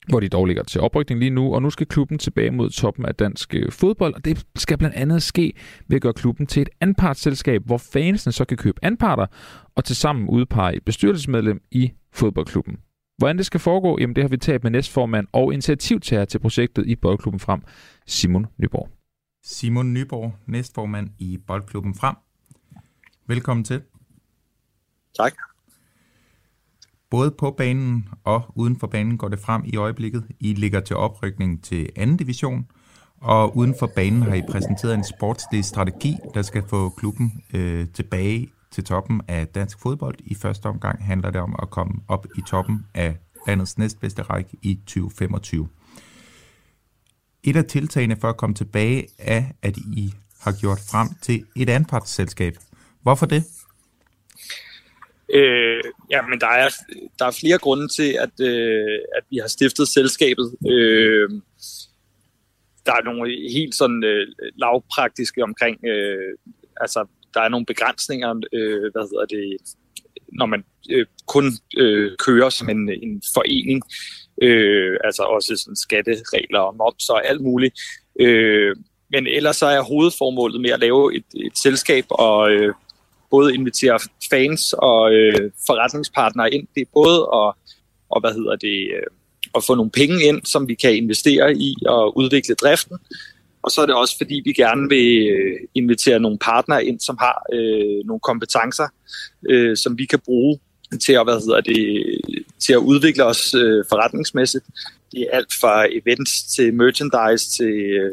hvor 0.08 0.20
de 0.20 0.28
dog 0.28 0.46
ligger 0.46 0.62
til 0.62 0.80
oprykning 0.80 1.20
lige 1.20 1.30
nu, 1.30 1.54
og 1.54 1.62
nu 1.62 1.70
skal 1.70 1.86
klubben 1.86 2.18
tilbage 2.18 2.50
mod 2.50 2.70
toppen 2.70 3.04
af 3.04 3.14
dansk 3.14 3.54
øh, 3.54 3.72
fodbold, 3.72 4.14
og 4.14 4.24
det 4.24 4.46
skal 4.56 4.78
blandt 4.78 4.96
andet 4.96 5.22
ske 5.22 5.52
ved 5.88 5.96
at 5.96 6.02
gøre 6.02 6.12
klubben 6.12 6.46
til 6.46 6.62
et 6.62 6.68
anpartsselskab, 6.80 7.62
hvor 7.64 7.78
fansene 7.78 8.32
så 8.32 8.44
kan 8.44 8.56
købe 8.56 8.78
anparter 8.82 9.26
og 9.74 9.84
tilsammen 9.84 10.28
udpege 10.28 10.76
et 10.76 10.84
bestyrelsesmedlem 10.84 11.60
i 11.70 11.92
fodboldklubben. 12.12 12.78
Hvordan 13.16 13.38
det 13.38 13.46
skal 13.46 13.60
foregå, 13.60 13.98
jamen 14.00 14.16
det 14.16 14.24
har 14.24 14.28
vi 14.28 14.36
talt 14.36 14.62
med 14.62 14.70
næstformand 14.70 15.26
og 15.32 15.52
initiativtager 15.52 16.24
til 16.24 16.38
projektet 16.38 16.86
i 16.86 16.96
Boldklubben 16.96 17.40
Frem, 17.40 17.62
Simon 18.06 18.46
Nyborg. 18.58 18.88
Simon 19.44 19.92
Nyborg, 19.92 20.34
næstformand 20.46 21.10
i 21.18 21.38
Boldklubben 21.46 21.94
Frem. 21.94 22.16
Velkommen 23.26 23.64
til. 23.64 23.82
Tak. 25.18 25.32
Både 27.10 27.30
på 27.30 27.50
banen 27.50 28.08
og 28.24 28.42
uden 28.54 28.76
for 28.76 28.86
banen 28.86 29.18
går 29.18 29.28
det 29.28 29.38
frem 29.38 29.62
i 29.66 29.76
øjeblikket. 29.76 30.26
I 30.40 30.54
ligger 30.54 30.80
til 30.80 30.96
oprykning 30.96 31.64
til 31.64 31.90
anden 31.96 32.16
division, 32.16 32.66
og 33.20 33.56
uden 33.56 33.74
for 33.78 33.90
banen 33.94 34.22
har 34.22 34.34
I 34.34 34.42
præsenteret 34.50 34.94
en 34.94 35.04
sportslig 35.04 35.64
strategi, 35.64 36.16
der 36.34 36.42
skal 36.42 36.62
få 36.68 36.88
klubben 36.88 37.42
øh, 37.54 37.86
tilbage 37.94 38.48
til 38.76 38.84
toppen 38.84 39.20
af 39.28 39.48
dansk 39.48 39.80
fodbold. 39.82 40.16
I 40.24 40.34
første 40.34 40.66
omgang 40.66 41.04
handler 41.04 41.30
det 41.30 41.40
om 41.40 41.56
at 41.62 41.70
komme 41.70 41.94
op 42.08 42.26
i 42.38 42.40
toppen 42.48 42.86
af 42.94 43.16
landets 43.46 43.78
næstbedste 43.78 44.22
række 44.22 44.50
i 44.62 44.74
2025. 44.86 45.68
Et 47.44 47.56
af 47.56 47.64
tiltagene 47.64 48.16
for 48.20 48.28
at 48.28 48.36
komme 48.36 48.54
tilbage 48.54 49.08
er, 49.18 49.44
at 49.62 49.76
I 49.76 50.12
har 50.40 50.52
gjort 50.60 50.78
frem 50.90 51.08
til 51.22 51.44
et 51.56 51.68
anpartsselskab. 51.68 52.54
Hvorfor 53.02 53.26
det? 53.26 53.44
Øh, 55.34 55.82
ja, 56.10 56.22
men 56.22 56.40
der 56.40 56.48
er, 56.48 56.68
der 57.18 57.26
er 57.26 57.38
flere 57.40 57.58
grunde 57.58 57.88
til, 57.88 58.10
at, 58.20 58.40
øh, 58.40 58.98
at 59.16 59.24
vi 59.30 59.36
har 59.36 59.48
stiftet 59.48 59.88
selskabet. 59.88 60.56
Øh, 60.70 61.30
der 62.86 62.92
er 62.92 63.04
nogle 63.04 63.50
helt 63.52 63.74
sådan 63.74 64.04
øh, 64.04 64.26
lavpraktiske 64.56 65.42
omkring, 65.42 65.84
øh, 65.84 66.34
altså 66.80 67.06
der 67.36 67.42
er 67.42 67.48
nogle 67.48 67.66
begrænsninger, 67.66 68.30
øh, 68.52 68.86
hvad 68.92 69.04
hedder 69.10 69.26
det, 69.36 69.44
når 70.38 70.46
man 70.46 70.64
øh, 70.90 71.06
kun 71.26 71.44
øh, 71.78 72.12
kører 72.18 72.50
som 72.50 72.68
en, 72.68 72.90
en 73.02 73.22
forening, 73.34 73.82
øh, 74.42 74.96
altså 75.04 75.22
også 75.22 75.56
sådan 75.56 75.76
skatteregler 75.76 76.58
og 76.58 76.76
moms 76.76 77.08
og 77.08 77.28
alt 77.28 77.40
muligt. 77.40 77.74
Øh, 78.20 78.76
men 79.10 79.26
ellers 79.26 79.56
så 79.56 79.66
er 79.66 79.80
hovedformålet 79.80 80.60
med 80.60 80.70
at 80.70 80.80
lave 80.80 81.16
et, 81.16 81.24
et 81.46 81.58
selskab 81.58 82.04
og 82.10 82.50
øh, 82.50 82.74
både 83.30 83.54
invitere 83.54 83.98
fans 84.30 84.62
og 84.72 85.14
øh, 85.14 85.50
forretningspartnere 85.66 86.54
ind. 86.54 86.66
Det 86.74 86.80
er 86.80 86.90
både 86.94 87.18
at, 87.40 87.48
og 88.10 88.20
hvad 88.20 88.32
hedder 88.32 88.56
det, 88.56 88.78
øh, 88.96 89.06
at 89.56 89.64
få 89.64 89.74
nogle 89.74 89.90
penge 89.90 90.24
ind, 90.24 90.40
som 90.44 90.68
vi 90.68 90.74
kan 90.74 90.96
investere 90.96 91.54
i 91.54 91.74
og 91.86 92.16
udvikle 92.16 92.54
driften, 92.54 92.98
og 93.66 93.72
så 93.72 93.80
er 93.82 93.86
det 93.86 93.94
også, 93.94 94.16
fordi 94.16 94.42
vi 94.44 94.52
gerne 94.52 94.88
vil 94.88 95.28
øh, 95.28 95.56
invitere 95.74 96.20
nogle 96.20 96.38
partnere 96.38 96.84
ind, 96.84 97.00
som 97.00 97.16
har 97.20 97.42
øh, 97.52 98.06
nogle 98.06 98.20
kompetencer, 98.20 98.88
øh, 99.50 99.76
som 99.76 99.98
vi 99.98 100.04
kan 100.06 100.18
bruge 100.24 100.58
til 101.06 101.12
at, 101.12 101.24
hvad 101.26 101.40
hedder 101.40 101.60
det, 101.60 101.80
til 102.58 102.72
at 102.72 102.86
udvikle 102.90 103.24
os 103.24 103.54
øh, 103.54 103.84
forretningsmæssigt. 103.88 104.64
Det 105.12 105.20
er 105.20 105.36
alt 105.36 105.52
fra 105.60 105.86
events 105.90 106.54
til 106.54 106.74
merchandise 106.74 107.50
til 107.56 107.74
øh, 108.00 108.12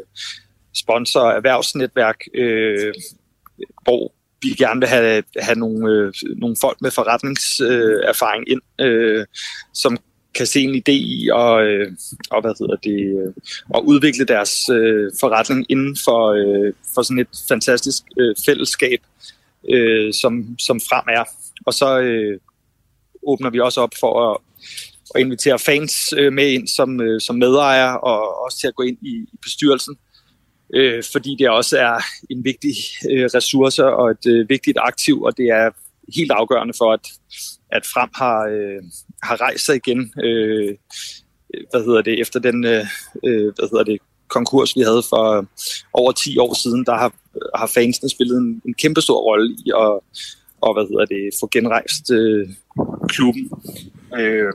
sponsor 0.74 1.20
og 1.20 1.32
erhvervsnetværk, 1.32 2.20
øh, 2.34 2.94
hvor 3.82 4.12
vi 4.42 4.48
gerne 4.48 4.80
vil 4.80 4.88
have, 4.88 5.22
have 5.38 5.58
nogle, 5.58 5.92
øh, 5.92 6.12
nogle 6.36 6.56
folk 6.60 6.80
med 6.80 6.90
forretningserfaring 6.90 8.44
øh, 8.48 8.52
ind, 8.52 8.62
øh, 8.80 9.26
som 9.74 9.98
kan 10.34 10.46
se 10.46 10.60
en 10.60 10.74
idé 10.74 10.92
i 10.92 11.28
og, 11.32 11.64
øh, 11.64 11.92
og 12.30 12.40
hvad 12.40 12.54
hedder 12.58 12.76
det, 12.76 13.00
øh, 13.18 13.32
at 13.74 13.80
udvikle 13.84 14.24
deres 14.24 14.68
øh, 14.68 15.12
forretning 15.20 15.66
inden 15.68 15.96
for, 16.04 16.20
øh, 16.32 16.72
for 16.94 17.02
sådan 17.02 17.18
et 17.18 17.44
fantastisk 17.48 18.02
øh, 18.20 18.34
fællesskab, 18.46 19.00
øh, 19.70 20.12
som, 20.12 20.58
som 20.58 20.80
frem 20.80 21.04
er. 21.08 21.24
Og 21.66 21.74
så 21.74 22.00
øh, 22.00 22.40
åbner 23.26 23.50
vi 23.50 23.60
også 23.60 23.80
op 23.80 23.94
for 24.00 24.30
at, 24.30 24.38
at 25.14 25.20
invitere 25.20 25.58
fans 25.58 25.92
øh, 26.16 26.32
med 26.32 26.50
ind 26.50 26.68
som, 26.68 27.00
øh, 27.00 27.20
som 27.20 27.36
medejere 27.36 28.00
og 28.00 28.44
også 28.44 28.58
til 28.58 28.68
at 28.68 28.74
gå 28.74 28.82
ind 28.82 28.98
i, 29.02 29.14
i 29.32 29.36
bestyrelsen. 29.42 29.96
Øh, 30.74 31.02
fordi 31.12 31.36
det 31.38 31.48
også 31.48 31.78
er 31.78 31.98
en 32.30 32.44
vigtig 32.44 32.74
øh, 33.10 33.24
ressource 33.34 33.84
og 33.84 34.10
et 34.10 34.26
øh, 34.26 34.48
vigtigt 34.48 34.78
aktiv, 34.80 35.22
og 35.22 35.36
det 35.36 35.46
er 35.46 35.70
helt 36.14 36.30
afgørende 36.30 36.74
for, 36.78 36.92
at, 36.92 37.08
at 37.70 37.86
Frem 37.86 38.10
har, 38.14 38.38
øh, 38.46 38.82
har 39.24 39.40
rejst 39.40 39.66
sig 39.66 39.76
igen. 39.76 40.12
Øh, 40.24 40.74
hvad 41.70 41.84
hedder 41.84 42.02
det, 42.02 42.20
efter 42.20 42.40
den 42.40 42.64
øh, 42.64 42.86
øh 43.24 43.52
hvad 43.56 43.68
hedder 43.70 43.84
det, 43.84 43.98
konkurs, 44.28 44.76
vi 44.76 44.80
havde 44.80 45.02
for 45.08 45.46
over 45.92 46.12
10 46.12 46.38
år 46.38 46.54
siden, 46.62 46.84
der 46.84 46.96
har, 46.96 47.12
har 47.54 47.66
fansene 47.66 48.10
spillet 48.10 48.36
en, 48.38 48.62
en 48.66 48.74
kæmpe 48.74 49.00
stor 49.00 49.20
rolle 49.20 49.56
i 49.66 49.70
at 49.76 50.00
og, 50.66 50.74
hvad 50.74 50.84
hedder 50.90 51.04
det, 51.04 51.30
få 51.40 51.48
genrejst 51.52 52.10
øh, 52.10 52.48
klubben. 53.08 53.50
Øh, 54.18 54.52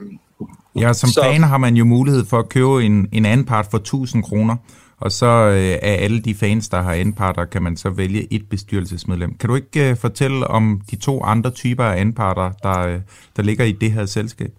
ja, 0.76 0.92
som 0.92 1.10
så, 1.10 1.20
fan 1.22 1.42
har 1.42 1.58
man 1.58 1.76
jo 1.76 1.84
mulighed 1.84 2.24
for 2.24 2.38
at 2.38 2.48
købe 2.48 2.84
en, 2.84 3.08
en 3.12 3.26
anden 3.26 3.46
part 3.46 3.66
for 3.70 3.78
1000 3.78 4.22
kroner, 4.22 4.56
og 4.98 5.12
så 5.12 5.26
øh, 5.26 5.78
af 5.82 6.04
alle 6.04 6.20
de 6.20 6.34
fans, 6.34 6.68
der 6.68 6.82
har 6.82 6.92
anparter, 6.92 7.44
kan 7.44 7.62
man 7.62 7.76
så 7.76 7.90
vælge 7.90 8.32
et 8.32 8.48
bestyrelsesmedlem. 8.50 9.34
Kan 9.34 9.48
du 9.48 9.54
ikke 9.54 9.90
øh, 9.90 9.96
fortælle 9.96 10.46
om 10.46 10.80
de 10.90 10.96
to 10.96 11.22
andre 11.22 11.50
typer 11.50 11.84
af 11.84 12.00
anparter, 12.00 12.50
der, 12.62 12.78
øh, 12.80 13.00
der 13.36 13.42
ligger 13.42 13.64
i 13.64 13.72
det 13.72 13.92
her 13.92 14.06
selskab? 14.06 14.52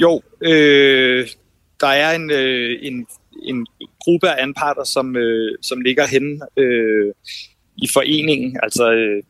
Jo, 0.00 0.22
øh, 0.40 1.28
der 1.80 1.86
er 1.86 2.14
en, 2.14 2.30
øh, 2.30 2.78
en, 2.82 3.06
en 3.42 3.66
gruppe 4.00 4.28
af 4.28 4.42
anparter, 4.42 4.84
som, 4.84 5.16
øh, 5.16 5.58
som 5.62 5.80
ligger 5.80 6.06
henne 6.06 6.40
øh, 6.56 7.12
i 7.76 7.88
foreningen, 7.92 8.58
altså 8.62 8.92
øh, 8.92 9.22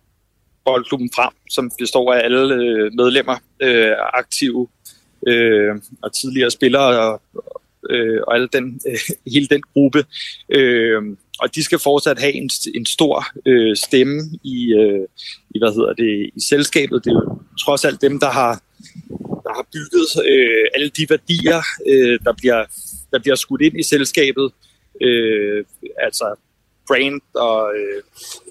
Boldklubben 0.64 1.10
Frem, 1.14 1.32
som 1.50 1.70
består 1.78 2.12
af 2.12 2.24
alle 2.24 2.54
øh, 2.54 2.92
medlemmer, 2.92 3.36
øh, 3.62 3.92
aktive 4.14 4.68
øh, 5.26 5.74
og 6.02 6.14
tidligere 6.20 6.50
spillere 6.50 7.10
og, 7.10 7.22
øh, 7.90 8.20
og 8.26 8.34
alle 8.34 8.48
den, 8.52 8.80
øh, 8.88 8.98
hele 9.32 9.46
den 9.46 9.62
gruppe. 9.72 10.04
Øh, 10.48 11.02
og 11.40 11.54
de 11.54 11.62
skal 11.62 11.78
fortsat 11.78 12.18
have 12.18 12.32
en, 12.32 12.50
en 12.74 12.86
stor 12.86 13.26
øh, 13.46 13.76
stemme 13.76 14.20
i, 14.44 14.72
øh, 14.72 15.06
i, 15.50 15.58
hvad 15.58 15.74
hedder 15.74 15.92
det, 15.92 16.30
i 16.34 16.40
selskabet. 16.40 17.04
Det 17.04 17.10
er 17.10 17.14
jo 17.14 17.38
trods 17.64 17.84
alt 17.84 18.02
dem, 18.02 18.20
der 18.20 18.30
har, 18.30 18.62
der 19.44 19.54
har 19.54 19.66
bygget 19.72 20.08
øh, 20.30 20.64
alle 20.74 20.88
de 20.88 21.06
værdier, 21.10 21.62
øh, 21.86 22.18
der, 22.24 22.32
bliver, 22.32 22.64
der 23.12 23.18
bliver 23.18 23.36
skudt 23.36 23.62
ind 23.62 23.80
i 23.80 23.82
selskabet. 23.82 24.52
Øh, 25.02 25.64
altså 25.98 26.36
brand 26.88 27.20
og 27.34 27.72
øh, 27.78 28.02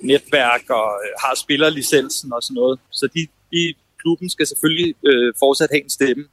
netværk 0.01 0.69
og 0.69 0.89
øh, 1.03 1.11
har 1.23 1.35
spillerlicensen 1.35 2.33
og 2.33 2.43
sådan 2.43 2.55
noget. 2.55 2.79
Så 2.91 3.07
de, 3.15 3.27
de 3.53 3.73
klubben 4.01 4.29
skal 4.29 4.47
selvfølgelig 4.47 4.95
øh, 5.05 5.33
fortsat 5.39 5.69
have 5.71 5.83
en 5.83 5.89
stemme. 5.89 6.25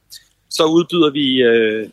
Så 0.49 0.63
udbyder 0.65 1.11
vi 1.11 1.41
øh, 1.41 1.89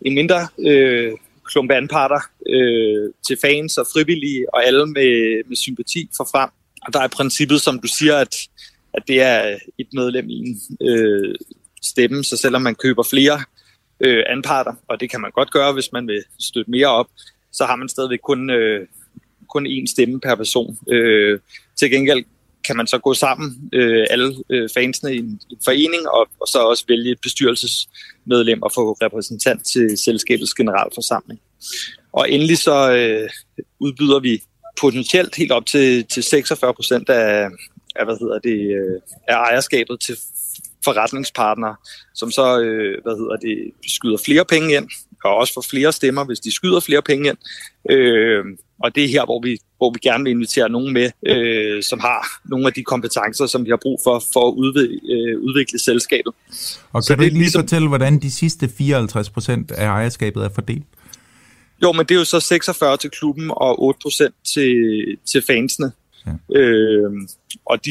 en 0.00 0.14
mindre 0.14 0.48
øh, 0.68 1.12
klump 1.44 1.70
anparter 1.70 2.20
øh, 2.48 3.12
til 3.26 3.36
fans 3.40 3.78
og 3.78 3.86
frivillige 3.92 4.54
og 4.54 4.66
alle 4.66 4.86
med, 4.86 5.44
med 5.48 5.56
sympati 5.56 6.10
for 6.16 6.28
frem. 6.32 6.50
Og 6.86 6.92
der 6.92 7.00
er 7.00 7.08
princippet, 7.08 7.60
som 7.60 7.80
du 7.80 7.88
siger, 7.98 8.16
at, 8.16 8.34
at 8.94 9.02
det 9.08 9.20
er 9.20 9.58
et 9.78 9.88
medlem 9.92 10.30
i 10.30 10.38
en 10.38 10.60
øh, 10.88 11.34
stemme, 11.82 12.24
så 12.24 12.36
selvom 12.36 12.62
man 12.62 12.74
køber 12.74 13.02
flere 13.02 13.42
øh, 14.00 14.24
anparter, 14.28 14.72
og 14.88 15.00
det 15.00 15.10
kan 15.10 15.20
man 15.20 15.30
godt 15.30 15.50
gøre, 15.50 15.72
hvis 15.72 15.92
man 15.92 16.06
vil 16.06 16.22
støtte 16.40 16.70
mere 16.70 16.86
op, 16.86 17.06
så 17.52 17.64
har 17.64 17.76
man 17.76 17.88
stadigvæk 17.88 18.18
kun, 18.22 18.50
øh, 18.50 18.86
kun 19.48 19.66
én 19.66 19.86
stemme 19.86 20.20
per 20.20 20.34
person. 20.34 20.78
Øh, 20.88 21.38
til 21.78 21.90
gengæld 21.90 22.24
kan 22.66 22.76
man 22.76 22.86
så 22.86 22.98
gå 22.98 23.14
sammen, 23.14 23.70
øh, 23.72 24.06
alle 24.10 24.34
øh, 24.50 24.68
fansene 24.74 25.14
i 25.14 25.18
en, 25.18 25.40
en 25.50 25.58
forening, 25.64 26.08
og, 26.08 26.28
og 26.40 26.48
så 26.48 26.58
også 26.58 26.84
vælge 26.88 27.10
et 27.10 27.20
bestyrelsesmedlem 27.22 28.62
og 28.62 28.72
få 28.72 28.92
repræsentant 28.92 29.62
til 29.72 29.98
selskabets 29.98 30.54
generalforsamling. 30.54 31.40
Og 32.12 32.30
endelig 32.30 32.58
så 32.58 32.92
øh, 32.92 33.30
udbyder 33.80 34.20
vi 34.20 34.42
potentielt 34.80 35.34
helt 35.34 35.52
op 35.52 35.66
til, 35.66 36.04
til 36.04 36.22
46 36.22 36.74
procent 36.74 37.08
af, 37.08 37.48
af, 37.96 38.04
hvad 38.04 38.16
hedder 38.20 38.38
det, 38.38 38.60
øh, 38.78 39.00
af 39.28 39.34
ejerskabet 39.34 40.00
til 40.00 40.16
forretningspartnere, 40.84 41.76
som 42.14 42.30
så 42.30 42.60
øh, 42.60 43.02
hvad 43.02 43.16
hedder 43.20 43.36
det, 43.36 43.72
skyder 43.86 44.16
flere 44.24 44.44
penge 44.44 44.76
ind, 44.76 44.88
og 45.24 45.36
også 45.36 45.54
får 45.54 45.64
flere 45.70 45.92
stemmer, 45.92 46.24
hvis 46.24 46.40
de 46.40 46.52
skyder 46.52 46.80
flere 46.80 47.02
penge 47.02 47.28
ind. 47.28 47.38
Øh, 47.90 48.44
og 48.82 48.94
det 48.94 49.04
er 49.04 49.08
her, 49.08 49.24
hvor 49.24 49.40
vi, 49.42 49.58
hvor 49.76 49.90
vi 49.92 49.98
gerne 50.02 50.24
vil 50.24 50.30
invitere 50.30 50.68
nogen 50.68 50.92
med, 50.92 51.10
øh, 51.26 51.82
som 51.82 52.00
har 52.00 52.40
nogle 52.44 52.66
af 52.66 52.72
de 52.72 52.84
kompetencer, 52.84 53.46
som 53.46 53.64
vi 53.64 53.70
har 53.70 53.78
brug 53.82 54.00
for, 54.04 54.22
for 54.32 54.48
at 54.48 54.54
udvikle, 54.54 55.00
øh, 55.12 55.40
udvikle 55.40 55.78
selskabet. 55.78 56.32
Og 56.92 56.92
kan 56.92 57.02
Så 57.02 57.14
du 57.14 57.22
ikke 57.22 57.34
lige 57.34 57.42
ligesom, 57.42 57.62
fortælle, 57.62 57.88
hvordan 57.88 58.18
de 58.18 58.30
sidste 58.30 58.68
54 58.68 59.30
procent 59.30 59.70
af 59.70 59.86
ejerskabet 59.86 60.44
er 60.44 60.48
fordelt? 60.54 60.84
Jo, 61.82 61.92
men 61.92 62.06
det 62.06 62.14
er 62.14 62.18
jo 62.18 62.24
så 62.24 62.40
46 62.40 62.96
til 62.96 63.10
klubben 63.10 63.50
og 63.50 63.82
8 63.82 63.98
procent 64.02 64.34
til, 64.54 64.74
til 65.32 65.42
fansene. 65.46 65.92
Ja. 66.26 66.58
Øh, 66.60 67.10
og 67.64 67.84
de, 67.84 67.90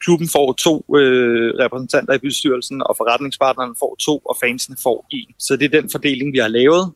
klubben 0.00 0.28
får 0.28 0.52
to 0.52 0.84
øh, 0.96 1.54
repræsentanter 1.58 2.14
i 2.14 2.18
bestyrelsen, 2.18 2.82
og 2.82 2.96
forretningspartnerne 2.96 3.74
får 3.78 3.96
to, 4.00 4.18
og 4.18 4.36
fansene 4.44 4.76
får 4.82 5.06
en. 5.10 5.34
Så 5.38 5.56
det 5.56 5.64
er 5.74 5.80
den 5.80 5.90
fordeling, 5.90 6.32
vi 6.32 6.38
har 6.38 6.48
lavet. 6.48 6.92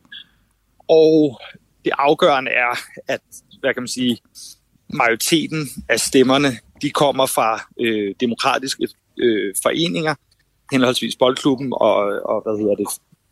Og 0.88 1.40
det 1.84 1.92
afgørende 1.98 2.50
er, 2.50 2.78
at 3.08 3.20
hvad 3.60 3.74
kan 3.74 3.82
man 3.82 3.88
sige, 3.88 4.18
majoriteten 4.92 5.68
af 5.88 6.00
stemmerne, 6.00 6.48
de 6.82 6.90
kommer 6.90 7.26
fra 7.26 7.62
øh, 7.80 8.14
demokratiske 8.20 8.88
øh, 9.18 9.54
foreninger, 9.62 10.14
henholdsvis 10.72 11.16
Boldklubben 11.16 11.72
og, 11.72 11.94
og 12.24 12.42
hvad 12.42 12.58
hedder 12.60 12.74
det, 12.74 12.86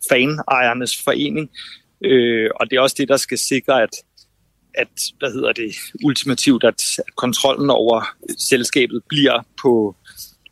fanejernes 0.09 1.03
forening. 1.03 1.49
Øh, 2.03 2.49
og 2.55 2.69
det 2.69 2.77
er 2.77 2.81
også 2.81 2.95
det, 2.99 3.07
der 3.09 3.17
skal 3.17 3.37
sikre, 3.37 3.83
at, 3.83 3.89
at 4.77 4.87
hvad 5.19 5.31
hedder 5.31 5.51
det, 5.53 5.75
ultimativt, 6.03 6.63
at, 6.63 6.81
at 7.07 7.15
kontrollen 7.15 7.69
over 7.69 8.15
selskabet 8.37 9.01
bliver 9.09 9.45
på, 9.61 9.95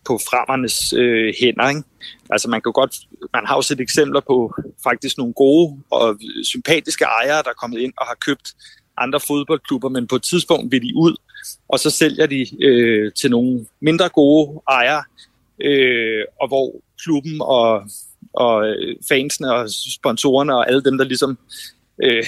på 0.07 0.19
fremmernes 0.29 0.93
øh, 0.93 1.33
hænder. 1.41 1.69
Ikke? 1.69 1.83
Altså 2.29 2.49
man 2.49 2.61
kan 2.61 2.71
godt, 2.71 2.95
man 3.33 3.45
har 3.45 3.55
jo 3.55 3.61
set 3.61 3.79
eksempler 3.79 4.21
på 4.27 4.53
faktisk 4.83 5.17
nogle 5.17 5.33
gode 5.33 5.77
og 5.89 6.19
sympatiske 6.43 7.05
ejere, 7.05 7.43
der 7.43 7.49
er 7.49 7.61
kommet 7.61 7.79
ind 7.79 7.93
og 7.97 8.05
har 8.05 8.17
købt 8.25 8.53
andre 8.97 9.19
fodboldklubber, 9.19 9.89
men 9.89 10.07
på 10.07 10.15
et 10.15 10.23
tidspunkt 10.23 10.71
vil 10.71 10.81
de 10.81 10.95
ud, 10.95 11.15
og 11.69 11.79
så 11.79 11.89
sælger 11.89 12.25
de 12.25 12.65
øh, 12.65 13.11
til 13.13 13.31
nogle 13.31 13.65
mindre 13.81 14.09
gode 14.09 14.61
ejere, 14.69 15.03
øh, 15.61 16.23
og 16.41 16.47
hvor 16.47 16.81
klubben 17.03 17.41
og, 17.41 17.89
og 18.33 18.67
øh, 18.67 18.95
fansene 19.09 19.53
og 19.53 19.69
sponsorerne 19.69 20.55
og 20.55 20.67
alle 20.67 20.83
dem, 20.83 20.97
der 20.97 21.05
ligesom 21.05 21.37
øh, 22.03 22.23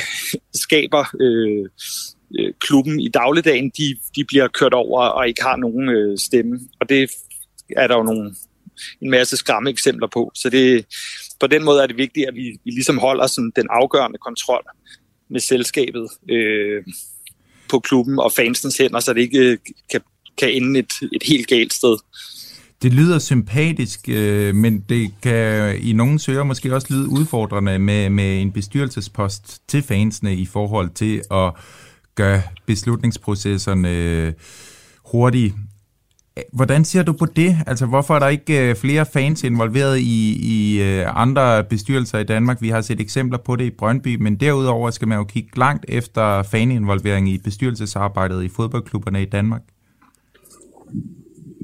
skaber 0.53 1.05
øh, 1.21 1.69
øh, 2.39 2.53
klubben 2.59 2.99
i 2.99 3.09
dagligdagen, 3.09 3.71
de, 3.77 3.95
de 4.15 4.23
bliver 4.23 4.47
kørt 4.47 4.73
over 4.73 5.01
og 5.01 5.27
ikke 5.27 5.43
har 5.43 5.55
nogen 5.55 5.89
øh, 5.89 6.17
stemme. 6.17 6.59
Og 6.79 6.89
det 6.89 7.11
er 7.77 7.87
der 7.87 7.97
jo 7.97 8.03
nogle, 8.03 8.35
en 9.01 9.09
masse 9.09 9.37
skræmme 9.37 9.69
eksempler 9.69 10.07
på. 10.07 10.31
Så 10.35 10.49
det, 10.49 10.85
på 11.39 11.47
den 11.47 11.63
måde 11.63 11.83
er 11.83 11.87
det 11.87 11.97
vigtigt, 11.97 12.27
at 12.27 12.35
vi, 12.35 12.59
vi 12.63 12.71
ligesom 12.71 12.97
holder 12.97 13.27
sådan 13.27 13.51
den 13.55 13.67
afgørende 13.69 14.17
kontrol 14.17 14.63
med 15.29 15.39
selskabet 15.39 16.07
øh, 16.29 16.83
på 17.69 17.79
klubben 17.79 18.19
og 18.19 18.31
fansens 18.31 18.77
hænder, 18.77 18.99
så 18.99 19.13
det 19.13 19.21
ikke 19.21 19.39
øh, 19.39 19.57
kan, 19.91 20.01
kan 20.37 20.51
ende 20.51 20.79
et, 20.79 20.91
et 21.13 21.23
helt 21.23 21.47
galt 21.47 21.73
sted. 21.73 21.97
Det 22.81 22.93
lyder 22.93 23.19
sympatisk, 23.19 24.09
øh, 24.09 24.55
men 24.55 24.79
det 24.79 25.11
kan 25.21 25.75
i 25.79 25.93
nogle 25.93 26.19
søger 26.19 26.43
måske 26.43 26.75
også 26.75 26.87
lyde 26.89 27.09
udfordrende 27.09 27.79
med, 27.79 28.09
med 28.09 28.41
en 28.41 28.51
bestyrelsespost 28.51 29.61
til 29.67 29.83
fansene 29.83 30.35
i 30.35 30.45
forhold 30.45 30.89
til 30.89 31.21
at 31.31 31.53
gøre 32.15 32.41
beslutningsprocesserne 32.65 33.89
øh, 33.89 34.33
hurtige. 35.11 35.53
Hvordan 36.53 36.85
ser 36.85 37.03
du 37.03 37.13
på 37.13 37.25
det? 37.25 37.57
Altså, 37.67 37.85
hvorfor 37.85 38.15
er 38.15 38.19
der 38.19 38.27
ikke 38.27 38.69
øh, 38.69 38.75
flere 38.75 39.05
fans 39.13 39.43
involveret 39.43 39.99
i, 39.99 40.37
i 40.41 40.81
øh, 40.81 41.05
andre 41.21 41.63
bestyrelser 41.63 42.19
i 42.19 42.23
Danmark? 42.23 42.61
Vi 42.61 42.69
har 42.69 42.81
set 42.81 43.01
eksempler 43.01 43.37
på 43.37 43.55
det 43.55 43.65
i 43.65 43.69
Brøndby, 43.77 44.15
men 44.15 44.35
derudover 44.35 44.91
skal 44.91 45.07
man 45.07 45.17
jo 45.17 45.23
kigge 45.23 45.59
langt 45.59 45.85
efter 45.87 46.43
faninvolvering 46.43 47.29
i 47.29 47.37
bestyrelsesarbejdet 47.37 48.43
i 48.43 48.49
fodboldklubberne 48.49 49.21
i 49.21 49.25
Danmark. 49.25 49.61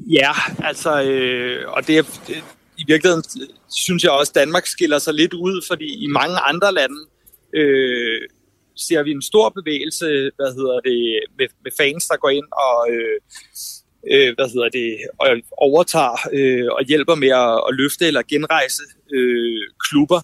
Ja, 0.07 0.31
altså, 0.63 1.03
øh, 1.03 1.71
og 1.71 1.87
det 1.87 1.97
er, 1.97 2.03
det, 2.27 2.43
i 2.77 2.83
virkeligheden 2.87 3.23
synes 3.69 4.03
jeg 4.03 4.11
også, 4.11 4.31
at 4.31 4.35
Danmark 4.35 4.65
skiller 4.65 4.99
sig 4.99 5.13
lidt 5.13 5.33
ud, 5.33 5.65
fordi 5.67 6.03
i 6.03 6.07
mange 6.07 6.37
andre 6.37 6.73
lande 6.73 6.99
øh, 7.53 8.21
ser 8.75 9.03
vi 9.03 9.11
en 9.11 9.21
stor 9.21 9.49
bevægelse, 9.49 10.05
hvad 10.35 10.55
hedder 10.55 10.79
det, 10.79 11.19
med, 11.37 11.47
med 11.63 11.71
fans, 11.77 12.07
der 12.07 12.17
går 12.17 12.29
ind 12.29 12.45
og 12.51 12.91
øh, 12.91 13.19
øh, 14.11 14.35
hvad 14.35 14.47
hedder 14.53 14.69
det, 14.69 14.97
og 15.19 15.27
overtager 15.57 16.29
øh, 16.33 16.67
og 16.71 16.83
hjælper 16.83 17.15
med 17.15 17.29
at, 17.29 17.61
at 17.67 17.75
løfte 17.75 18.07
eller 18.07 18.21
genrejse 18.29 18.83
øh, 19.13 19.61
klubber. 19.89 20.21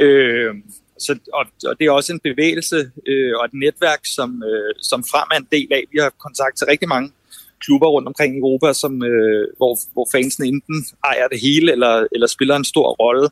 Øh, 0.00 0.54
så, 0.98 1.18
og, 1.32 1.46
og 1.68 1.78
det 1.78 1.86
er 1.86 1.90
også 1.90 2.12
en 2.12 2.20
bevægelse 2.20 2.90
øh, 3.08 3.32
og 3.38 3.44
et 3.44 3.54
netværk, 3.54 4.00
som, 4.04 4.42
øh, 4.42 4.74
som 4.82 5.04
frem 5.04 5.28
er 5.32 5.36
en 5.36 5.48
del 5.52 5.68
af. 5.70 5.84
Vi 5.92 5.98
har 5.98 6.10
kontakt 6.10 6.56
til 6.58 6.66
rigtig 6.66 6.88
mange 6.88 7.12
klubber 7.64 7.88
rundt 7.88 8.08
omkring 8.08 8.34
i 8.34 8.38
Europa, 8.38 8.72
som, 8.72 9.02
øh, 9.02 9.46
hvor, 9.56 9.78
hvor 9.92 10.08
fansene 10.12 10.46
enten 10.46 10.86
ejer 11.04 11.28
det 11.28 11.40
hele 11.40 11.72
eller, 11.72 12.06
eller 12.12 12.26
spiller 12.26 12.56
en 12.56 12.64
stor 12.64 12.88
rolle. 12.92 13.28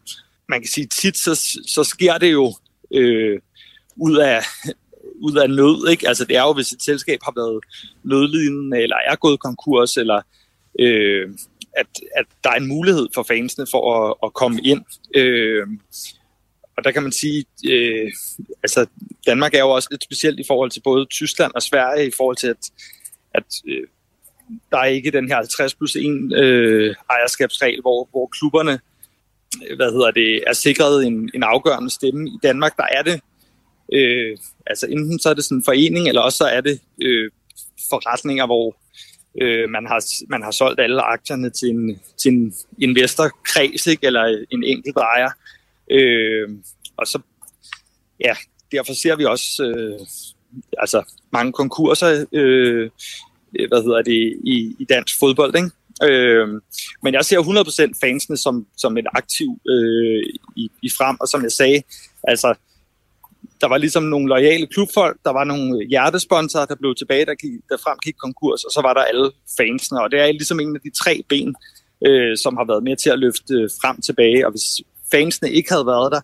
man 0.48 0.60
kan 0.60 0.68
sige, 0.68 0.86
tit 0.86 1.16
så, 1.16 1.34
så 1.66 1.84
sker 1.84 2.18
det 2.18 2.32
jo 2.32 2.54
øh, 2.94 3.38
ud 3.96 4.16
af 4.16 4.42
ud 5.26 5.36
af 5.36 5.50
nød. 5.50 5.90
Ikke? 5.90 6.08
Altså 6.08 6.24
det 6.24 6.36
er 6.36 6.42
jo, 6.42 6.52
hvis 6.52 6.72
et 6.72 6.82
selskab 6.82 7.18
har 7.22 7.32
været 7.36 7.64
nødlidende, 8.04 8.78
eller 8.82 8.96
er 8.96 9.16
gået 9.16 9.40
konkurs, 9.40 9.96
eller 9.96 10.22
øh, 10.80 11.30
at, 11.76 11.86
at 12.16 12.26
der 12.44 12.50
er 12.50 12.54
en 12.54 12.68
mulighed 12.68 13.08
for 13.14 13.22
fansene 13.22 13.66
for 13.70 13.82
at, 13.96 14.14
at 14.22 14.34
komme 14.34 14.60
ind. 14.62 14.84
Øh, 15.14 15.66
og 16.76 16.84
der 16.84 16.90
kan 16.90 17.02
man 17.02 17.12
sige, 17.12 17.44
øh, 17.68 18.10
altså 18.62 18.86
Danmark 19.26 19.54
er 19.54 19.58
jo 19.58 19.70
også 19.70 19.88
lidt 19.90 20.04
specielt 20.04 20.40
i 20.40 20.44
forhold 20.46 20.70
til 20.70 20.80
både 20.84 21.06
Tyskland 21.06 21.52
og 21.54 21.62
Sverige, 21.62 22.06
i 22.06 22.10
forhold 22.16 22.36
til 22.36 22.48
at, 22.48 22.70
at 23.34 23.44
øh, 23.68 23.86
der 24.70 24.78
er 24.78 24.84
ikke 24.84 25.10
den 25.10 25.28
her 25.28 25.36
50 25.36 25.74
plus 25.74 25.96
1 25.96 26.32
øh, 26.36 26.94
ejerskabsregel, 27.10 27.80
hvor, 27.80 28.08
hvor 28.10 28.26
klubberne 28.26 28.80
øh, 29.68 29.76
hvad 29.76 29.92
hedder 29.92 30.10
det, 30.10 30.44
er 30.46 30.52
sikret 30.52 31.06
en, 31.06 31.30
en 31.34 31.42
afgørende 31.42 31.90
stemme. 31.90 32.28
I 32.28 32.38
Danmark, 32.42 32.76
der 32.76 32.86
er 32.92 33.02
det, 33.02 33.20
øh, 33.92 34.36
altså 34.66 34.86
enten 34.86 35.18
så 35.18 35.30
er 35.30 35.34
det 35.34 35.44
sådan 35.44 35.58
en 35.58 35.64
forening, 35.64 36.08
eller 36.08 36.20
også 36.20 36.36
så 36.36 36.44
er 36.44 36.60
det 36.60 36.80
øh, 37.02 37.30
forretninger, 37.90 38.46
hvor 38.46 38.76
øh, 39.42 39.70
man, 39.70 39.86
har, 39.86 40.04
man 40.28 40.42
har 40.42 40.50
solgt 40.50 40.80
alle 40.80 41.02
aktierne 41.02 41.50
til 41.50 41.68
en, 41.68 42.00
til 42.22 42.32
en 42.32 42.54
investorkreds, 42.78 43.86
ikke? 43.86 44.06
eller 44.06 44.44
en 44.52 44.64
enkelt 44.64 44.96
ejer. 44.96 45.30
Øh, 45.90 46.48
og 46.96 47.06
så, 47.06 47.20
ja, 48.20 48.34
derfor 48.72 48.92
ser 49.02 49.16
vi 49.16 49.24
også 49.24 49.64
øh, 49.64 50.06
altså 50.78 51.02
mange 51.32 51.52
konkurser, 51.52 52.26
øh, 52.32 52.90
Øh, 53.58 53.68
hvad 53.68 53.82
hedder 53.82 54.02
det, 54.02 54.36
i, 54.44 54.76
i 54.78 54.84
dansk 54.84 55.18
fodbold, 55.18 55.56
ikke? 55.56 55.70
Øh, 56.02 56.48
men 57.02 57.14
jeg 57.14 57.24
ser 57.24 57.38
100% 57.38 57.98
fansene 58.00 58.36
som, 58.36 58.66
som 58.76 58.98
et 58.98 59.06
aktiv 59.14 59.48
øh, 59.70 60.22
i, 60.56 60.70
i 60.82 60.90
frem, 60.98 61.16
og 61.20 61.28
som 61.28 61.42
jeg 61.42 61.52
sagde, 61.52 61.82
altså, 62.22 62.54
der 63.60 63.68
var 63.68 63.78
ligesom 63.78 64.02
nogle 64.02 64.28
lojale 64.28 64.66
klubfolk, 64.66 65.16
der 65.24 65.30
var 65.30 65.44
nogle 65.44 65.86
hjertesponsorer, 65.88 66.66
der 66.66 66.74
blev 66.74 66.94
tilbage, 66.94 67.26
der, 67.26 67.34
gik, 67.34 67.50
der 67.68 67.76
fremgik 67.76 68.14
konkurs, 68.22 68.64
og 68.64 68.72
så 68.72 68.80
var 68.82 68.94
der 68.94 69.00
alle 69.00 69.30
fansene, 69.56 70.02
og 70.02 70.10
det 70.10 70.20
er 70.20 70.32
ligesom 70.32 70.60
en 70.60 70.76
af 70.76 70.80
de 70.80 70.90
tre 71.02 71.22
ben, 71.28 71.54
øh, 72.06 72.36
som 72.36 72.56
har 72.56 72.64
været 72.64 72.82
med 72.82 72.96
til 72.96 73.10
at 73.10 73.18
løfte 73.18 73.54
øh, 73.54 73.70
frem 73.82 74.00
tilbage, 74.00 74.46
og 74.46 74.50
hvis 74.52 74.68
fansene 75.10 75.50
ikke 75.50 75.70
havde 75.72 75.86
været 75.86 76.12
der, 76.12 76.20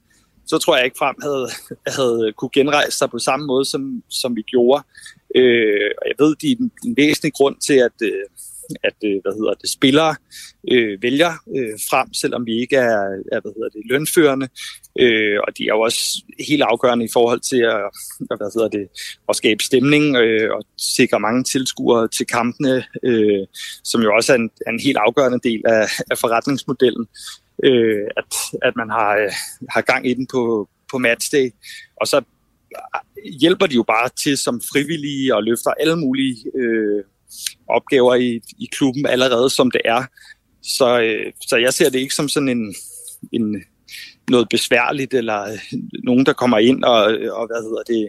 så 0.47 0.59
tror 0.59 0.77
jeg 0.77 0.85
ikke 0.85 0.99
frem 0.99 1.16
havde, 1.22 1.49
havde 1.99 2.33
kunne 2.39 2.51
genrejse 2.55 2.99
sig 2.99 3.11
på 3.11 3.18
samme 3.18 3.47
måde, 3.47 3.64
som, 3.64 4.03
som 4.09 4.37
vi 4.37 4.43
gjorde. 4.43 4.83
Øh, 5.37 5.91
og 6.01 6.05
jeg 6.11 6.16
ved, 6.18 6.37
det 6.41 6.51
er 6.53 6.57
en, 6.61 6.97
væsentlig 6.97 7.32
grund 7.32 7.57
til, 7.66 7.74
at, 7.74 7.97
øh, 8.03 8.26
at 8.82 8.99
øh, 9.05 9.18
hvad 9.22 9.34
hedder 9.39 9.55
det, 9.55 9.70
spillere 9.70 10.14
øh, 10.72 11.03
vælger 11.03 11.32
øh, 11.57 11.78
frem, 11.91 12.14
selvom 12.14 12.47
vi 12.47 12.61
ikke 12.61 12.76
er, 12.76 13.01
er 13.32 13.41
hvad 13.41 13.53
hedder 13.57 13.68
det, 13.68 13.82
lønførende. 13.84 14.49
Øh, 15.01 15.39
og 15.47 15.59
de 15.59 15.62
er 15.62 15.74
jo 15.76 15.80
også 15.80 16.03
helt 16.49 16.62
afgørende 16.62 17.05
i 17.05 17.09
forhold 17.12 17.41
til 17.41 17.61
at, 17.74 17.80
hvad 18.39 18.55
hedder 18.55 18.68
det, 18.68 18.89
at 19.28 19.37
skabe 19.37 19.64
stemning 19.64 20.16
øh, 20.16 20.51
og 20.55 20.62
sikre 20.78 21.20
mange 21.20 21.45
tilskuere 21.45 22.09
til 22.09 22.26
kampene, 22.26 22.84
øh, 23.03 23.47
som 23.84 24.03
jo 24.03 24.14
også 24.14 24.32
er 24.32 24.37
en, 24.37 24.51
er 24.66 24.70
en 24.70 24.80
helt 24.80 24.99
afgørende 25.07 25.41
del 25.49 25.62
af, 25.66 25.87
af 26.11 26.18
forretningsmodellen. 26.18 27.07
Øh, 27.64 28.05
at, 28.16 28.34
at 28.62 28.76
man 28.76 28.91
har, 28.91 29.16
øh, 29.16 29.32
har 29.70 29.80
gang 29.80 30.07
i 30.11 30.14
den 30.14 30.26
på, 30.32 30.68
på 30.91 30.99
matchday. 30.99 31.51
Og 32.01 32.07
så 32.07 32.22
hjælper 33.40 33.66
de 33.66 33.74
jo 33.74 33.82
bare 33.82 34.08
til 34.22 34.38
som 34.38 34.60
frivillige 34.72 35.34
og 35.34 35.42
løfter 35.42 35.70
alle 35.70 35.96
mulige 35.96 36.36
øh, 36.54 37.04
opgaver 37.68 38.14
i, 38.14 38.40
i 38.58 38.68
klubben 38.72 39.06
allerede, 39.06 39.50
som 39.50 39.70
det 39.70 39.80
er. 39.84 40.04
Så, 40.62 41.00
øh, 41.00 41.32
så 41.48 41.56
jeg 41.56 41.74
ser 41.74 41.90
det 41.90 41.98
ikke 41.98 42.14
som 42.14 42.28
sådan 42.28 42.48
en, 42.48 42.74
en 43.32 43.62
noget 44.30 44.48
besværligt, 44.48 45.14
eller 45.14 45.42
øh, 45.42 45.58
nogen, 46.04 46.26
der 46.26 46.32
kommer 46.32 46.58
ind 46.58 46.84
og, 46.84 47.02
og 47.38 47.46
hvad 47.46 47.62
hedder 47.62 47.82
det, 47.82 48.08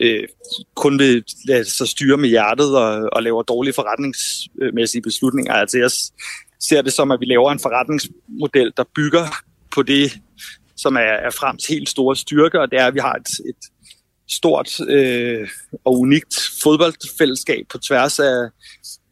øh, 0.00 0.28
kun 0.74 0.98
vil 0.98 1.24
lade 1.48 1.64
sig 1.64 1.88
styre 1.88 2.16
med 2.16 2.28
hjertet 2.28 2.76
og, 2.76 3.08
og 3.12 3.22
laver 3.22 3.42
dårlige 3.42 3.74
forretningsmæssige 3.74 5.02
beslutninger. 5.02 5.52
Altså 5.52 5.78
jeg 5.78 5.90
ser 6.60 6.82
det 6.82 6.92
som, 6.92 7.10
at 7.10 7.20
vi 7.20 7.26
laver 7.26 7.52
en 7.52 7.58
forretningsmodel, 7.58 8.72
der 8.76 8.84
bygger 8.94 9.24
på 9.74 9.82
det, 9.82 10.18
som 10.76 10.96
er, 10.96 11.00
er 11.26 11.30
Frems 11.30 11.66
helt 11.66 11.88
store 11.88 12.16
styrke, 12.16 12.60
og 12.60 12.70
det 12.70 12.80
er, 12.80 12.86
at 12.86 12.94
vi 12.94 12.98
har 12.98 13.12
et, 13.12 13.28
et 13.48 13.62
stort 14.28 14.80
øh, 14.88 15.48
og 15.84 15.98
unikt 15.98 16.34
fodboldfællesskab 16.62 17.66
på 17.70 17.78
tværs 17.78 18.18
af 18.18 18.48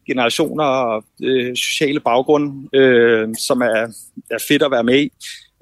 generationer 0.07 0.63
og 0.63 1.03
øh, 1.23 1.55
sociale 1.55 1.99
baggrund, 1.99 2.75
øh, 2.75 3.27
som 3.47 3.61
er, 3.61 3.93
er 4.31 4.37
fedt 4.47 4.63
at 4.63 4.71
være 4.71 4.83
med 4.83 4.99
i. 4.99 5.11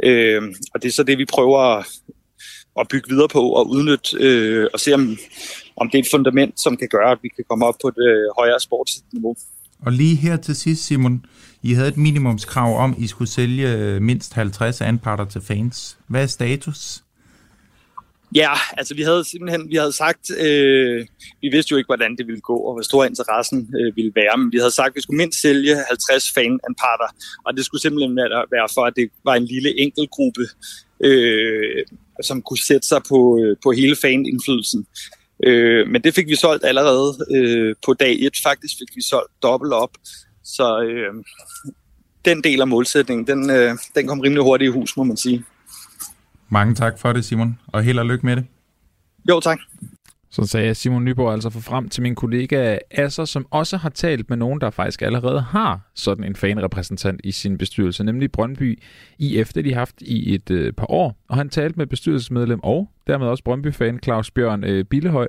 Øh, 0.03 0.41
og 0.74 0.82
det 0.82 0.88
er 0.88 0.93
så 0.93 1.03
det, 1.03 1.18
vi 1.18 1.26
prøver 1.26 1.60
at, 1.60 1.86
at 2.80 2.88
bygge 2.88 3.10
videre 3.10 3.28
på 3.28 3.49
og 3.49 3.70
udnytte 3.70 4.18
øh, 4.20 4.68
og 4.74 4.80
se, 4.80 4.93
om, 4.93 5.18
om 5.78 5.89
det 5.89 5.97
er 5.97 6.03
et 6.03 6.12
fundament, 6.12 6.60
som 6.60 6.78
kan 6.78 6.88
gøre, 6.88 7.12
at 7.12 7.18
vi 7.22 7.30
kan 7.36 7.43
komme 7.49 7.66
op 7.66 7.76
på 7.82 7.88
et 7.88 8.08
øh, 8.08 8.26
højere 8.38 8.60
sportsniveau. 8.60 9.36
Og 9.86 9.91
lige 9.91 10.16
her 10.16 10.38
til 10.38 10.56
sidst, 10.56 10.86
Simon, 10.86 11.26
I 11.64 11.74
havde 11.74 11.88
et 11.88 11.97
minimumskrav 11.97 12.78
om, 12.78 12.91
at 12.91 12.97
I 12.99 13.08
skulle 13.08 13.32
sælge 13.32 13.72
øh, 13.72 14.01
mindst 14.01 14.34
50 14.34 14.82
anparter 14.82 15.26
til 15.26 15.41
fans. 15.41 15.97
Hvad 16.08 16.24
er 16.24 16.28
status? 16.28 17.05
Ja, 18.36 18.54
altså 18.78 18.96
vi 18.96 19.02
havde 19.02 19.24
simpelthen 19.24 19.70
vi 19.70 19.76
havde 19.76 19.92
sagt, 19.92 20.32
øh, 20.40 21.06
vi 21.42 21.48
vidste 21.52 21.72
jo 21.72 21.78
ikke, 21.78 21.88
hvordan 21.88 22.16
det 22.18 22.28
ville 22.28 22.42
gå, 22.42 22.58
og 22.58 22.74
hvor 22.74 22.82
stor 22.82 23.06
interessen 23.06 23.70
øh, 23.80 23.96
ville 23.96 24.12
være, 24.16 24.38
men 24.38 24.52
vi 24.52 24.58
havde 24.58 24.72
sagt, 24.72 24.88
at 24.88 24.96
vi 24.96 25.02
skulle 25.02 25.18
mindst 25.18 25.42
sælge 25.42 25.76
50 25.76 26.34
fananparter, 26.34 27.10
og 27.46 27.58
det 27.58 27.66
skulle 27.66 27.82
simpelthen 27.82 28.16
være 28.52 28.68
for, 28.74 28.86
at 28.86 28.94
det 28.96 29.10
var 29.24 29.36
en 29.36 29.46
lille 29.46 29.80
enkeltgruppe, 29.80 30.42
øh, 31.04 31.84
som 32.24 32.42
kunne 32.42 32.58
sætte 32.58 32.88
sig 32.88 33.02
på, 33.10 33.40
øh, 33.40 33.58
på 33.64 33.72
hele 33.72 33.96
fan-indflydelsen. 33.96 34.86
Øh, 35.44 35.88
men 35.88 36.04
det 36.04 36.16
fik 36.16 36.28
vi 36.28 36.36
solgt 36.36 36.66
allerede 36.66 37.18
øh, 37.36 37.76
på 37.86 37.94
dag 37.94 38.18
1. 38.20 38.34
Faktisk 38.44 38.74
fik 38.80 38.96
vi 38.96 39.02
solgt 39.02 39.32
dobbelt 39.44 39.74
op. 39.74 39.92
Så 40.44 40.82
øh, 40.82 41.14
den 42.26 42.44
del 42.44 42.62
af 42.62 42.68
målsætningen, 42.68 43.28
den, 43.28 43.50
øh, 43.50 43.78
den 43.96 44.08
kom 44.08 44.20
rimelig 44.20 44.44
hurtigt 44.44 44.70
i 44.70 44.72
hus, 44.72 44.98
må 44.98 45.04
man 45.04 45.18
sige. 45.18 45.46
Mange 46.50 46.76
tak 46.76 47.00
for 47.00 47.14
det, 47.14 47.26
Simon, 47.26 47.60
og 47.68 47.84
held 47.84 48.00
og 48.00 48.06
lykke 48.06 48.26
med 48.26 48.36
det. 48.36 48.46
Jo, 49.30 49.39
tak. 49.39 49.60
Så 50.36 50.46
sagde 50.46 50.76
Simon 50.76 51.04
Nyborg 51.06 51.34
altså 51.34 51.50
for 51.50 51.60
frem 51.60 51.89
til 51.89 52.04
min 52.04 52.16
kollega 52.16 52.78
Asser, 52.91 53.26
som 53.26 53.48
også 53.52 53.78
har 53.78 53.89
talt 53.89 54.30
med 54.30 54.38
nogen, 54.38 54.62
der 54.62 54.70
faktisk 54.70 55.02
allerede 55.02 55.41
har 55.41 55.91
sådan 55.96 56.24
en 56.24 56.36
fanrepræsentant 56.36 57.22
i 57.24 57.32
sin 57.32 57.58
bestyrelse, 57.58 58.04
nemlig 58.04 58.32
Brøndby 58.32 58.80
IF, 59.20 59.54
det 59.54 59.66
de 59.66 59.74
har 59.74 59.80
haft 59.80 60.02
i 60.02 60.34
et 60.34 60.52
øh, 60.52 60.74
par 60.74 60.91
år. 60.91 61.16
Og 61.30 61.38
han 61.38 61.50
talte 61.50 61.78
med 61.78 61.88
bestyrelsesmedlem 61.88 62.60
og 62.64 62.89
dermed 63.08 63.28
også 63.28 63.43
Brøndby-fan 63.43 64.00
Claus 64.04 64.32
Bjørn 64.32 64.64
øh, 64.64 64.86
Billehøj, 64.86 65.28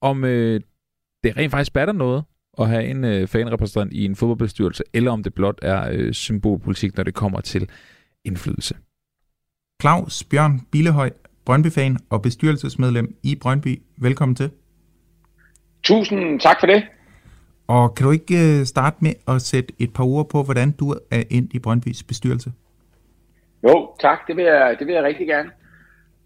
om 0.00 0.24
øh, 0.24 0.60
det 1.24 1.36
rent 1.36 1.50
faktisk 1.50 1.72
batter 1.72 1.94
noget 1.94 2.24
at 2.58 2.68
have 2.68 2.84
en 2.84 3.04
øh, 3.04 3.28
fanrepræsentant 3.28 3.92
i 3.92 4.04
en 4.04 4.16
fodboldbestyrelse, 4.16 4.82
eller 4.92 5.10
om 5.10 5.22
det 5.22 5.34
blot 5.34 5.58
er 5.62 5.88
øh, 5.92 6.12
symbolpolitik, 6.12 6.96
når 6.96 7.04
det 7.04 7.14
kommer 7.14 7.40
til 7.40 7.68
indflydelse. 8.24 8.74
Claus 9.84 10.24
Bjørn 10.24 10.60
Billehøj, 10.72 11.10
Brøndby-fan 11.46 11.96
og 12.10 12.22
bestyrelsesmedlem 12.22 13.16
i 13.22 13.36
Brøndby. 13.42 13.82
Velkommen 13.96 14.34
til. 14.36 14.50
Tusind 15.82 16.40
tak 16.40 16.56
for 16.60 16.66
det. 16.66 16.84
Og 17.66 17.94
kan 17.94 18.06
du 18.06 18.12
ikke 18.12 18.34
øh, 18.34 18.64
starte 18.64 18.96
med 19.00 19.12
at 19.28 19.42
sætte 19.42 19.74
et 19.78 19.92
par 19.94 20.04
ord 20.04 20.28
på, 20.28 20.42
hvordan 20.42 20.70
du 20.72 20.94
er 21.10 21.22
ind 21.30 21.54
i 21.54 21.58
Brøndbys 21.58 22.02
bestyrelse? 22.02 22.52
Jo, 23.62 23.90
tak. 24.00 24.18
Det 24.28 24.36
vil 24.36 24.44
jeg, 24.44 24.76
det 24.78 24.86
vil 24.86 24.94
jeg 24.94 25.04
rigtig 25.04 25.26
gerne. 25.26 25.50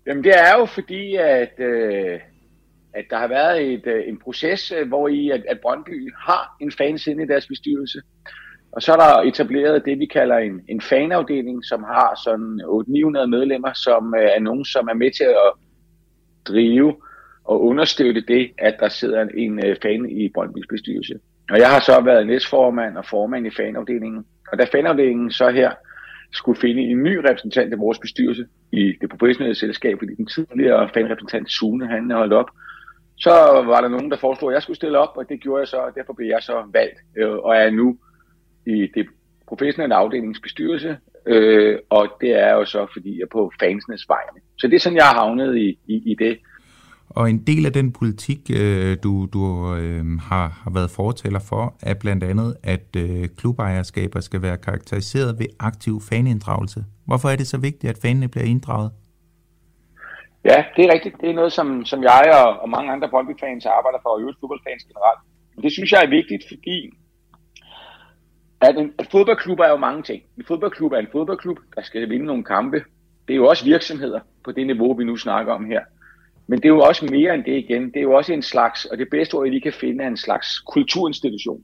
Jamen 0.06 0.24
det 0.24 0.32
er 0.38 0.58
jo 0.58 0.66
fordi, 0.66 1.14
at, 1.14 1.54
øh, 1.58 2.20
at 2.92 3.04
der 3.10 3.18
har 3.18 3.28
været 3.28 3.72
et, 3.72 3.86
øh, 3.86 4.08
en 4.08 4.18
proces, 4.18 4.72
hvor 4.86 5.08
i 5.08 5.30
at, 5.30 5.44
at 5.48 5.58
Brøndby 5.62 6.14
har 6.18 6.56
en 6.60 6.72
fans 6.72 7.06
inde 7.06 7.22
i 7.22 7.26
deres 7.26 7.46
bestyrelse. 7.46 8.00
Og 8.72 8.82
så 8.82 8.92
er 8.92 8.96
der 8.96 9.22
etableret 9.22 9.84
det, 9.84 9.98
vi 9.98 10.06
kalder 10.06 10.36
en, 10.36 10.60
en 10.68 10.80
fanafdeling, 10.80 11.64
som 11.64 11.82
har 11.82 12.20
sådan 12.24 12.60
800-900 13.22 13.26
medlemmer, 13.26 13.72
som 13.74 14.14
øh, 14.18 14.28
er 14.36 14.40
nogen, 14.40 14.64
som 14.64 14.88
er 14.88 14.94
med 14.94 15.10
til 15.10 15.24
at 15.24 15.52
drive 16.44 16.96
og 17.44 17.64
understøtte 17.64 18.20
det, 18.20 18.50
at 18.58 18.76
der 18.80 18.88
sidder 18.88 19.26
en 19.34 19.66
øh, 19.66 19.76
fan 19.82 20.10
i 20.10 20.28
Brøndbys 20.34 20.66
bestyrelse. 20.70 21.14
Og 21.50 21.58
jeg 21.58 21.70
har 21.70 21.80
så 21.80 22.00
været 22.00 22.26
næstformand 22.26 22.96
og 22.96 23.04
formand 23.04 23.46
i 23.46 23.50
fanafdelingen. 23.50 24.24
Og 24.52 24.58
da 24.58 24.64
fanafdelingen 24.72 25.30
så 25.30 25.50
her 25.50 25.70
skulle 26.32 26.60
finde 26.60 26.82
en 26.82 27.02
ny 27.02 27.16
repræsentant 27.16 27.72
i 27.72 27.76
vores 27.76 27.98
bestyrelse 27.98 28.46
i 28.72 28.92
det 29.00 29.10
professionelle 29.10 29.54
selskab, 29.54 29.98
fordi 29.98 30.14
den 30.14 30.26
tidligere 30.26 30.88
fanrepræsentant 30.94 31.50
Sune, 31.50 31.86
han 31.86 32.10
holdt 32.10 32.32
op, 32.32 32.50
så 33.16 33.30
var 33.70 33.80
der 33.80 33.88
nogen, 33.88 34.10
der 34.10 34.16
foreslog, 34.16 34.50
at 34.50 34.54
jeg 34.54 34.62
skulle 34.62 34.76
stille 34.76 34.98
op, 34.98 35.16
og 35.16 35.28
det 35.28 35.40
gjorde 35.40 35.60
jeg 35.60 35.68
så, 35.68 35.76
og 35.76 35.94
derfor 35.94 36.12
blev 36.12 36.28
jeg 36.28 36.42
så 36.42 36.62
valgt, 36.72 36.98
øh, 37.18 37.36
og 37.36 37.56
er 37.56 37.70
nu 37.70 37.98
i 38.68 38.90
det 38.94 39.06
professionelle 39.48 39.94
afdelingsbestyrelse, 39.94 40.96
øh, 41.26 41.78
og 41.90 42.08
det 42.20 42.30
er 42.44 42.52
jo 42.52 42.64
så, 42.64 42.86
fordi 42.92 43.10
jeg 43.18 43.22
er 43.22 43.32
på 43.32 43.52
fansenes 43.60 44.08
vegne. 44.08 44.40
Så 44.58 44.66
det 44.66 44.74
er 44.74 44.80
sådan, 44.80 44.96
jeg 44.96 45.04
har 45.04 45.14
havnet 45.14 45.56
i, 45.56 45.78
i, 45.86 45.96
i 46.12 46.14
det. 46.14 46.38
Og 47.10 47.30
en 47.30 47.46
del 47.46 47.66
af 47.66 47.72
den 47.72 47.92
politik, 47.92 48.40
øh, 48.60 48.96
du, 49.02 49.28
du 49.32 49.74
øh, 49.74 50.04
har, 50.30 50.48
har 50.62 50.70
været 50.74 50.90
fortaler 50.90 51.38
for, 51.38 51.74
er 51.82 51.94
blandt 51.94 52.24
andet, 52.24 52.56
at 52.62 52.96
øh, 52.96 53.28
klubejerskaber 53.38 54.20
skal 54.20 54.42
være 54.42 54.56
karakteriseret 54.56 55.38
ved 55.38 55.46
aktiv 55.60 56.00
faninddragelse. 56.10 56.84
Hvorfor 57.06 57.28
er 57.28 57.36
det 57.36 57.46
så 57.46 57.58
vigtigt, 57.58 57.90
at 57.90 57.98
fanene 58.02 58.28
bliver 58.28 58.44
inddraget? 58.44 58.90
Ja, 60.44 60.64
det 60.76 60.84
er 60.84 60.92
rigtigt. 60.94 61.14
Det 61.20 61.30
er 61.30 61.34
noget, 61.34 61.52
som, 61.52 61.84
som 61.84 62.02
jeg 62.02 62.22
og, 62.44 62.60
og 62.62 62.68
mange 62.68 62.92
andre 62.92 63.08
Brøndby-fans 63.08 63.66
arbejder 63.66 63.98
for, 64.02 64.10
og 64.10 64.20
øvrigt 64.20 64.40
fodboldfans 64.40 64.82
generelt. 64.90 65.20
Men 65.54 65.62
det 65.64 65.72
synes 65.72 65.92
jeg 65.92 66.00
er 66.04 66.10
vigtigt, 66.18 66.44
fordi 66.52 66.76
at 68.60 68.76
en 68.76 68.92
at 68.98 69.08
fodboldklub 69.10 69.58
er 69.60 69.68
jo 69.68 69.76
mange 69.76 70.02
ting. 70.02 70.22
En 70.38 70.44
fodboldklub 70.44 70.92
er 70.92 70.98
en 70.98 71.08
fodboldklub, 71.12 71.58
der 71.76 71.82
skal 71.82 72.08
vinde 72.08 72.26
nogle 72.26 72.44
kampe. 72.44 72.84
Det 73.28 73.34
er 73.34 73.36
jo 73.36 73.46
også 73.46 73.64
virksomheder 73.64 74.20
på 74.44 74.52
det 74.52 74.66
niveau, 74.66 74.94
vi 74.94 75.04
nu 75.04 75.16
snakker 75.16 75.52
om 75.52 75.64
her. 75.64 75.80
Men 76.46 76.58
det 76.58 76.64
er 76.64 76.68
jo 76.68 76.80
også 76.80 77.06
mere 77.10 77.34
end 77.34 77.44
det 77.44 77.56
igen. 77.56 77.84
Det 77.84 77.96
er 77.96 78.02
jo 78.02 78.12
også 78.12 78.32
en 78.32 78.42
slags, 78.42 78.84
og 78.84 78.98
det 78.98 79.08
bedste 79.10 79.34
ord, 79.34 79.44
jeg 79.44 79.52
lige 79.52 79.62
kan 79.62 79.72
finde, 79.72 80.04
er 80.04 80.08
en 80.08 80.16
slags 80.16 80.58
kulturinstitution. 80.58 81.62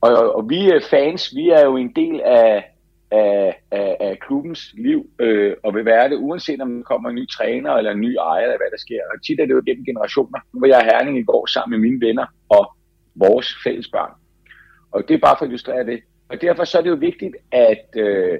Og, 0.00 0.10
og, 0.10 0.36
og 0.36 0.50
vi 0.50 0.72
øh, 0.72 0.82
fans, 0.90 1.34
vi 1.36 1.48
er 1.48 1.64
jo 1.64 1.76
en 1.76 1.92
del 1.96 2.20
af, 2.20 2.64
af, 3.10 3.62
af, 3.70 3.96
af 4.00 4.18
klubbens 4.18 4.74
liv, 4.78 5.06
øh, 5.18 5.56
og 5.64 5.74
vil 5.74 5.84
være 5.84 6.08
det, 6.08 6.16
uanset 6.16 6.60
om 6.60 6.76
der 6.76 6.82
kommer 6.82 7.08
en 7.08 7.14
ny 7.14 7.28
træner 7.28 7.72
eller 7.72 7.90
en 7.90 8.00
ny 8.00 8.16
ejer, 8.16 8.42
eller 8.42 8.56
hvad 8.56 8.70
der 8.70 8.78
sker. 8.86 9.00
Og 9.14 9.22
tit 9.26 9.40
er 9.40 9.46
det 9.46 9.54
jo 9.54 9.62
gennem 9.66 9.84
generationer. 9.84 10.38
Nu 10.52 10.60
var 10.60 10.66
jeg 10.66 10.82
i 10.82 10.88
Herning 10.90 11.18
i 11.18 11.24
går 11.24 11.46
sammen 11.46 11.80
med 11.80 11.88
mine 11.88 12.06
venner 12.06 12.26
og 12.48 12.76
vores 13.14 13.56
fælles 13.64 13.88
børn. 13.88 14.21
Og 14.92 15.08
det 15.08 15.14
er 15.14 15.18
bare 15.18 15.36
for 15.38 15.44
at 15.44 15.48
illustrere 15.48 15.86
det. 15.86 16.00
Og 16.28 16.40
derfor 16.40 16.64
så 16.64 16.78
er 16.78 16.82
det 16.82 16.90
jo 16.90 16.94
vigtigt, 16.94 17.36
at 17.52 17.86
øh, 17.96 18.38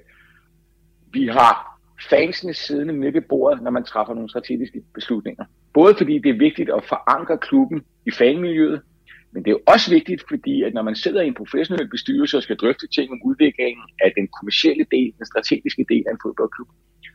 vi 1.12 1.26
har 1.26 1.72
fansene 2.10 2.54
siddende 2.54 2.94
med 2.94 3.12
ved 3.12 3.22
bordet, 3.28 3.62
når 3.62 3.70
man 3.70 3.84
træffer 3.84 4.14
nogle 4.14 4.28
strategiske 4.28 4.82
beslutninger. 4.94 5.44
Både 5.74 5.94
fordi 5.98 6.18
det 6.18 6.30
er 6.30 6.38
vigtigt 6.38 6.70
at 6.70 6.84
forankre 6.84 7.38
klubben 7.38 7.82
i 8.06 8.10
fanmiljøet, 8.10 8.80
men 9.32 9.44
det 9.44 9.50
er 9.50 9.56
jo 9.58 9.72
også 9.74 9.90
vigtigt, 9.90 10.22
fordi 10.28 10.62
at 10.62 10.74
når 10.74 10.82
man 10.82 10.96
sidder 10.96 11.22
i 11.22 11.26
en 11.26 11.34
professionel 11.34 11.88
bestyrelse 11.88 12.36
og 12.36 12.42
skal 12.42 12.56
drøfte 12.56 12.86
ting 12.86 13.12
om 13.12 13.20
udviklingen 13.24 13.84
af 14.04 14.12
den 14.16 14.28
kommercielle 14.38 14.86
del, 14.90 15.12
den 15.18 15.26
strategiske 15.26 15.84
del 15.88 16.04
af 16.06 16.12
en 16.12 16.22
fodboldklub, 16.24 16.68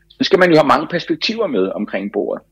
så 0.08 0.24
skal 0.24 0.38
man 0.38 0.50
jo 0.50 0.56
have 0.56 0.72
mange 0.74 0.88
perspektiver 0.90 1.46
med 1.46 1.72
omkring 1.74 2.12
bordet. 2.12 2.42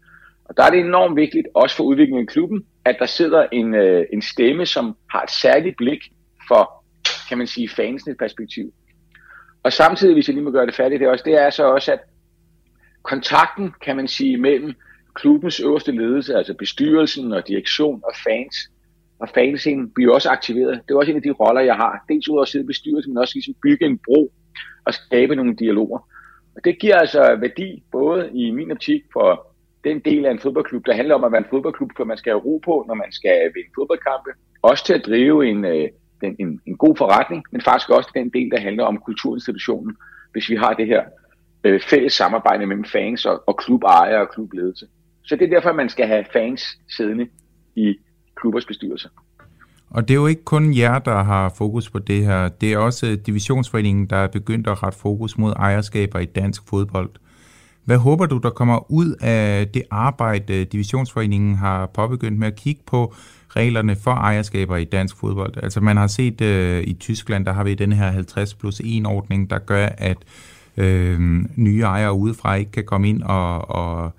Og 0.45 0.57
der 0.57 0.63
er 0.63 0.71
det 0.71 0.81
enormt 0.81 1.17
vigtigt, 1.17 1.47
også 1.55 1.77
for 1.77 1.85
udviklingen 1.85 2.27
af 2.27 2.33
klubben, 2.33 2.67
at 2.85 2.97
der 2.99 3.07
sidder 3.07 3.47
en, 3.53 3.75
øh, 3.75 4.05
en 4.13 4.23
stemme, 4.23 4.67
som 4.67 4.97
har 5.11 5.23
et 5.23 5.31
særligt 5.31 5.77
blik 5.77 6.01
for, 6.49 6.85
kan 7.29 7.39
man 7.39 7.47
sige, 7.47 7.69
fansens 7.69 8.17
perspektiv. 8.19 8.73
Og 9.63 9.73
samtidig, 9.73 10.15
hvis 10.15 10.29
jeg 10.29 10.35
lige 10.35 10.45
må 10.45 10.51
gøre 10.51 10.67
det 10.67 10.75
færdigt, 10.75 11.01
det, 11.01 11.09
også, 11.09 11.25
det 11.27 11.43
er 11.43 11.51
så 11.51 11.65
også, 11.65 11.93
at 11.93 12.01
kontakten, 13.03 13.73
kan 13.83 13.97
man 13.97 14.09
sige, 14.09 14.37
mellem 14.37 14.75
klubbens 15.15 15.61
øverste 15.61 15.93
ledelse, 15.93 16.35
altså 16.35 16.55
bestyrelsen 16.55 17.33
og 17.33 17.49
direktion 17.49 18.03
og 18.05 18.13
fans, 18.25 18.57
og 19.19 19.29
fanscenen 19.29 19.91
bliver 19.95 20.15
også 20.15 20.29
aktiveret. 20.29 20.81
Det 20.89 20.95
er 20.95 20.99
også 20.99 21.11
en 21.11 21.17
af 21.17 21.23
de 21.23 21.31
roller, 21.31 21.61
jeg 21.61 21.75
har. 21.75 22.05
Dels 22.09 22.29
ud 22.29 22.43
at 22.43 22.49
sidde 22.49 22.65
i 22.65 22.67
bestyrelsen, 22.67 23.13
men 23.13 23.19
også 23.19 23.35
ligesom 23.35 23.55
bygge 23.63 23.87
en 23.87 23.99
bro 24.07 24.33
og 24.85 24.95
skabe 24.95 25.37
nogle 25.37 25.57
dialoger. 25.57 25.99
Og 26.57 26.65
det 26.65 26.79
giver 26.79 26.97
altså 26.97 27.37
værdi, 27.41 27.83
både 27.93 28.31
i 28.35 28.51
min 28.51 28.71
optik 28.71 29.03
for 29.13 29.57
den 29.85 30.01
del 30.01 30.27
af 30.27 30.31
en 30.31 30.39
fodboldklub, 30.39 30.87
der 30.87 30.95
handler 30.95 31.15
om 31.15 31.25
at 31.25 31.33
være 31.33 31.45
en 31.45 31.51
fodboldklub, 31.51 31.91
for 31.97 32.05
man 32.05 32.17
skal 32.17 32.33
have 32.33 32.45
ro 32.45 32.61
på, 32.65 32.85
når 32.89 32.95
man 32.95 33.13
skal 33.13 33.39
vinde 33.55 33.71
fodboldkampe. 33.79 34.31
Også 34.63 34.85
til 34.85 34.95
at 34.95 35.07
drive 35.07 35.49
en, 35.49 35.65
øh, 35.65 35.89
den, 36.21 36.37
en, 36.39 36.61
en 36.67 36.77
god 36.77 36.97
forretning, 36.97 37.45
men 37.53 37.61
faktisk 37.61 37.91
også 37.91 38.11
den 38.15 38.29
del, 38.31 38.51
der 38.51 38.61
handler 38.61 38.85
om 38.85 38.99
kulturinstitutionen, 38.99 39.97
hvis 40.33 40.49
vi 40.51 40.57
har 40.57 40.73
det 40.73 40.87
her 40.87 41.03
øh, 41.65 41.81
fælles 41.91 42.13
samarbejde 42.13 42.67
mellem 42.67 42.85
fans 42.85 43.27
og, 43.27 43.43
og 43.47 43.57
klubejere 43.57 44.21
og 44.21 44.31
klubledelse. 44.35 44.87
Så 45.25 45.37
det 45.37 45.45
er 45.45 45.55
derfor, 45.55 45.69
at 45.69 45.77
man 45.77 45.89
skal 45.89 46.07
have 46.07 46.25
fans 46.33 46.63
siddende 46.97 47.27
i 47.77 47.97
klubbers 48.37 48.67
bestyrelse. 48.67 49.09
Og 49.91 50.09
det 50.09 50.15
er 50.15 50.19
jo 50.19 50.27
ikke 50.27 50.45
kun 50.45 50.77
jer, 50.77 50.99
der 50.99 51.23
har 51.23 51.55
fokus 51.59 51.91
på 51.91 51.99
det 51.99 52.25
her. 52.25 52.49
Det 52.49 52.73
er 52.73 52.79
også 52.79 53.17
divisionsforeningen, 53.27 54.07
der 54.07 54.17
er 54.17 54.27
begyndt 54.29 54.67
at 54.67 54.83
rette 54.83 54.99
fokus 54.99 55.39
mod 55.39 55.53
ejerskaber 55.53 56.19
i 56.19 56.25
dansk 56.25 56.63
fodbold. 56.69 57.11
Hvad 57.87 57.99
håber 57.99 58.27
du, 58.27 58.39
der 58.39 58.51
kommer 58.51 58.91
ud 58.91 59.15
af 59.21 59.69
det 59.69 59.83
arbejde, 59.91 60.55
øh, 60.55 60.67
divisionsforeningen 60.73 61.57
har 61.57 61.87
påbegyndt 61.87 62.39
med 62.39 62.47
at 62.47 62.57
kigge 62.57 62.83
på 62.87 63.15
reglerne 63.49 63.97
for 63.97 64.11
ejerskaber 64.11 64.77
i 64.77 64.85
dansk 64.85 65.17
fodbold? 65.17 65.55
Altså 65.63 65.81
man 65.81 65.97
har 65.97 66.07
set 66.07 66.41
øh, 66.41 66.85
i 66.85 66.93
Tyskland, 66.93 67.45
der 67.45 67.53
har 67.53 67.65
vi 67.65 67.75
den 67.75 67.93
her 67.93 68.11
50 68.11 68.55
plus 68.55 68.81
1 68.85 69.07
ordning, 69.07 69.51
der 69.51 69.59
gør, 69.59 69.89
at 69.99 70.17
øh, 70.77 71.21
nye 71.57 71.83
ejere 71.83 72.13
udefra 72.13 72.55
ikke 72.55 72.71
kan 72.71 72.85
komme 72.85 73.09
ind 73.09 73.23
og, 73.23 73.71
og 73.71 74.13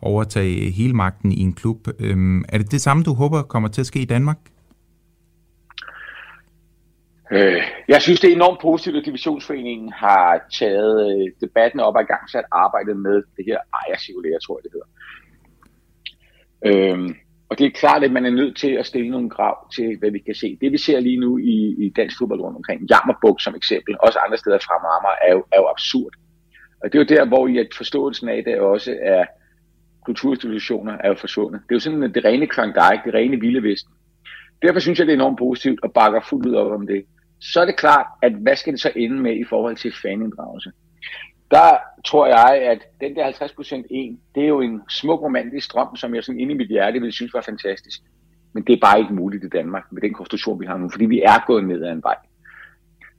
overtage 0.00 0.70
hele 0.70 0.92
magten 0.92 1.32
i 1.32 1.40
en 1.40 1.52
klub. 1.52 1.88
Øh, 1.98 2.44
er 2.48 2.58
det 2.58 2.70
det 2.70 2.80
samme, 2.80 3.02
du 3.02 3.14
håber 3.14 3.42
kommer 3.42 3.68
til 3.68 3.80
at 3.80 3.86
ske 3.86 4.00
i 4.00 4.04
Danmark? 4.04 4.38
Øh, 7.36 7.62
jeg 7.88 8.02
synes, 8.02 8.20
det 8.20 8.30
er 8.30 8.34
enormt 8.34 8.60
positivt, 8.60 8.96
at 8.96 9.04
Divisionsforeningen 9.04 9.92
har 9.92 10.40
taget 10.60 10.96
øh, 11.10 11.26
debatten 11.40 11.80
op 11.80 11.94
og 11.94 12.02
i 12.02 12.04
gang 12.04 12.30
sat 12.30 12.44
arbejdet 12.52 12.96
med 12.96 13.22
det 13.36 13.44
her 13.44 13.58
ejercirkulære, 13.74 14.40
tror 14.40 14.58
jeg 14.58 14.64
det 14.64 14.72
hedder. 14.74 14.90
Øhm, 16.66 17.14
og 17.48 17.58
det 17.58 17.66
er 17.66 17.80
klart, 17.80 18.04
at 18.04 18.12
man 18.12 18.26
er 18.26 18.30
nødt 18.30 18.56
til 18.56 18.72
at 18.72 18.86
stille 18.86 19.10
nogle 19.10 19.30
krav 19.30 19.70
til, 19.76 19.98
hvad 19.98 20.10
vi 20.10 20.18
kan 20.18 20.34
se. 20.34 20.58
Det 20.60 20.72
vi 20.72 20.78
ser 20.78 21.00
lige 21.00 21.20
nu 21.20 21.38
i, 21.38 21.84
i 21.84 21.92
dansk 21.96 22.18
fodbold 22.18 22.40
rundt 22.40 22.56
omkring, 22.56 22.80
Jammerbuk 22.90 23.40
som 23.40 23.54
eksempel, 23.54 23.96
også 24.00 24.18
andre 24.18 24.38
steder 24.38 24.58
fra 24.58 24.74
Marmar, 24.84 25.16
er 25.28 25.32
jo, 25.32 25.44
er 25.52 25.56
jo 25.56 25.66
absurd. 25.74 26.12
Og 26.82 26.92
det 26.92 26.98
er 26.98 27.04
jo 27.04 27.16
der, 27.16 27.28
hvor 27.28 27.46
i 27.46 27.58
at 27.58 27.68
forståelsen 27.76 28.28
af 28.28 28.44
det 28.44 28.60
også 28.60 28.96
er, 29.02 29.24
kulturinstitutioner 30.04 30.92
er 31.04 31.08
jo 31.08 31.14
forsvundet. 31.14 31.60
Det 31.62 31.70
er 31.70 31.76
jo 31.76 31.80
sådan 31.80 32.14
det 32.14 32.24
rene 32.24 32.46
Klondike, 32.46 33.02
det 33.04 33.14
rene 33.14 33.40
vilde 33.40 33.62
vesten. 33.62 33.92
Derfor 34.62 34.80
synes 34.80 34.98
jeg, 34.98 35.06
det 35.06 35.12
er 35.12 35.16
enormt 35.16 35.38
positivt 35.38 35.80
og 35.82 35.92
bakker 35.92 36.20
fuldt 36.20 36.46
ud 36.46 36.54
op 36.54 36.72
om 36.72 36.86
det. 36.86 37.04
Så 37.40 37.60
er 37.60 37.64
det 37.64 37.76
klart, 37.76 38.06
at 38.22 38.32
hvad 38.32 38.56
skal 38.56 38.72
det 38.72 38.80
så 38.80 38.92
ende 38.96 39.22
med 39.22 39.36
i 39.36 39.44
forhold 39.44 39.76
til 39.76 39.92
faninddragelse? 40.02 40.70
Der 41.50 41.78
tror 42.06 42.26
jeg, 42.26 42.62
at 42.70 42.78
den 43.00 43.16
der 43.16 43.32
50% 43.32 43.82
en, 43.90 44.20
det 44.34 44.42
er 44.42 44.48
jo 44.48 44.60
en 44.60 44.80
smuk 44.90 45.22
romantisk 45.22 45.72
drøm, 45.72 45.96
som 45.96 46.14
jeg 46.14 46.24
sådan 46.24 46.40
inde 46.40 46.54
i 46.54 46.56
mit 46.56 46.68
hjerte 46.68 47.00
ville 47.00 47.12
synes 47.12 47.34
var 47.34 47.40
fantastisk. 47.40 48.00
Men 48.52 48.62
det 48.66 48.72
er 48.72 48.80
bare 48.80 49.00
ikke 49.00 49.14
muligt 49.14 49.44
i 49.44 49.48
Danmark 49.48 49.92
med 49.92 50.02
den 50.02 50.14
konstruktion, 50.14 50.60
vi 50.60 50.66
har 50.66 50.76
nu, 50.76 50.90
fordi 50.90 51.06
vi 51.06 51.20
er 51.20 51.46
gået 51.46 51.64
ned 51.64 51.84
ad 51.84 51.92
en 51.92 52.02
vej. 52.02 52.16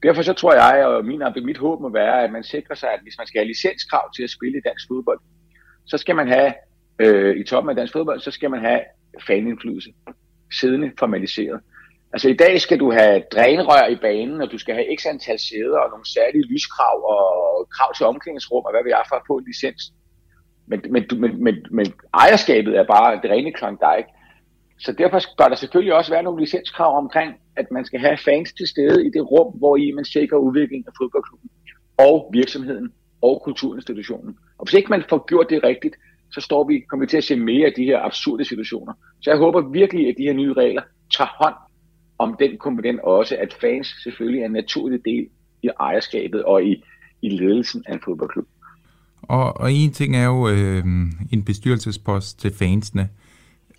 Derfor 0.03 0.21
så 0.21 0.33
tror 0.33 0.53
jeg, 0.53 0.85
og 0.85 1.05
min, 1.05 1.21
mit 1.43 1.57
håb 1.57 1.81
må 1.81 1.89
være, 1.89 2.23
at 2.23 2.31
man 2.31 2.43
sikrer 2.43 2.75
sig, 2.75 2.89
at 2.89 2.99
hvis 3.03 3.17
man 3.17 3.27
skal 3.27 3.39
have 3.39 3.47
licenskrav 3.47 4.13
til 4.15 4.23
at 4.23 4.29
spille 4.29 4.57
i 4.57 4.61
dansk 4.67 4.87
fodbold, 4.87 5.19
så 5.85 5.97
skal 5.97 6.15
man 6.15 6.27
have 6.27 6.53
øh, 6.99 7.37
i 7.37 7.43
toppen 7.43 7.69
af 7.69 7.75
dansk 7.75 7.93
fodbold, 7.93 8.19
så 8.19 8.31
skal 8.31 8.51
man 8.51 8.59
have 8.59 8.81
fanindflydelse 9.27 9.89
siddende 10.59 10.91
formaliseret. 10.99 11.59
Altså 12.15 12.29
i 12.29 12.33
dag 12.33 12.61
skal 12.61 12.79
du 12.79 12.91
have 12.91 13.23
drænrør 13.33 13.87
i 13.87 13.95
banen, 13.95 14.41
og 14.41 14.51
du 14.51 14.57
skal 14.57 14.75
have 14.75 14.87
x 14.97 15.05
antal 15.05 15.39
sæder 15.39 15.79
og 15.83 15.89
nogle 15.89 16.07
særlige 16.15 16.45
lyskrav 16.51 16.97
og 17.13 17.23
krav 17.75 17.89
til 17.93 18.05
omklædningsrum 18.05 18.63
og 18.65 18.71
hvad 18.71 18.83
vi 18.83 18.89
jeg 18.89 19.05
for 19.09 19.15
at 19.15 19.27
få 19.27 19.37
en 19.37 19.45
licens. 19.51 19.83
Men, 20.67 20.79
men, 20.93 21.03
men, 21.23 21.43
men, 21.43 21.55
men 21.71 21.87
ejerskabet 22.13 22.73
er 22.77 22.85
bare 22.95 23.19
det 23.21 23.31
rene 23.31 23.51
Klondike. 23.51 24.09
Så 24.79 24.91
derfor 24.91 25.19
bør 25.37 25.47
der 25.47 25.55
selvfølgelig 25.55 25.93
også 25.93 26.11
være 26.11 26.23
nogle 26.23 26.41
licenskrav 26.43 26.97
omkring, 26.97 27.31
at 27.55 27.67
man 27.71 27.85
skal 27.85 27.99
have 27.99 28.17
fans 28.17 28.53
til 28.53 28.67
stede 28.67 29.05
i 29.07 29.09
det 29.15 29.23
rum, 29.31 29.49
hvor 29.59 29.75
i 29.77 29.91
man 29.91 30.05
sikrer 30.05 30.37
udviklingen 30.37 30.87
af 30.87 30.93
fodboldklubben 30.99 31.49
og 31.97 32.29
virksomheden 32.33 32.93
og 33.21 33.41
kulturinstitutionen. 33.43 34.37
Og 34.57 34.65
hvis 34.65 34.73
ikke 34.73 34.89
man 34.89 35.03
får 35.09 35.25
gjort 35.25 35.49
det 35.49 35.63
rigtigt, 35.63 35.95
så 36.33 36.41
står 36.41 36.63
vi, 36.69 36.79
kommer 36.79 37.05
vi 37.05 37.09
til 37.09 37.17
at 37.17 37.23
se 37.23 37.35
mere 37.35 37.65
af 37.65 37.73
de 37.77 37.85
her 37.85 37.99
absurde 37.99 38.45
situationer. 38.45 38.93
Så 39.21 39.29
jeg 39.29 39.37
håber 39.37 39.69
virkelig, 39.79 40.07
at 40.09 40.15
de 40.17 40.23
her 40.23 40.33
nye 40.33 40.53
regler 40.53 40.81
tager 41.17 41.29
hånd 41.41 41.55
om 42.17 42.35
den 42.39 42.57
komponent 42.57 42.99
også, 42.99 43.35
at 43.39 43.57
fans 43.61 43.87
selvfølgelig 44.03 44.41
er 44.41 44.45
en 44.45 44.51
naturlig 44.51 44.99
del 45.05 45.27
i 45.63 45.69
ejerskabet 45.79 46.43
og 46.43 46.63
i, 46.63 46.83
i 47.21 47.29
ledelsen 47.29 47.83
af 47.87 47.93
en 47.93 47.99
fodboldklub. 48.05 48.47
Og, 49.21 49.57
og 49.57 49.73
en 49.73 49.91
ting 49.91 50.15
er 50.15 50.25
jo 50.25 50.49
øh, 50.49 50.83
en 51.31 51.43
bestyrelsespost 51.45 52.39
til 52.39 52.53
fansene, 52.53 53.09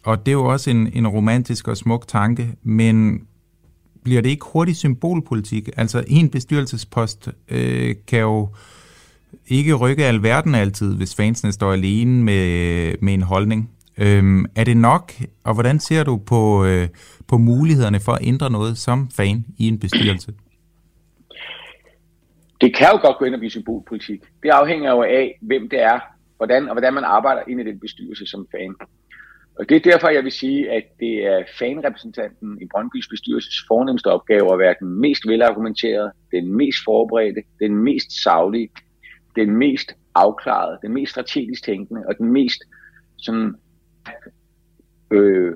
og 0.04 0.26
det 0.26 0.32
er 0.32 0.36
jo 0.36 0.44
også 0.44 0.70
en, 0.70 0.92
en 0.92 1.08
romantisk 1.08 1.68
og 1.68 1.76
smuk 1.76 2.08
tanke, 2.08 2.54
men 2.62 3.26
bliver 4.04 4.22
det 4.22 4.30
ikke 4.30 4.46
hurtigt 4.52 4.78
symbolpolitik? 4.78 5.68
Altså 5.76 6.04
en 6.06 6.30
bestyrelsespost 6.30 7.28
øh, 7.48 7.94
kan 8.06 8.20
jo 8.20 8.48
ikke 9.48 9.74
rykke 9.74 10.04
alverden 10.04 10.54
altid, 10.54 10.96
hvis 10.96 11.14
fansene 11.14 11.52
står 11.52 11.72
alene 11.72 12.24
med, 12.24 12.94
med 13.00 13.14
en 13.14 13.22
holdning. 13.22 13.70
Øhm, 14.00 14.44
er 14.56 14.64
det 14.64 14.76
nok, 14.76 15.12
og 15.44 15.54
hvordan 15.54 15.80
ser 15.80 16.04
du 16.04 16.16
på, 16.16 16.64
øh, 16.64 16.88
på 17.28 17.38
mulighederne 17.38 18.00
for 18.00 18.12
at 18.12 18.26
ændre 18.26 18.50
noget 18.50 18.78
som 18.78 19.08
fan 19.16 19.44
i 19.58 19.68
en 19.68 19.78
bestyrelse? 19.78 20.32
Det 22.60 22.74
kan 22.76 22.88
jo 22.92 22.98
godt 23.06 23.18
gå 23.18 23.24
ind 23.24 23.34
og 23.34 23.40
blive 23.40 23.50
symbolpolitik. 23.50 24.20
Det 24.42 24.48
afhænger 24.48 24.90
jo 24.90 25.02
af, 25.02 25.38
hvem 25.40 25.68
det 25.68 25.82
er, 25.82 26.00
hvordan, 26.36 26.68
og 26.68 26.74
hvordan 26.74 26.94
man 26.94 27.04
arbejder 27.04 27.42
ind 27.48 27.60
i 27.60 27.64
den 27.64 27.80
bestyrelse 27.80 28.26
som 28.26 28.46
fan. 28.50 28.74
Og 29.58 29.68
det 29.68 29.76
er 29.76 29.90
derfor, 29.90 30.08
jeg 30.08 30.24
vil 30.24 30.32
sige, 30.32 30.70
at 30.70 30.84
det 31.00 31.26
er 31.26 31.44
fanrepræsentanten 31.58 32.58
i 32.62 32.66
Brøndbys 32.70 33.08
bestyrelses 33.08 33.64
fornemmeste 33.68 34.06
opgave 34.06 34.52
at 34.52 34.58
være 34.58 34.74
den 34.80 34.88
mest 34.88 35.22
velargumenterede, 35.26 36.12
den 36.32 36.56
mest 36.56 36.78
forberedte, 36.84 37.42
den 37.60 37.74
mest 37.76 38.22
savlige, 38.22 38.68
den 39.36 39.56
mest 39.56 39.92
afklarede, 40.14 40.78
den 40.82 40.92
mest 40.92 41.10
strategisk 41.10 41.64
tænkende 41.64 42.02
og 42.08 42.18
den 42.18 42.32
mest 42.32 42.60
sådan 43.16 43.54
øh, 45.10 45.52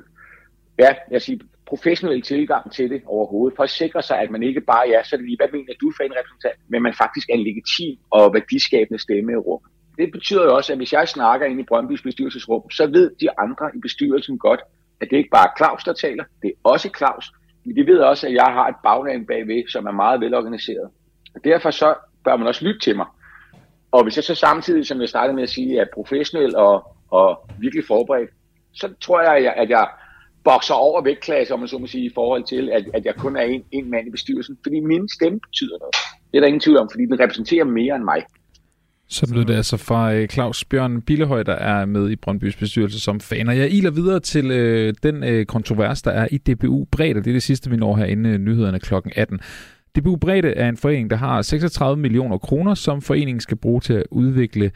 ja, 0.79 0.95
jeg 1.11 1.23
siger, 1.23 1.39
professionel 1.67 2.23
tilgang 2.23 2.73
til 2.73 2.91
det 2.91 3.03
overhovedet, 3.07 3.57
for 3.57 3.63
at 3.63 3.71
sikre 3.71 4.03
sig, 4.03 4.19
at 4.19 4.31
man 4.31 4.43
ikke 4.43 4.61
bare, 4.61 4.85
ja, 4.93 5.03
så 5.03 5.11
er 5.15 5.19
det 5.19 5.27
lige, 5.27 5.41
hvad 5.41 5.53
mener 5.53 5.75
du 5.81 5.93
for 5.97 6.03
en 6.05 6.17
repræsentant, 6.19 6.59
men 6.73 6.83
man 6.83 6.95
faktisk 7.03 7.27
er 7.29 7.35
en 7.35 7.47
legitim 7.49 7.95
og 8.11 8.35
værdiskabende 8.35 9.03
stemme 9.07 9.33
i 9.33 9.37
rum. 9.37 9.63
Det 9.99 10.13
betyder 10.13 10.45
jo 10.45 10.57
også, 10.57 10.73
at 10.73 10.79
hvis 10.79 10.93
jeg 10.93 11.09
snakker 11.09 11.47
ind 11.47 11.61
i 11.61 11.69
Brøndbys 11.71 12.03
bestyrelsesrum, 12.03 12.71
så 12.71 12.87
ved 12.97 13.07
de 13.21 13.29
andre 13.45 13.67
i 13.77 13.79
bestyrelsen 13.87 14.39
godt, 14.39 14.61
at 15.01 15.07
det 15.11 15.17
ikke 15.17 15.35
bare 15.37 15.49
er 15.51 15.57
Claus, 15.59 15.85
der 15.85 15.93
taler, 15.93 16.25
det 16.43 16.49
er 16.49 16.59
også 16.73 16.89
Claus, 16.99 17.27
men 17.65 17.77
de 17.77 17.87
ved 17.87 17.99
også, 17.99 18.27
at 18.27 18.35
jeg 18.35 18.51
har 18.57 18.67
et 18.69 18.79
bagland 18.89 19.27
bagved, 19.27 19.69
som 19.69 19.87
er 19.87 19.97
meget 20.03 20.21
velorganiseret. 20.21 20.89
Og 21.35 21.41
derfor 21.45 21.71
så 21.71 21.95
bør 22.25 22.37
man 22.37 22.47
også 22.47 22.65
lytte 22.65 22.81
til 22.81 22.97
mig. 22.97 23.07
Og 23.93 24.03
hvis 24.03 24.17
jeg 24.17 24.25
så 24.25 24.35
samtidig, 24.35 24.87
som 24.87 25.01
jeg 25.01 25.09
startede 25.09 25.35
med 25.35 25.43
at 25.43 25.51
sige, 25.51 25.79
er 25.79 25.85
professionel 25.95 26.57
og, 26.57 26.97
og 27.11 27.51
virkelig 27.61 27.85
forberedt, 27.87 28.31
så 28.73 28.89
tror 29.01 29.21
jeg, 29.21 29.55
at 29.57 29.71
jeg 29.71 29.89
bokser 30.45 30.75
over 30.75 31.03
vægtklasse, 31.03 31.55
om 31.55 31.61
man 31.61 31.69
så 31.69 31.79
må 31.79 31.87
sige, 31.87 32.05
i 32.05 32.11
forhold 32.15 32.45
til, 32.45 32.71
at, 32.73 32.85
at 32.95 33.05
jeg 33.05 33.15
kun 33.17 33.37
er 33.37 33.43
en, 33.43 33.63
en 33.73 33.91
mand 33.91 34.09
i 34.09 34.11
bestyrelsen. 34.11 34.59
Fordi 34.63 34.81
min 34.81 35.09
stemme 35.09 35.41
betyder 35.41 35.79
noget. 35.79 35.95
Det 36.31 36.37
er 36.37 36.41
der 36.41 36.47
ingen 36.47 36.61
tvivl 36.61 36.79
om, 36.79 36.89
fordi 36.91 37.07
den 37.07 37.21
repræsenterer 37.21 37.65
mere 37.65 37.97
end 37.97 38.05
mig. 38.05 38.23
Så 39.09 39.29
blev 39.33 39.45
det 39.45 39.55
altså 39.55 39.77
fra 39.77 40.15
øh, 40.15 40.29
Claus 40.29 40.65
Bjørn 40.65 41.03
Billehøj, 41.03 41.43
der 41.43 41.55
er 41.55 41.87
med 41.87 42.11
i 42.11 42.17
Brøndbys 42.17 42.57
bestyrelse 42.57 43.01
som 43.01 43.21
fan. 43.21 43.49
Og 43.49 43.59
jeg 43.59 43.71
iler 43.71 43.91
videre 43.91 44.21
til 44.21 44.51
øh, 44.51 44.95
den 45.03 45.25
øh, 45.25 45.47
kontrovers, 45.47 46.03
der 46.03 46.11
er 46.11 46.29
i 46.31 46.39
DBU 46.39 46.85
bredt. 46.93 47.17
Det 47.17 47.27
er 47.27 47.33
det 47.33 47.43
sidste, 47.43 47.71
vi 47.71 47.77
når 47.77 47.97
herinde 47.97 48.31
øh, 48.31 48.39
nyhederne 48.39 48.81
kl. 48.81 48.95
18. 49.17 49.41
DBU 49.97 50.17
Bredde 50.17 50.49
er 50.49 50.69
en 50.69 50.77
forening, 50.77 51.11
der 51.11 51.17
har 51.17 51.43
36 51.43 51.97
millioner 51.97 52.39
kroner, 52.39 52.75
som 52.75 53.03
foreningen 53.03 53.41
skal 53.41 53.57
bruge 53.57 53.81
til 53.81 53.93
at 53.93 54.05
udvikle 54.11 54.71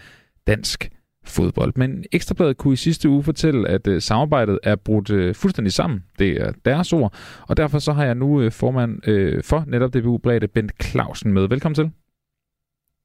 dansk 0.46 0.90
fodbold. 1.26 1.72
Men 1.76 2.04
Ekstrabladet 2.12 2.56
kunne 2.56 2.72
i 2.72 2.76
sidste 2.76 3.08
uge 3.08 3.22
fortælle, 3.22 3.68
at 3.68 3.86
øh, 3.86 4.02
samarbejdet 4.02 4.58
er 4.62 4.76
brudt 4.76 5.10
øh, 5.10 5.34
fuldstændig 5.34 5.72
sammen. 5.72 6.04
Det 6.18 6.42
er 6.42 6.52
deres 6.64 6.92
ord. 6.92 7.14
Og 7.48 7.56
derfor 7.56 7.78
så 7.78 7.92
har 7.92 8.04
jeg 8.04 8.14
nu 8.14 8.40
øh, 8.40 8.52
formand 8.52 9.08
øh, 9.08 9.42
for 9.42 9.64
netop 9.66 9.94
DBU 9.94 10.18
Bredde, 10.18 10.48
Bent 10.48 10.72
Clausen 10.82 11.32
med. 11.32 11.48
Velkommen 11.48 11.74
til. 11.74 12.03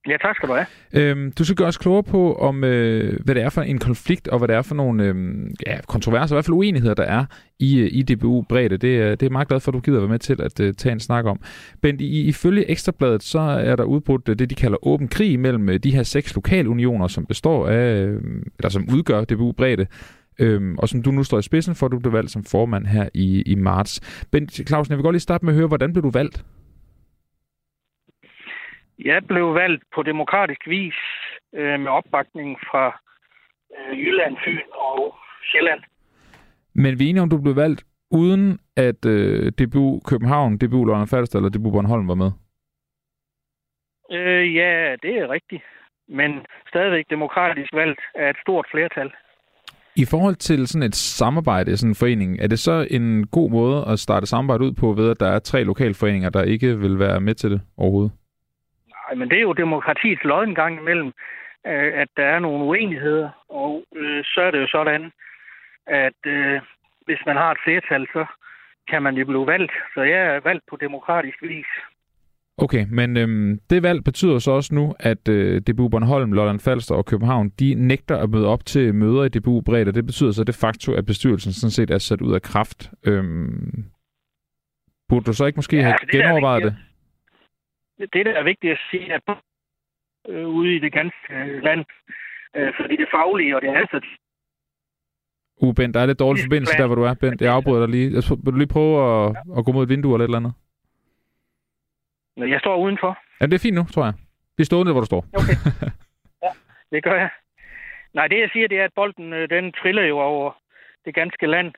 Ja, 0.07 0.17
tak 0.21 0.35
skal 0.35 0.49
du 0.49 0.53
have. 0.53 0.65
Øhm, 0.93 1.31
du 1.31 1.43
skal 1.43 1.55
gøre 1.55 1.67
os 1.67 1.77
klogere 1.77 2.03
på, 2.03 2.35
om 2.35 2.63
øh, 2.63 3.19
hvad 3.25 3.35
det 3.35 3.43
er 3.43 3.49
for 3.49 3.61
en 3.61 3.79
konflikt, 3.79 4.27
og 4.27 4.37
hvad 4.37 4.47
det 4.47 4.55
er 4.55 4.61
for 4.61 4.75
nogle 4.75 5.03
øh, 5.03 5.15
ja, 5.67 5.79
kontroverser, 5.87 6.35
i 6.35 6.35
hvert 6.35 6.45
fald 6.45 6.55
uenigheder, 6.55 6.93
der 6.93 7.03
er 7.03 7.25
i, 7.59 7.79
øh, 7.79 7.89
i 7.91 8.01
DBU 8.01 8.41
Bredde. 8.41 8.77
Det, 8.77 9.01
er, 9.01 9.15
det 9.15 9.25
er 9.25 9.29
meget 9.29 9.47
glad 9.47 9.59
for, 9.59 9.71
at 9.71 9.73
du 9.73 9.79
gider 9.79 9.99
være 9.99 10.09
med 10.09 10.19
til 10.19 10.41
at 10.41 10.59
øh, 10.59 10.73
tage 10.73 10.93
en 10.93 10.99
snak 10.99 11.25
om. 11.25 11.41
Men 11.83 11.99
i, 11.99 12.21
ifølge 12.21 12.69
Ekstrabladet, 12.71 13.23
så 13.23 13.39
er 13.39 13.75
der 13.75 13.83
udbrudt 13.83 14.29
øh, 14.29 14.39
det, 14.39 14.49
de 14.49 14.55
kalder 14.55 14.87
åben 14.87 15.07
krig 15.07 15.39
mellem 15.39 15.81
de 15.81 15.91
her 15.91 16.03
seks 16.03 16.35
lokalunioner, 16.35 17.07
som 17.07 17.25
består 17.25 17.67
af, 17.67 18.01
eller 18.59 18.69
som 18.69 18.89
udgør 18.93 19.23
DBU 19.23 19.51
Bredde. 19.51 19.87
Øhm, 20.39 20.77
og 20.77 20.89
som 20.89 21.01
du 21.01 21.11
nu 21.11 21.23
står 21.23 21.39
i 21.39 21.41
spidsen 21.41 21.75
for, 21.75 21.87
du 21.87 21.99
blev 21.99 22.13
valgt 22.13 22.31
som 22.31 22.43
formand 22.43 22.85
her 22.85 23.09
i, 23.13 23.41
i 23.41 23.55
marts. 23.55 24.25
Bent 24.31 24.67
Clausen, 24.67 24.91
jeg 24.91 24.97
vil 24.97 25.03
godt 25.03 25.13
lige 25.13 25.21
starte 25.21 25.45
med 25.45 25.53
at 25.53 25.57
høre, 25.57 25.67
hvordan 25.67 25.93
blev 25.93 26.03
du 26.03 26.09
valgt? 26.09 26.43
Jeg 29.05 29.27
blev 29.27 29.55
valgt 29.55 29.83
på 29.95 30.03
demokratisk 30.03 30.67
vis 30.67 30.93
øh, 31.55 31.79
med 31.79 31.87
opbakning 31.87 32.57
fra 32.59 33.01
øh, 33.75 33.99
Jylland, 33.99 34.37
Fyn 34.45 34.59
og 34.73 35.15
Sjælland. 35.51 35.81
Men 36.73 36.99
vi 36.99 37.05
er 37.05 37.09
enige 37.09 37.21
om, 37.21 37.29
du 37.29 37.41
blev 37.41 37.55
valgt 37.55 37.83
uden 38.11 38.59
at 38.77 39.05
øh, 39.05 39.51
DBU 39.51 39.99
København, 39.99 40.57
DBU 40.57 40.85
London 40.85 41.07
Falster 41.07 41.39
eller 41.39 41.49
DBU 41.49 41.71
Bornholm 41.71 42.07
var 42.07 42.15
med? 42.15 42.31
Øh, 44.11 44.55
ja, 44.55 44.95
det 45.03 45.13
er 45.17 45.29
rigtigt. 45.29 45.63
Men 46.07 46.31
stadigvæk 46.67 47.05
demokratisk 47.09 47.73
valgt 47.73 48.01
af 48.15 48.29
et 48.29 48.37
stort 48.41 48.67
flertal. 48.71 49.11
I 49.95 50.05
forhold 50.05 50.35
til 50.35 50.67
sådan 50.67 50.87
et 50.87 50.95
samarbejde, 50.95 51.77
sådan 51.77 51.91
en 51.91 51.95
forening, 51.95 52.39
er 52.39 52.47
det 52.47 52.59
så 52.59 52.87
en 52.91 53.27
god 53.27 53.49
måde 53.51 53.85
at 53.87 53.99
starte 53.99 54.25
samarbejde 54.25 54.63
ud 54.63 54.73
på, 54.73 54.93
ved 54.93 55.11
at 55.11 55.19
der 55.19 55.27
er 55.27 55.39
tre 55.39 55.63
lokalforeninger, 55.63 56.29
der 56.29 56.43
ikke 56.43 56.79
vil 56.79 56.99
være 56.99 57.21
med 57.21 57.35
til 57.35 57.51
det 57.51 57.61
overhovedet? 57.77 58.11
Men 59.15 59.29
det 59.29 59.37
er 59.37 59.41
jo 59.41 59.53
demokratiets 59.53 60.23
lod 60.23 60.43
en 60.43 60.55
gang 60.55 60.79
imellem, 60.79 61.11
øh, 61.67 61.91
at 62.01 62.09
der 62.17 62.25
er 62.25 62.39
nogle 62.39 62.65
uenigheder, 62.65 63.29
og 63.49 63.83
øh, 63.95 64.23
så 64.23 64.41
er 64.41 64.51
det 64.51 64.61
jo 64.61 64.67
sådan, 64.67 65.11
at 65.87 66.19
øh, 66.25 66.61
hvis 67.05 67.21
man 67.25 67.35
har 67.35 67.51
et 67.51 67.63
flertal, 67.63 68.07
så 68.13 68.25
kan 68.89 69.01
man 69.03 69.15
jo 69.15 69.25
blive 69.25 69.47
valgt. 69.47 69.71
Så 69.93 70.01
jeg 70.01 70.35
er 70.35 70.39
valgt 70.39 70.63
på 70.69 70.77
demokratisk 70.81 71.41
vis. 71.41 71.71
Okay, 72.57 72.85
men 72.89 73.17
øhm, 73.17 73.59
det 73.69 73.83
valg 73.83 74.03
betyder 74.03 74.39
så 74.39 74.51
også 74.51 74.75
nu, 74.75 74.95
at 74.99 75.27
øh, 75.29 75.61
DBU 75.61 75.89
Bornholm, 75.89 76.31
Lolland 76.31 76.59
Falster 76.59 76.95
og 76.95 77.05
København, 77.05 77.49
de 77.49 77.73
nægter 77.73 78.17
at 78.17 78.29
møde 78.29 78.47
op 78.47 78.65
til 78.65 78.95
møder 78.95 79.23
i 79.23 79.29
DBU 79.29 79.61
Bredt, 79.61 79.95
det 79.95 80.05
betyder 80.05 80.31
så 80.31 80.43
det 80.43 80.55
faktum, 80.55 80.95
at 80.95 81.05
bestyrelsen 81.05 81.53
sådan 81.53 81.71
set 81.71 81.91
er 81.91 81.97
sat 81.97 82.21
ud 82.21 82.33
af 82.33 82.41
kraft. 82.41 82.91
Øhm, 83.05 83.85
burde 85.09 85.25
du 85.25 85.33
så 85.33 85.45
ikke 85.45 85.57
måske 85.57 85.77
ja, 85.77 85.83
have 85.83 85.97
det 86.01 86.09
genovervejet 86.11 86.63
det? 86.63 86.75
Det, 87.99 88.25
der 88.25 88.33
er 88.33 88.43
vigtigt 88.43 88.73
at 88.73 88.79
sige, 88.91 89.13
at 89.13 89.21
øh, 90.29 90.47
ude 90.47 90.75
i 90.75 90.79
det 90.79 90.93
ganske 90.93 91.33
øh, 91.33 91.63
land, 91.63 91.85
øh, 92.55 92.73
fordi 92.79 92.95
det 92.95 93.07
faglige 93.11 93.55
og 93.55 93.61
det 93.61 93.75
altså 93.75 94.01
Uh, 95.61 95.75
Bent, 95.75 95.93
der 95.93 96.01
er 96.01 96.05
lidt 96.05 96.19
dårlig 96.19 96.43
forbindelse 96.43 96.77
der, 96.77 96.87
hvor 96.87 96.95
du 96.95 97.03
er, 97.03 97.13
Bent. 97.13 97.41
Jeg 97.41 97.53
afbryder 97.53 97.79
dig 97.79 97.89
lige. 97.89 98.09
Vil 98.43 98.53
du 98.53 98.57
lige 98.57 98.67
prøve 98.67 98.95
at, 99.07 99.35
at 99.57 99.65
gå 99.65 99.71
mod 99.71 99.83
et 99.83 99.89
vindue 99.89 100.13
eller 100.13 100.25
et 100.25 100.27
eller 100.27 100.37
andet? 100.37 100.53
Jeg 102.53 102.59
står 102.59 102.77
udenfor. 102.77 103.17
Ja, 103.41 103.45
det 103.45 103.53
er 103.53 103.59
fint 103.59 103.75
nu, 103.75 103.83
tror 103.83 104.05
jeg. 104.05 104.13
Det 104.57 104.63
er 104.63 104.65
stående, 104.65 104.91
hvor 104.91 105.01
du 105.01 105.05
står. 105.05 105.25
Okay. 105.33 105.57
Ja, 106.43 106.51
det 106.91 107.03
gør 107.03 107.15
jeg. 107.15 107.29
Nej, 108.13 108.27
det 108.27 108.39
jeg 108.39 108.49
siger, 108.53 108.67
det 108.67 108.79
er, 108.79 108.85
at 108.85 108.93
bolden 108.95 109.33
øh, 109.33 109.49
den 109.49 109.71
triller 109.71 110.03
jo 110.03 110.19
over 110.19 110.51
det 111.05 111.15
ganske 111.15 111.47
land. 111.47 111.71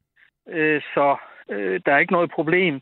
Så 0.93 1.17
der 1.85 1.93
er 1.93 1.97
ikke 1.97 2.13
noget 2.13 2.31
problem 2.31 2.81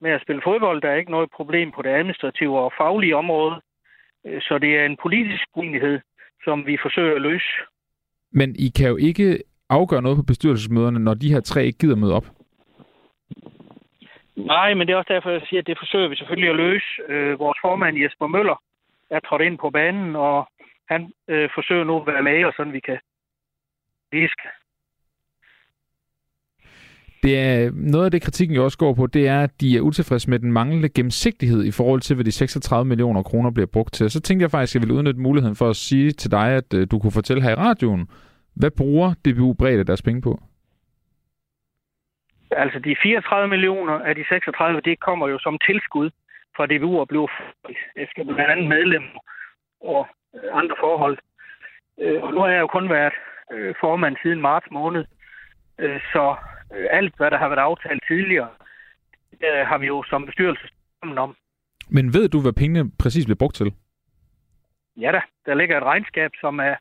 med 0.00 0.10
at 0.10 0.22
spille 0.22 0.42
fodbold. 0.44 0.82
Der 0.82 0.88
er 0.90 0.94
ikke 0.94 1.10
noget 1.10 1.30
problem 1.30 1.72
på 1.72 1.82
det 1.82 1.90
administrative 1.90 2.58
og 2.58 2.72
faglige 2.78 3.16
område. 3.16 3.60
Øh, 4.26 4.42
så 4.42 4.58
det 4.58 4.76
er 4.78 4.84
en 4.84 4.96
politisk 5.02 5.44
uenighed, 5.54 6.00
som 6.44 6.66
vi 6.66 6.78
forsøger 6.82 7.14
at 7.14 7.22
løse. 7.22 7.52
Men 8.32 8.56
I 8.58 8.68
kan 8.76 8.88
jo 8.88 8.96
ikke 8.96 9.42
afgøre 9.70 10.02
noget 10.02 10.18
på 10.18 10.22
bestyrelsesmøderne, 10.22 10.98
når 10.98 11.14
de 11.14 11.32
her 11.32 11.40
tre 11.40 11.66
ikke 11.66 11.78
gider 11.78 11.96
møde 11.96 12.14
op. 12.14 12.26
Nej, 14.36 14.74
men 14.74 14.86
det 14.86 14.92
er 14.92 14.96
også 14.96 15.12
derfor, 15.12 15.30
jeg 15.30 15.42
siger, 15.48 15.60
at 15.60 15.66
det 15.66 15.78
forsøger 15.78 16.08
vi 16.08 16.16
selvfølgelig 16.16 16.50
at 16.50 16.56
løse. 16.56 16.86
Øh, 17.08 17.38
vores 17.38 17.58
formand 17.62 17.98
Jesper 17.98 18.26
Møller 18.26 18.62
er 19.10 19.20
trådt 19.20 19.42
ind 19.42 19.58
på 19.58 19.70
banen, 19.70 20.16
og 20.16 20.48
han 20.88 21.12
øh, 21.28 21.50
forsøger 21.54 21.84
nu 21.84 22.00
at 22.00 22.06
være 22.06 22.22
med, 22.22 22.44
og 22.44 22.52
sådan 22.56 22.72
vi 22.72 22.80
kan 22.80 22.98
viske 24.12 24.48
det 27.26 27.38
er, 27.38 27.70
noget 27.74 28.04
af 28.04 28.10
det, 28.10 28.22
kritikken 28.22 28.56
jo 28.56 28.64
også 28.64 28.78
går 28.78 28.94
på, 28.94 29.06
det 29.06 29.28
er, 29.28 29.40
at 29.42 29.60
de 29.60 29.76
er 29.76 29.80
utilfredse 29.80 30.30
med 30.30 30.38
den 30.38 30.52
manglende 30.52 30.88
gennemsigtighed 30.88 31.64
i 31.64 31.72
forhold 31.78 32.00
til, 32.00 32.14
hvad 32.14 32.24
de 32.24 32.32
36 32.32 32.84
millioner 32.84 33.22
kroner 33.22 33.50
bliver 33.50 33.66
brugt 33.66 33.92
til. 33.94 34.10
Så 34.10 34.20
tænkte 34.20 34.42
jeg 34.42 34.50
faktisk, 34.50 34.72
at 34.72 34.74
jeg 34.74 34.82
ville 34.82 34.98
udnytte 34.98 35.20
muligheden 35.20 35.56
for 35.56 35.68
at 35.70 35.76
sige 35.76 36.10
til 36.10 36.30
dig, 36.30 36.48
at 36.60 36.74
øh, 36.74 36.86
du 36.90 36.98
kunne 36.98 37.18
fortælle 37.18 37.42
her 37.42 37.50
i 37.50 37.62
radioen, 37.66 38.08
hvad 38.60 38.70
bruger 38.70 39.08
DBU 39.24 39.52
bredt 39.52 39.86
deres 39.86 40.02
penge 40.02 40.22
på? 40.22 40.32
Altså 42.50 42.78
de 42.78 42.96
34 43.02 43.48
millioner 43.48 43.92
af 43.92 44.14
de 44.14 44.24
36, 44.28 44.80
det 44.80 45.00
kommer 45.00 45.28
jo 45.28 45.38
som 45.38 45.58
tilskud 45.66 46.10
fra 46.56 46.66
DBU 46.66 47.00
at 47.00 47.08
blive 47.08 47.28
efter 47.96 48.24
blandt 48.24 48.50
andet 48.52 48.68
medlemmer 48.68 49.20
og 49.80 50.06
øh, 50.34 50.50
andre 50.60 50.76
forhold. 50.80 51.18
Øh, 52.00 52.22
og 52.22 52.30
nu 52.34 52.40
har 52.40 52.48
jeg 52.48 52.60
jo 52.60 52.66
kun 52.66 52.90
været 52.90 53.14
øh, 53.52 53.74
formand 53.80 54.16
siden 54.22 54.40
marts 54.40 54.66
måned, 54.70 55.04
så 56.12 56.36
alt, 56.70 57.14
hvad 57.16 57.30
der 57.30 57.38
har 57.38 57.48
været 57.48 57.58
aftalt 57.58 58.02
tidligere, 58.08 58.48
det 59.30 59.66
har 59.66 59.78
vi 59.78 59.86
jo 59.86 60.04
som 60.10 60.26
bestyrelse 60.26 60.68
sammen 61.00 61.18
om. 61.18 61.36
Men 61.88 62.14
ved 62.14 62.28
du, 62.28 62.40
hvad 62.40 62.52
pengene 62.52 62.90
præcis 62.98 63.24
bliver 63.26 63.36
brugt 63.36 63.56
til? 63.56 63.72
Ja 64.96 65.10
da, 65.12 65.20
der 65.46 65.54
ligger 65.54 65.76
et 65.76 65.82
regnskab, 65.82 66.30
som 66.40 66.58
er 66.58 66.74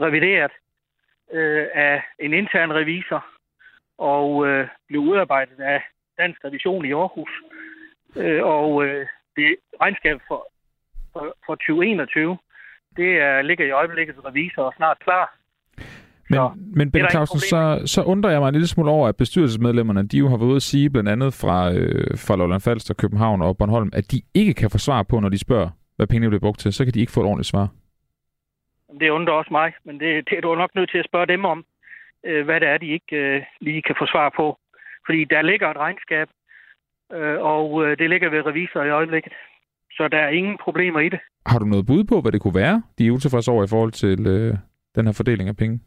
revideret 0.00 0.50
øh, 1.32 1.66
af 1.74 2.02
en 2.18 2.32
intern 2.34 2.72
revisor 2.72 3.26
og 3.98 4.46
øh, 4.46 4.68
blev 4.88 5.00
udarbejdet 5.00 5.60
af 5.60 5.82
Dansk 6.18 6.44
Revision 6.44 6.84
i 6.84 6.92
Aarhus. 6.92 7.30
Øh, 8.16 8.44
og 8.44 8.84
øh, 8.84 9.06
det 9.36 9.56
regnskab 9.80 10.20
for, 10.28 10.48
for, 11.12 11.36
for 11.46 11.54
2021, 11.54 12.38
det 12.96 13.18
er, 13.18 13.42
ligger 13.42 13.66
i 13.66 13.70
øjeblikket 13.70 14.24
revisor 14.24 14.62
og 14.62 14.74
snart 14.76 14.98
klar. 14.98 15.34
Men, 16.30 16.36
så, 16.36 16.50
men 16.78 16.90
Ben 16.92 17.06
Clausen, 17.10 17.38
så, 17.38 17.82
så 17.94 18.02
undrer 18.02 18.30
jeg 18.30 18.40
mig 18.40 18.48
en 18.48 18.54
lille 18.54 18.68
smule 18.68 18.90
over, 18.90 19.08
at 19.08 19.16
bestyrelsesmedlemmerne, 19.16 20.02
de 20.08 20.18
jo 20.18 20.28
har 20.28 20.36
været 20.36 20.48
ude 20.48 20.56
at 20.56 20.62
sige, 20.62 20.90
blandt 20.90 21.08
andet 21.08 21.34
fra, 21.34 21.72
øh, 21.72 22.18
fra 22.26 22.36
Lolland 22.36 22.60
Falster, 22.60 22.94
København 22.94 23.42
og 23.42 23.58
Bornholm, 23.58 23.90
at 23.92 24.12
de 24.12 24.22
ikke 24.34 24.54
kan 24.54 24.70
få 24.70 24.78
svar 24.78 25.02
på, 25.02 25.20
når 25.20 25.28
de 25.28 25.38
spørger, 25.38 25.68
hvad 25.96 26.06
pengene 26.06 26.30
bliver 26.30 26.40
brugt 26.40 26.60
til, 26.60 26.72
så 26.72 26.84
kan 26.84 26.94
de 26.94 27.00
ikke 27.00 27.12
få 27.12 27.20
et 27.20 27.26
ordentligt 27.26 27.48
svar. 27.48 27.68
Det 29.00 29.10
undrer 29.10 29.34
også 29.34 29.48
mig, 29.50 29.72
men 29.84 30.00
det, 30.00 30.30
det 30.30 30.36
er 30.36 30.40
du 30.40 30.54
nok 30.54 30.74
nødt 30.74 30.90
til 30.90 30.98
at 30.98 31.08
spørge 31.10 31.26
dem 31.26 31.44
om, 31.44 31.64
øh, 32.26 32.44
hvad 32.44 32.60
det 32.60 32.68
er, 32.68 32.78
de 32.78 32.86
ikke 32.86 33.16
øh, 33.16 33.42
lige 33.60 33.82
kan 33.82 33.96
få 33.98 34.06
svar 34.06 34.32
på. 34.36 34.58
Fordi 35.06 35.24
der 35.24 35.42
ligger 35.42 35.70
et 35.70 35.76
regnskab, 35.76 36.28
øh, 37.12 37.38
og 37.40 37.84
øh, 37.84 37.98
det 37.98 38.10
ligger 38.10 38.30
ved 38.30 38.46
revisor 38.46 38.82
i 38.82 38.90
øjeblikket. 38.90 39.32
Så 39.92 40.08
der 40.08 40.18
er 40.18 40.28
ingen 40.28 40.58
problemer 40.64 41.00
i 41.00 41.08
det. 41.08 41.20
Har 41.46 41.58
du 41.58 41.64
noget 41.64 41.86
bud 41.86 42.04
på, 42.04 42.20
hvad 42.20 42.32
det 42.32 42.40
kunne 42.40 42.54
være, 42.54 42.82
de 42.98 43.06
er 43.06 43.10
utilfredse 43.10 43.50
over 43.50 43.64
i 43.64 43.70
forhold 43.70 43.92
til 43.92 44.26
øh, 44.26 44.54
den 44.94 45.06
her 45.06 45.12
fordeling 45.12 45.48
af 45.48 45.56
penge? 45.56 45.80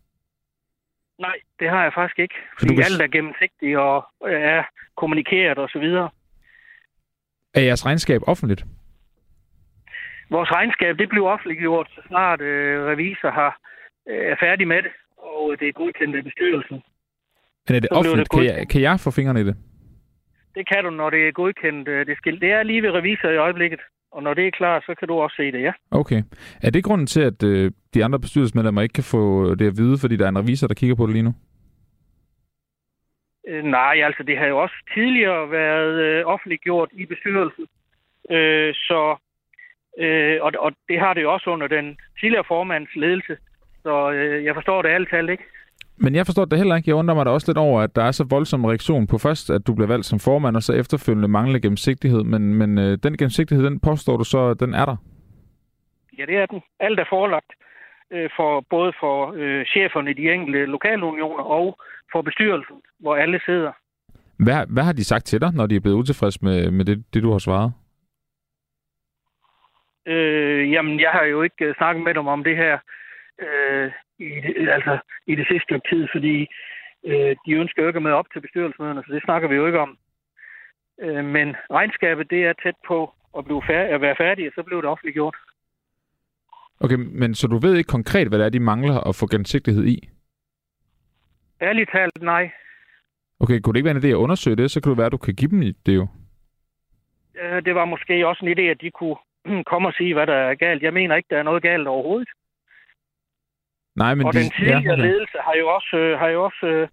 Nej, 1.27 1.37
det 1.59 1.67
har 1.69 1.83
jeg 1.83 1.93
faktisk 1.99 2.19
ikke. 2.19 2.35
Så 2.35 2.55
Fordi 2.59 2.69
du 2.69 2.75
kan- 2.75 2.85
alt 2.91 3.01
er 3.01 3.07
gennemsigtigt 3.17 3.77
og 3.77 3.97
øh, 4.29 4.41
er 4.55 4.63
kommunikeret 5.01 5.57
og 5.57 5.69
så 5.69 5.79
videre. 5.79 6.09
Er 7.57 7.61
jeres 7.61 7.85
regnskab 7.85 8.21
offentligt? 8.27 8.61
Vores 10.29 10.51
regnskab, 10.51 10.97
det 10.99 11.09
bliver 11.09 11.27
offentliggjort, 11.29 11.87
så 11.95 12.01
snart 12.07 12.41
øh, 12.41 12.85
revisor 12.91 13.31
har, 13.31 13.51
øh, 14.09 14.31
er 14.31 14.35
færdig 14.39 14.67
med 14.67 14.81
det, 14.85 14.91
og 15.17 15.55
det 15.59 15.67
er 15.67 15.71
godkendt 15.81 16.15
af 16.15 16.23
bestyrelsen. 16.23 16.77
Men 17.67 17.75
er 17.75 17.79
det 17.79 17.89
Så 17.91 18.01
blev 18.01 18.11
offentligt? 18.11 18.31
det 18.31 18.39
Kan 18.39 18.59
jeg, 18.59 18.67
kan 18.69 18.81
jeg 18.81 18.99
få 18.99 19.11
fingrene 19.11 19.41
i 19.41 19.43
det? 19.43 19.55
Det 20.55 20.67
kan 20.71 20.83
du, 20.83 20.89
når 20.89 21.09
det 21.09 21.27
er 21.27 21.31
godkendt. 21.31 21.87
øh, 21.87 22.05
Det, 22.07 22.17
skal, 22.17 22.39
det 22.41 22.51
er 22.51 22.63
lige 22.63 22.81
ved 22.83 22.91
revisor 22.91 23.29
i 23.29 23.37
øjeblikket, 23.37 23.79
og 24.13 24.23
når 24.23 24.33
det 24.33 24.47
er 24.47 24.51
klar, 24.51 24.83
så 24.85 24.95
kan 24.99 25.07
du 25.07 25.19
også 25.19 25.35
se 25.35 25.51
det, 25.51 25.61
ja. 25.61 25.71
Okay. 25.91 26.21
Er 26.63 26.69
det 26.69 26.83
grunden 26.83 27.07
til, 27.07 27.21
at 27.21 27.43
øh, 27.43 27.71
de 27.93 28.05
andre 28.05 28.19
bestyrelsesmedlemmer 28.19 28.81
ikke 28.81 28.93
kan 28.93 29.03
få 29.03 29.55
det 29.55 29.67
at 29.67 29.77
vide, 29.77 29.97
fordi 30.01 30.15
der 30.15 30.25
er 30.25 30.29
en 30.29 30.37
revisor, 30.37 30.67
der 30.67 30.73
kigger 30.73 30.95
på 30.95 31.05
det 31.05 31.13
lige 31.13 31.23
nu? 31.29 31.33
Øh, 33.47 33.63
nej, 33.63 33.95
altså 34.03 34.23
det 34.23 34.37
har 34.37 34.45
jo 34.45 34.57
også 34.61 34.75
tidligere 34.93 35.51
været 35.51 35.93
øh, 36.07 36.25
offentliggjort 36.25 36.89
i 36.93 37.05
bestyrelsen. 37.05 37.65
Øh, 38.29 38.73
så, 38.73 39.15
øh, 39.99 40.37
og, 40.41 40.51
og 40.59 40.71
det 40.89 40.99
har 40.99 41.13
det 41.13 41.21
jo 41.21 41.33
også 41.33 41.49
under 41.49 41.67
den 41.67 41.97
tidligere 42.19 42.43
formands 42.47 42.95
ledelse. 42.95 43.37
Så 43.83 44.11
øh, 44.11 44.43
jeg 44.45 44.55
forstår 44.55 44.81
det 44.81 44.89
alt 44.89 45.09
talt 45.09 45.29
ikke. 45.29 45.43
Men 45.97 46.15
jeg 46.15 46.25
forstår 46.25 46.45
det 46.45 46.57
heller 46.57 46.75
ikke. 46.75 46.89
Jeg 46.89 46.95
undrer 46.95 47.15
mig 47.15 47.25
da 47.25 47.31
også 47.31 47.49
lidt 47.49 47.57
over, 47.57 47.81
at 47.81 47.95
der 47.95 48.03
er 48.03 48.11
så 48.11 48.25
voldsom 48.29 48.65
reaktion 48.65 49.07
på 49.07 49.17
først, 49.17 49.49
at 49.49 49.67
du 49.67 49.73
bliver 49.75 49.87
valgt 49.87 50.05
som 50.05 50.19
formand, 50.19 50.55
og 50.55 50.63
så 50.63 50.73
efterfølgende 50.73 51.27
manglende 51.27 51.61
gennemsigtighed. 51.61 52.23
Men, 52.23 52.53
men 52.53 52.77
øh, 52.77 52.97
den 53.03 53.17
gennemsigtighed, 53.17 53.65
den 53.65 53.79
påstår 53.79 54.17
du 54.17 54.23
så, 54.23 54.49
at 54.49 54.59
den 54.59 54.73
er 54.73 54.85
der. 54.85 54.97
Ja, 56.17 56.25
det 56.25 56.37
er 56.37 56.45
den. 56.45 56.61
Alt 56.79 56.99
er 56.99 57.05
forelagt 57.09 57.51
øh, 58.11 58.29
for 58.35 58.65
både 58.69 58.93
for 58.99 59.33
øh, 59.35 59.65
cheferne 59.65 60.11
i 60.11 60.13
de 60.13 60.31
enkelte 60.33 60.65
lokalunioner 60.65 61.43
og 61.43 61.77
for 62.11 62.21
bestyrelsen, 62.21 62.75
hvor 62.99 63.15
alle 63.15 63.39
sidder. 63.45 63.71
Hvad, 64.39 64.65
hvad 64.69 64.83
har 64.83 64.93
de 64.93 65.03
sagt 65.03 65.25
til 65.25 65.41
dig, 65.41 65.53
når 65.53 65.65
de 65.67 65.75
er 65.75 65.79
blevet 65.79 65.97
utilfredse 65.97 66.39
med, 66.41 66.71
med 66.71 66.85
det, 66.85 67.03
det, 67.13 67.23
du 67.23 67.31
har 67.31 67.39
svaret? 67.39 67.73
Øh, 70.05 70.71
jamen, 70.71 70.99
jeg 70.99 71.09
har 71.09 71.23
jo 71.23 71.41
ikke 71.41 71.65
øh, 71.65 71.75
snakket 71.75 72.03
med 72.03 72.13
dem 72.13 72.27
om 72.27 72.43
det 72.43 72.57
her 72.57 72.77
øh, 73.41 73.91
i, 74.19 74.29
det, 74.45 74.69
altså, 74.69 74.97
i 75.27 75.35
det 75.35 75.47
sidste 75.47 75.63
stykke 75.63 75.87
tid, 75.89 76.07
fordi 76.11 76.47
øh, 77.05 77.35
de 77.45 77.51
ønsker 77.61 77.81
jo 77.81 77.87
ikke 77.87 77.97
at 77.97 78.03
møde 78.03 78.15
op 78.15 78.31
til 78.33 78.41
bestyrelsesmøderne, 78.41 79.03
så 79.07 79.13
det 79.13 79.23
snakker 79.23 79.47
vi 79.47 79.55
jo 79.55 79.65
ikke 79.65 79.79
om. 79.79 79.97
Øh, 81.01 81.25
men 81.25 81.55
regnskabet, 81.71 82.29
det 82.29 82.45
er 82.45 82.53
tæt 82.63 82.75
på 82.87 83.13
at, 83.37 83.45
blive 83.45 83.63
færdig, 83.67 83.93
at 83.93 84.01
være 84.01 84.15
færdig, 84.17 84.47
og 84.47 84.53
så 84.55 84.63
blev 84.63 84.81
det 84.81 84.89
offentliggjort. 84.89 85.35
Okay, 86.79 86.95
men 86.95 87.35
så 87.35 87.47
du 87.47 87.57
ved 87.57 87.75
ikke 87.75 87.87
konkret, 87.87 88.27
hvad 88.27 88.39
det 88.39 88.45
er, 88.45 88.49
de 88.49 88.59
mangler 88.59 89.07
at 89.09 89.15
få 89.15 89.27
gennemsigtighed 89.27 89.85
i? 89.85 90.09
Ærligt 91.61 91.89
talt, 91.91 92.21
nej. 92.21 92.51
Okay, 93.39 93.59
kunne 93.59 93.73
det 93.73 93.79
ikke 93.79 93.85
være 93.85 93.95
en 93.97 94.03
idé 94.03 94.07
at 94.07 94.23
undersøge 94.25 94.55
det? 94.55 94.71
Så 94.71 94.81
kan 94.81 94.89
det 94.89 94.97
være, 94.97 95.05
at 95.05 95.11
du 95.11 95.17
kan 95.17 95.35
give 95.35 95.51
dem 95.51 95.73
det 95.85 95.95
jo. 95.95 96.07
Øh, 97.41 97.65
det 97.65 97.75
var 97.75 97.85
måske 97.85 98.27
også 98.27 98.45
en 98.45 98.57
idé, 98.57 98.61
at 98.61 98.81
de 98.81 98.91
kunne 98.91 99.15
komme 99.71 99.87
og 99.87 99.93
sige, 99.93 100.13
hvad 100.13 100.27
der 100.27 100.33
er 100.35 100.55
galt. 100.55 100.83
Jeg 100.83 100.93
mener 100.93 101.15
ikke, 101.15 101.27
der 101.29 101.37
er 101.37 101.43
noget 101.43 101.63
galt 101.63 101.87
overhovedet. 101.87 102.29
Nej, 103.95 104.15
men 104.15 104.25
og 104.27 104.33
de, 104.33 104.39
den 104.39 104.51
tidligere 104.51 104.81
ja, 104.81 104.93
okay. 104.93 105.01
ledelse 105.01 105.37
har 105.47 105.55
jo 105.59 105.67
også, 105.67 105.97
øh, 105.97 106.19
har 106.19 106.27
jo 106.27 106.43
også 106.43 106.65
øh, 106.65 106.87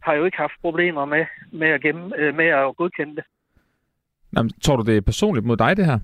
har 0.00 0.14
jo 0.14 0.24
ikke 0.24 0.36
haft 0.36 0.52
problemer 0.60 1.04
med, 1.04 1.26
med, 1.52 1.68
at, 1.68 1.82
gemme, 1.82 2.16
øh, 2.16 2.34
med 2.34 2.44
at 2.46 2.76
godkende 2.76 3.16
det. 3.16 3.24
Jamen, 4.36 4.50
tror 4.64 4.76
du, 4.76 4.82
det 4.82 4.96
er 4.96 5.00
personligt 5.00 5.46
mod 5.46 5.56
dig, 5.56 5.76
det 5.76 5.86
her? 5.86 5.98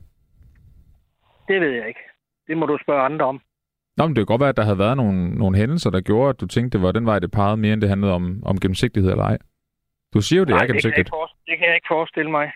Det 1.49 1.61
ved 1.61 1.70
jeg 1.70 1.89
ikke. 1.89 2.01
Det 2.47 2.57
må 2.57 2.66
du 2.66 2.78
spørge 2.82 3.03
andre 3.03 3.24
om. 3.26 3.41
Nå, 3.97 4.07
men 4.07 4.16
det 4.16 4.20
kan 4.20 4.26
godt 4.26 4.41
være, 4.41 4.49
at 4.49 4.57
der 4.57 4.62
havde 4.62 4.78
været 4.78 4.97
nogle, 4.97 5.30
nogle 5.30 5.57
hændelser, 5.59 5.91
der 5.91 6.01
gjorde, 6.01 6.28
at 6.28 6.41
du 6.41 6.47
tænkte, 6.47 6.78
det 6.78 6.86
var 6.86 6.93
den 6.93 7.07
vej, 7.07 7.18
det 7.18 7.30
pegede 7.30 7.57
mere, 7.57 7.72
end 7.72 7.80
det 7.80 7.89
handlede 7.89 8.12
om, 8.12 8.43
om 8.47 8.61
gennemsigtighed 8.61 9.11
eller 9.11 9.24
ej. 9.24 9.39
Du 10.14 10.20
siger 10.20 10.39
jo, 10.39 10.45
det 10.45 10.51
Nej, 10.51 10.57
er 10.57 10.61
det 10.61 10.68
kan, 10.68 10.74
jeg 10.74 10.82
gennemsigtigt. 10.82 10.99
ikke 10.99 11.11
forestille, 11.11 11.47
det 11.51 11.59
kan 11.59 11.66
jeg 11.68 11.74
ikke 11.74 11.89
forestille 11.91 12.30
mig. 12.30 12.53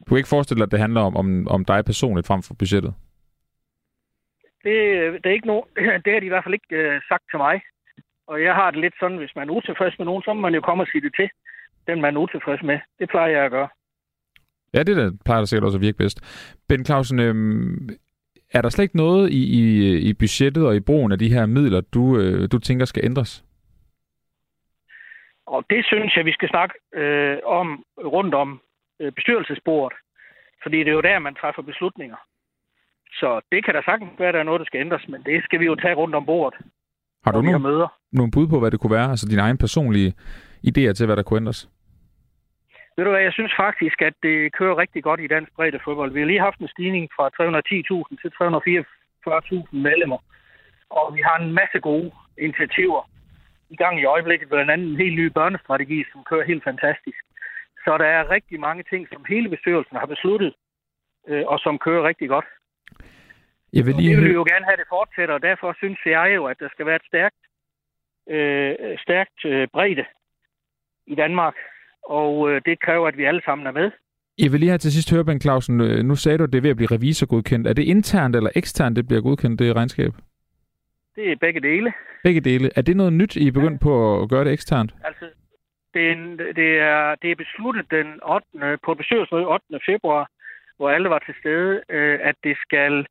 Du 0.00 0.08
kan 0.08 0.16
ikke 0.16 0.28
forestille 0.28 0.58
dig, 0.58 0.66
at 0.66 0.70
det 0.72 0.80
handler 0.80 1.00
om, 1.00 1.16
om, 1.16 1.48
om 1.48 1.64
dig 1.64 1.84
personligt 1.84 2.26
frem 2.26 2.42
for 2.42 2.54
budgettet. 2.54 2.94
Det, 4.64 4.74
det, 5.22 5.26
er 5.26 5.38
ikke 5.38 5.46
nogen, 5.46 5.64
det 6.04 6.12
har 6.12 6.20
de 6.20 6.26
i 6.26 6.34
hvert 6.34 6.44
fald 6.44 6.54
ikke 6.54 6.76
øh, 6.76 7.00
sagt 7.08 7.24
til 7.30 7.38
mig. 7.38 7.60
Og 8.26 8.42
jeg 8.42 8.54
har 8.54 8.70
det 8.70 8.80
lidt 8.80 8.94
sådan, 9.00 9.16
hvis 9.16 9.36
man 9.36 9.48
er 9.48 9.52
utilfreds 9.52 9.98
med 9.98 10.06
nogen, 10.06 10.22
så 10.22 10.32
må 10.32 10.40
man 10.40 10.54
jo 10.54 10.60
komme 10.60 10.82
og 10.82 10.88
sige 10.92 11.02
det 11.02 11.14
til. 11.16 11.28
Den, 11.86 12.00
man 12.00 12.16
er 12.16 12.20
utilfreds 12.20 12.62
med. 12.62 12.78
Det 12.98 13.08
plejer 13.08 13.30
jeg 13.36 13.44
at 13.44 13.50
gøre. 13.50 13.68
Ja, 14.74 14.82
det 14.82 14.96
der 14.96 15.12
plejer 15.24 15.40
da 15.40 15.46
sikkert 15.46 15.64
også 15.64 15.78
at 15.78 15.82
virke 15.82 15.98
bedst. 15.98 16.18
Ben 16.68 16.84
Clausen, 16.84 17.18
øhm, 17.20 17.88
er 18.54 18.62
der 18.62 18.68
slet 18.68 18.82
ikke 18.82 18.96
noget 18.96 19.30
i, 19.30 19.42
i, 19.60 19.62
i 20.08 20.14
budgettet 20.14 20.66
og 20.66 20.76
i 20.76 20.80
brugen 20.80 21.12
af 21.12 21.18
de 21.18 21.32
her 21.32 21.46
midler, 21.46 21.80
du, 21.80 22.18
øh, 22.18 22.48
du 22.52 22.58
tænker 22.58 22.84
skal 22.84 23.04
ændres? 23.04 23.44
Og 25.46 25.64
det 25.70 25.86
synes 25.86 26.16
jeg, 26.16 26.24
vi 26.24 26.32
skal 26.32 26.48
snakke 26.48 26.74
øh, 26.94 27.38
om 27.44 27.84
rundt 28.04 28.34
om 28.34 28.60
øh, 29.00 29.12
bestyrelsesbordet. 29.12 29.98
Fordi 30.62 30.78
det 30.78 30.88
er 30.88 30.92
jo 30.92 31.00
der, 31.00 31.18
man 31.18 31.34
træffer 31.34 31.62
beslutninger. 31.62 32.16
Så 33.20 33.40
det 33.52 33.64
kan 33.64 33.74
da 33.74 33.80
sagtens 33.84 34.10
være, 34.18 34.28
at 34.28 34.34
der 34.34 34.40
er 34.40 34.48
noget, 34.50 34.60
der 34.60 34.64
skal 34.70 34.80
ændres, 34.80 35.08
men 35.08 35.22
det 35.22 35.44
skal 35.44 35.60
vi 35.60 35.64
jo 35.64 35.74
tage 35.74 35.94
rundt 35.94 36.14
om 36.14 36.26
bordet, 36.26 36.58
Har 37.24 37.32
du 37.32 37.42
nogle, 37.42 37.58
møder. 37.58 37.88
nogle 38.12 38.30
bud 38.34 38.46
på, 38.48 38.58
hvad 38.60 38.70
det 38.70 38.80
kunne 38.80 38.96
være? 38.98 39.10
Altså 39.10 39.26
dine 39.30 39.42
egne 39.42 39.58
personlige 39.58 40.10
idéer 40.70 40.92
til, 40.92 41.06
hvad 41.06 41.16
der 41.16 41.22
kunne 41.22 41.40
ændres? 41.42 41.68
Ved 42.96 43.04
du 43.04 43.10
hvad, 43.10 43.20
jeg 43.28 43.32
synes 43.32 43.52
faktisk, 43.64 44.02
at 44.02 44.14
det 44.22 44.52
kører 44.58 44.78
rigtig 44.78 45.02
godt 45.02 45.20
i 45.20 45.26
dansk 45.26 45.52
breddefodbold. 45.56 46.12
Vi 46.12 46.20
har 46.20 46.26
lige 46.26 46.46
haft 46.48 46.58
en 46.58 46.68
stigning 46.68 47.08
fra 47.16 47.24
310.000 47.28 48.20
til 48.22 48.30
344.000 48.38 49.76
medlemmer. 49.86 50.18
Og 50.90 51.14
vi 51.16 51.20
har 51.28 51.36
en 51.38 51.52
masse 51.52 51.78
gode 51.80 52.10
initiativer 52.38 53.02
i 53.70 53.76
gang 53.76 54.00
i 54.00 54.04
øjeblikket, 54.04 54.48
blandt 54.48 54.70
andet 54.70 54.88
en 54.90 54.96
helt 54.96 55.16
ny 55.20 55.26
børnestrategi, 55.38 56.04
som 56.12 56.24
kører 56.30 56.44
helt 56.50 56.64
fantastisk. 56.64 57.20
Så 57.84 57.98
der 57.98 58.04
er 58.18 58.30
rigtig 58.30 58.60
mange 58.60 58.82
ting, 58.90 59.08
som 59.12 59.24
hele 59.28 59.48
bestyrelsen 59.48 59.96
har 59.96 60.06
besluttet, 60.06 60.54
øh, 61.28 61.44
og 61.46 61.58
som 61.58 61.78
kører 61.78 62.08
rigtig 62.08 62.28
godt. 62.28 62.44
Jeg 63.72 63.86
vil 63.86 63.94
Og 63.94 64.00
lige 64.00 64.16
det 64.16 64.22
vil 64.24 64.32
jo 64.32 64.44
gerne 64.52 64.64
have 64.64 64.76
det 64.76 64.88
fortsætter, 64.88 65.34
og 65.34 65.42
derfor 65.42 65.74
synes 65.78 65.98
jeg 66.06 66.32
jo, 66.36 66.46
at 66.46 66.56
der 66.60 66.68
skal 66.72 66.86
være 66.86 66.96
et 66.96 67.06
stærkt, 67.06 67.36
øh, 68.30 68.98
stærkt 68.98 69.44
øh, 69.44 69.68
bredde 69.72 70.04
i 71.06 71.14
Danmark. 71.14 71.54
Og 72.02 72.50
øh, 72.50 72.62
det 72.66 72.80
kræver, 72.80 73.08
at 73.08 73.16
vi 73.16 73.24
alle 73.24 73.42
sammen 73.44 73.66
er 73.66 73.72
med. 73.72 73.90
jeg 74.38 74.52
vil 74.52 74.60
lige 74.60 74.70
have 74.70 74.78
til 74.78 74.92
sidst 74.92 75.10
høre, 75.14 75.24
Ben 75.24 75.40
Clausen, 75.40 75.80
øh, 75.80 76.02
nu 76.04 76.14
sagde 76.16 76.38
du, 76.38 76.44
at 76.44 76.52
det 76.52 76.58
er 76.58 76.62
ved 76.62 76.70
at 76.70 76.76
blive 76.76 76.90
revisorgodkendt. 76.96 77.66
Er 77.66 77.72
det 77.72 77.82
internt 77.82 78.36
eller 78.36 78.50
eksternt, 78.56 78.96
det 78.96 79.06
bliver 79.06 79.22
godkendt, 79.22 79.58
det 79.58 79.76
regnskab? 79.76 80.12
Det 81.16 81.32
er 81.32 81.36
begge 81.36 81.60
dele. 81.60 81.92
Begge 82.24 82.40
dele. 82.40 82.70
Er 82.76 82.82
det 82.82 82.96
noget 82.96 83.12
nyt, 83.12 83.36
I 83.36 83.46
er 83.48 83.52
begyndt 83.52 83.80
på 83.80 84.22
at 84.22 84.28
gøre 84.28 84.44
det 84.44 84.52
eksternt? 84.52 84.94
Altså, 85.04 85.24
det 85.94 86.08
er, 86.08 86.12
en- 86.12 86.38
det 86.38 86.70
er, 86.78 87.14
det 87.22 87.30
er 87.30 87.36
besluttet 87.36 87.90
den 87.90 88.06
8. 88.22 88.46
på 88.84 88.92
et 88.92 88.98
bestyrelsesmøde 88.98 89.46
8. 89.46 89.64
februar, 89.86 90.30
hvor 90.76 90.90
alle 90.90 91.08
var 91.10 91.18
til 91.18 91.34
stede, 91.40 91.82
øh, 91.88 92.18
at 92.22 92.34
det 92.44 92.56
skal 92.66 92.92
øh, 92.98 93.04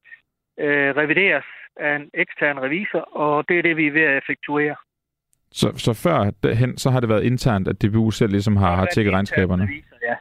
revideres 1.02 1.46
af 1.76 1.96
en 1.96 2.10
ekstern 2.14 2.60
revisor, 2.60 3.00
og 3.00 3.50
det 3.50 3.58
er 3.58 3.62
det, 3.62 3.78
vi 3.78 3.88
er 3.88 3.92
ved 3.92 4.02
at 4.02 4.18
effektuere. 4.18 4.76
Så, 5.52 5.78
så 5.78 5.94
før 5.94 6.32
derhen, 6.44 6.78
så 6.78 6.90
har 6.90 7.00
det 7.00 7.10
været 7.10 7.24
internt, 7.24 7.68
at 7.68 7.82
DBU 7.82 8.12
selv 8.12 8.32
ligesom 8.32 8.58
har, 8.58 8.76
har 8.76 8.86
tjekket 8.86 9.14
regnskaberne. 9.14 9.64
Revisor, 9.64 9.96
ja. 10.02 10.16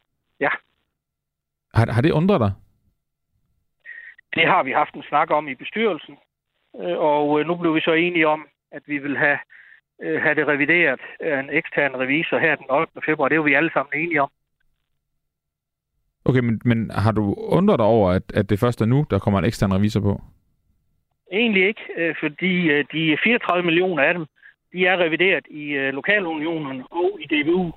Har, 1.74 1.93
har 1.93 2.03
det 2.03 2.12
undret 2.12 2.41
dig? 2.41 2.53
Det 4.34 4.47
har 4.47 4.62
vi 4.62 4.72
haft 4.72 4.95
en 4.95 5.03
snak 5.03 5.30
om 5.30 5.49
i 5.49 5.55
bestyrelsen, 5.55 6.16
øh, 6.80 6.99
og 6.99 7.41
øh, 7.41 7.47
nu 7.47 7.55
blev 7.55 7.74
vi 7.74 7.80
så 7.80 7.93
enige 7.93 8.28
om, 8.28 8.47
at 8.72 8.82
vi 8.86 8.99
vil 8.99 9.16
have, 9.16 9.39
øh, 10.03 10.22
have 10.22 10.34
det 10.34 10.49
revideret 10.49 11.01
af 11.20 11.41
en 11.41 11.51
ekstern 11.51 11.97
revisor 11.97 12.39
her 12.39 12.57
den 12.57 12.70
8. 12.70 12.93
februar. 13.07 13.28
Det 13.28 13.34
er 13.34 13.43
jo 13.43 13.43
vi 13.43 13.55
alle 13.55 13.72
sammen 13.72 14.01
enige 14.03 14.22
om. 14.22 14.30
Okay, 16.29 16.41
men, 16.41 16.61
men 16.64 16.91
har 16.91 17.12
du 17.12 17.35
undret 17.39 17.79
dig 17.79 17.87
over, 17.87 18.11
at, 18.11 18.22
at 18.35 18.51
det 18.51 18.59
først 18.61 18.81
er 18.81 18.87
nu, 18.87 19.07
der 19.11 19.18
kommer 19.18 19.39
en 19.39 19.45
ekstern 19.45 19.72
revisor 19.74 20.01
på? 20.01 20.20
Egentlig 21.33 21.66
ikke, 21.66 21.83
øh, 21.97 22.14
fordi 22.20 22.70
øh, 22.70 22.85
de 22.93 23.18
34 23.24 23.64
millioner 23.64 24.03
af 24.03 24.14
dem, 24.14 24.26
de 24.72 24.87
er 24.87 24.97
revideret 24.97 25.45
i 25.51 25.64
øh, 25.70 25.95
lokalunionen 25.95 26.83
og 26.91 27.18
i 27.20 27.26
DBU. 27.43 27.72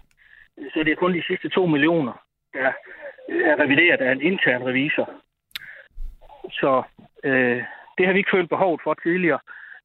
Så 0.73 0.79
det 0.83 0.91
er 0.91 0.95
kun 0.95 1.13
de 1.13 1.23
sidste 1.27 1.49
2 1.49 1.65
millioner, 1.65 2.13
der 2.53 2.71
er 3.29 3.59
revideret 3.63 4.01
af 4.01 4.11
en 4.11 4.21
intern 4.21 4.63
revisor. 4.63 5.09
Så 6.51 6.83
øh, 7.23 7.63
det 7.97 8.05
har 8.05 8.13
vi 8.13 8.19
ikke 8.19 8.31
følt 8.33 8.49
behovet 8.49 8.81
for 8.83 8.93
tidligere. 8.93 9.39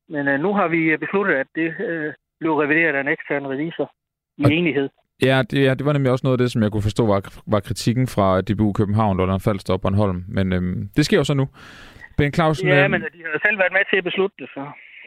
Men 0.08 0.28
øh, 0.28 0.40
nu 0.40 0.54
har 0.54 0.68
vi 0.68 0.96
besluttet, 0.96 1.34
at 1.34 1.46
det 1.54 1.74
øh, 1.80 2.12
blev 2.40 2.54
revideret 2.54 2.94
af 2.94 3.00
en 3.00 3.08
ekstern 3.08 3.46
revisor 3.46 3.92
i 4.36 4.44
Og- 4.44 4.52
enighed. 4.52 4.88
Ja 5.22 5.42
det, 5.50 5.64
ja, 5.64 5.74
det 5.74 5.86
var 5.86 5.92
nemlig 5.92 6.12
også 6.12 6.26
noget 6.26 6.34
af 6.34 6.38
det, 6.44 6.52
som 6.52 6.62
jeg 6.62 6.70
kunne 6.72 6.82
forstå 6.82 7.06
var, 7.06 7.20
var 7.46 7.60
kritikken 7.60 8.06
fra 8.06 8.40
DBU 8.40 8.72
København, 8.72 9.16
Lolland 9.16 9.40
Falster 9.40 9.72
og 9.72 9.80
Bornholm. 9.80 10.24
Men 10.28 10.52
øhm, 10.52 10.88
det 10.96 11.04
sker 11.04 11.16
jo 11.16 11.24
så 11.24 11.34
nu. 11.34 11.48
Ben 12.16 12.32
Clausen, 12.34 12.68
Ja, 12.68 12.82
øhm, 12.82 12.90
men 12.90 13.00
de 13.00 13.06
har 13.32 13.40
selv 13.46 13.58
været 13.58 13.72
med 13.72 13.80
til 13.90 13.96
at 13.96 14.04
beslutte 14.04 14.36
det, 14.38 14.48
så 14.54 14.60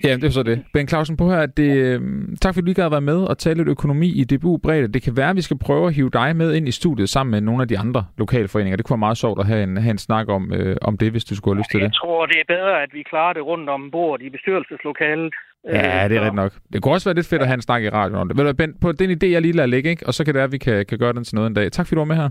ja, 0.03 0.15
det 0.15 0.23
er 0.23 0.29
så 0.29 0.43
det. 0.43 0.63
Ben 0.73 0.87
Clausen, 0.87 1.17
på 1.17 1.29
her, 1.29 1.45
det, 1.45 1.71
øhm, 1.77 2.35
tak 2.41 2.53
fordi 2.53 2.61
du 2.61 2.65
lige 2.65 2.75
gad 2.81 2.89
være 2.89 3.01
med 3.01 3.17
og 3.17 3.37
tale 3.37 3.57
lidt 3.57 3.69
økonomi 3.69 4.07
i 4.21 4.23
DBU 4.23 4.57
Bredde. 4.57 4.87
Det 4.93 5.01
kan 5.01 5.17
være, 5.17 5.29
at 5.29 5.35
vi 5.35 5.41
skal 5.41 5.57
prøve 5.57 5.87
at 5.87 5.93
hive 5.93 6.09
dig 6.09 6.35
med 6.35 6.53
ind 6.55 6.67
i 6.67 6.71
studiet 6.71 7.09
sammen 7.09 7.31
med 7.31 7.41
nogle 7.41 7.61
af 7.61 7.67
de 7.67 7.77
andre 7.79 8.05
lokalforeninger. 8.17 8.77
Det 8.77 8.85
kunne 8.85 8.95
være 8.95 9.07
meget 9.07 9.17
sjovt 9.17 9.39
at 9.39 9.45
have 9.47 9.63
en, 9.63 9.77
have 9.77 9.91
en 9.91 9.97
snak 9.97 10.29
om, 10.29 10.53
øh, 10.53 10.75
om 10.81 10.97
det, 10.97 11.11
hvis 11.11 11.25
du 11.25 11.35
skulle 11.35 11.55
have 11.55 11.59
lyst 11.61 11.71
til 11.71 11.79
jeg 11.79 11.89
det. 11.89 11.95
tror, 11.95 12.25
det 12.25 12.37
er 12.39 12.43
bedre, 12.55 12.83
at 12.83 12.89
vi 12.93 13.03
klarer 13.03 13.33
det 13.33 13.43
rundt 13.45 13.69
om 13.69 13.91
bordet 13.91 14.25
i 14.25 14.29
bestyrelseslokalet, 14.29 15.33
Ja, 15.67 16.07
det 16.09 16.17
er 16.17 16.21
rigtigt 16.21 16.35
nok. 16.35 16.53
Det 16.73 16.81
kunne 16.81 16.93
også 16.93 17.09
være 17.09 17.15
lidt 17.15 17.27
fedt 17.27 17.41
at 17.41 17.47
have 17.47 17.53
en 17.55 17.61
snak 17.61 17.83
i 17.83 17.89
radioen 17.89 18.21
om 18.21 18.27
det. 18.27 18.37
Ved 18.37 18.45
du, 18.45 18.53
ben, 18.53 18.73
på 18.81 18.91
den 18.91 19.11
idé, 19.11 19.27
jeg 19.27 19.41
lige 19.41 19.51
lader 19.51 19.67
ligge, 19.67 19.89
ikke? 19.89 20.07
og 20.07 20.13
så 20.13 20.23
kan 20.23 20.33
det 20.33 20.37
være, 20.37 20.43
at 20.43 20.51
vi 20.51 20.57
kan, 20.57 20.85
kan 20.85 20.97
gøre 20.97 21.13
den 21.13 21.23
til 21.23 21.35
noget 21.35 21.47
en 21.47 21.53
dag. 21.53 21.71
Tak 21.71 21.87
fordi 21.87 21.95
du 21.95 21.99
var 21.99 22.05
med 22.05 22.15
her. 22.15 22.29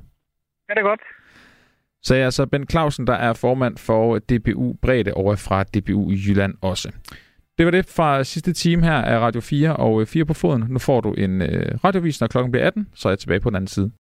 Ja, 0.69 0.75
det 0.75 0.79
er 0.79 0.83
godt. 0.83 1.01
Så 2.03 2.15
er 2.15 2.25
altså 2.25 2.47
Ben 2.47 2.69
Clausen, 2.71 3.07
der 3.07 3.13
er 3.13 3.33
formand 3.33 3.77
for 3.77 4.19
DBU 4.19 4.75
Brede 4.83 5.15
over 5.15 5.37
fra 5.37 5.63
DBU 5.63 6.11
i 6.11 6.15
Jylland 6.27 6.55
også. 6.61 6.93
Det 7.59 7.67
var 7.67 7.71
det 7.71 7.87
fra 7.87 8.25
sidste 8.25 8.53
time 8.53 8.83
her 8.85 8.93
af 8.93 9.19
Radio 9.19 9.41
4 9.41 9.77
og 9.77 10.09
4 10.09 10.25
på 10.25 10.35
foden. 10.35 10.65
Nu 10.69 10.79
får 10.79 11.01
du 11.01 11.13
en 11.13 11.43
øh, 11.43 11.79
radiovis, 11.85 12.21
når 12.21 12.29
klokken 12.29 12.53
bliver 12.53 12.67
18, 12.67 12.89
så 12.95 13.09
er 13.09 13.13
jeg 13.13 13.19
tilbage 13.19 13.41
på 13.41 13.51
den 13.51 13.57
anden 13.57 13.69
side. 13.69 13.91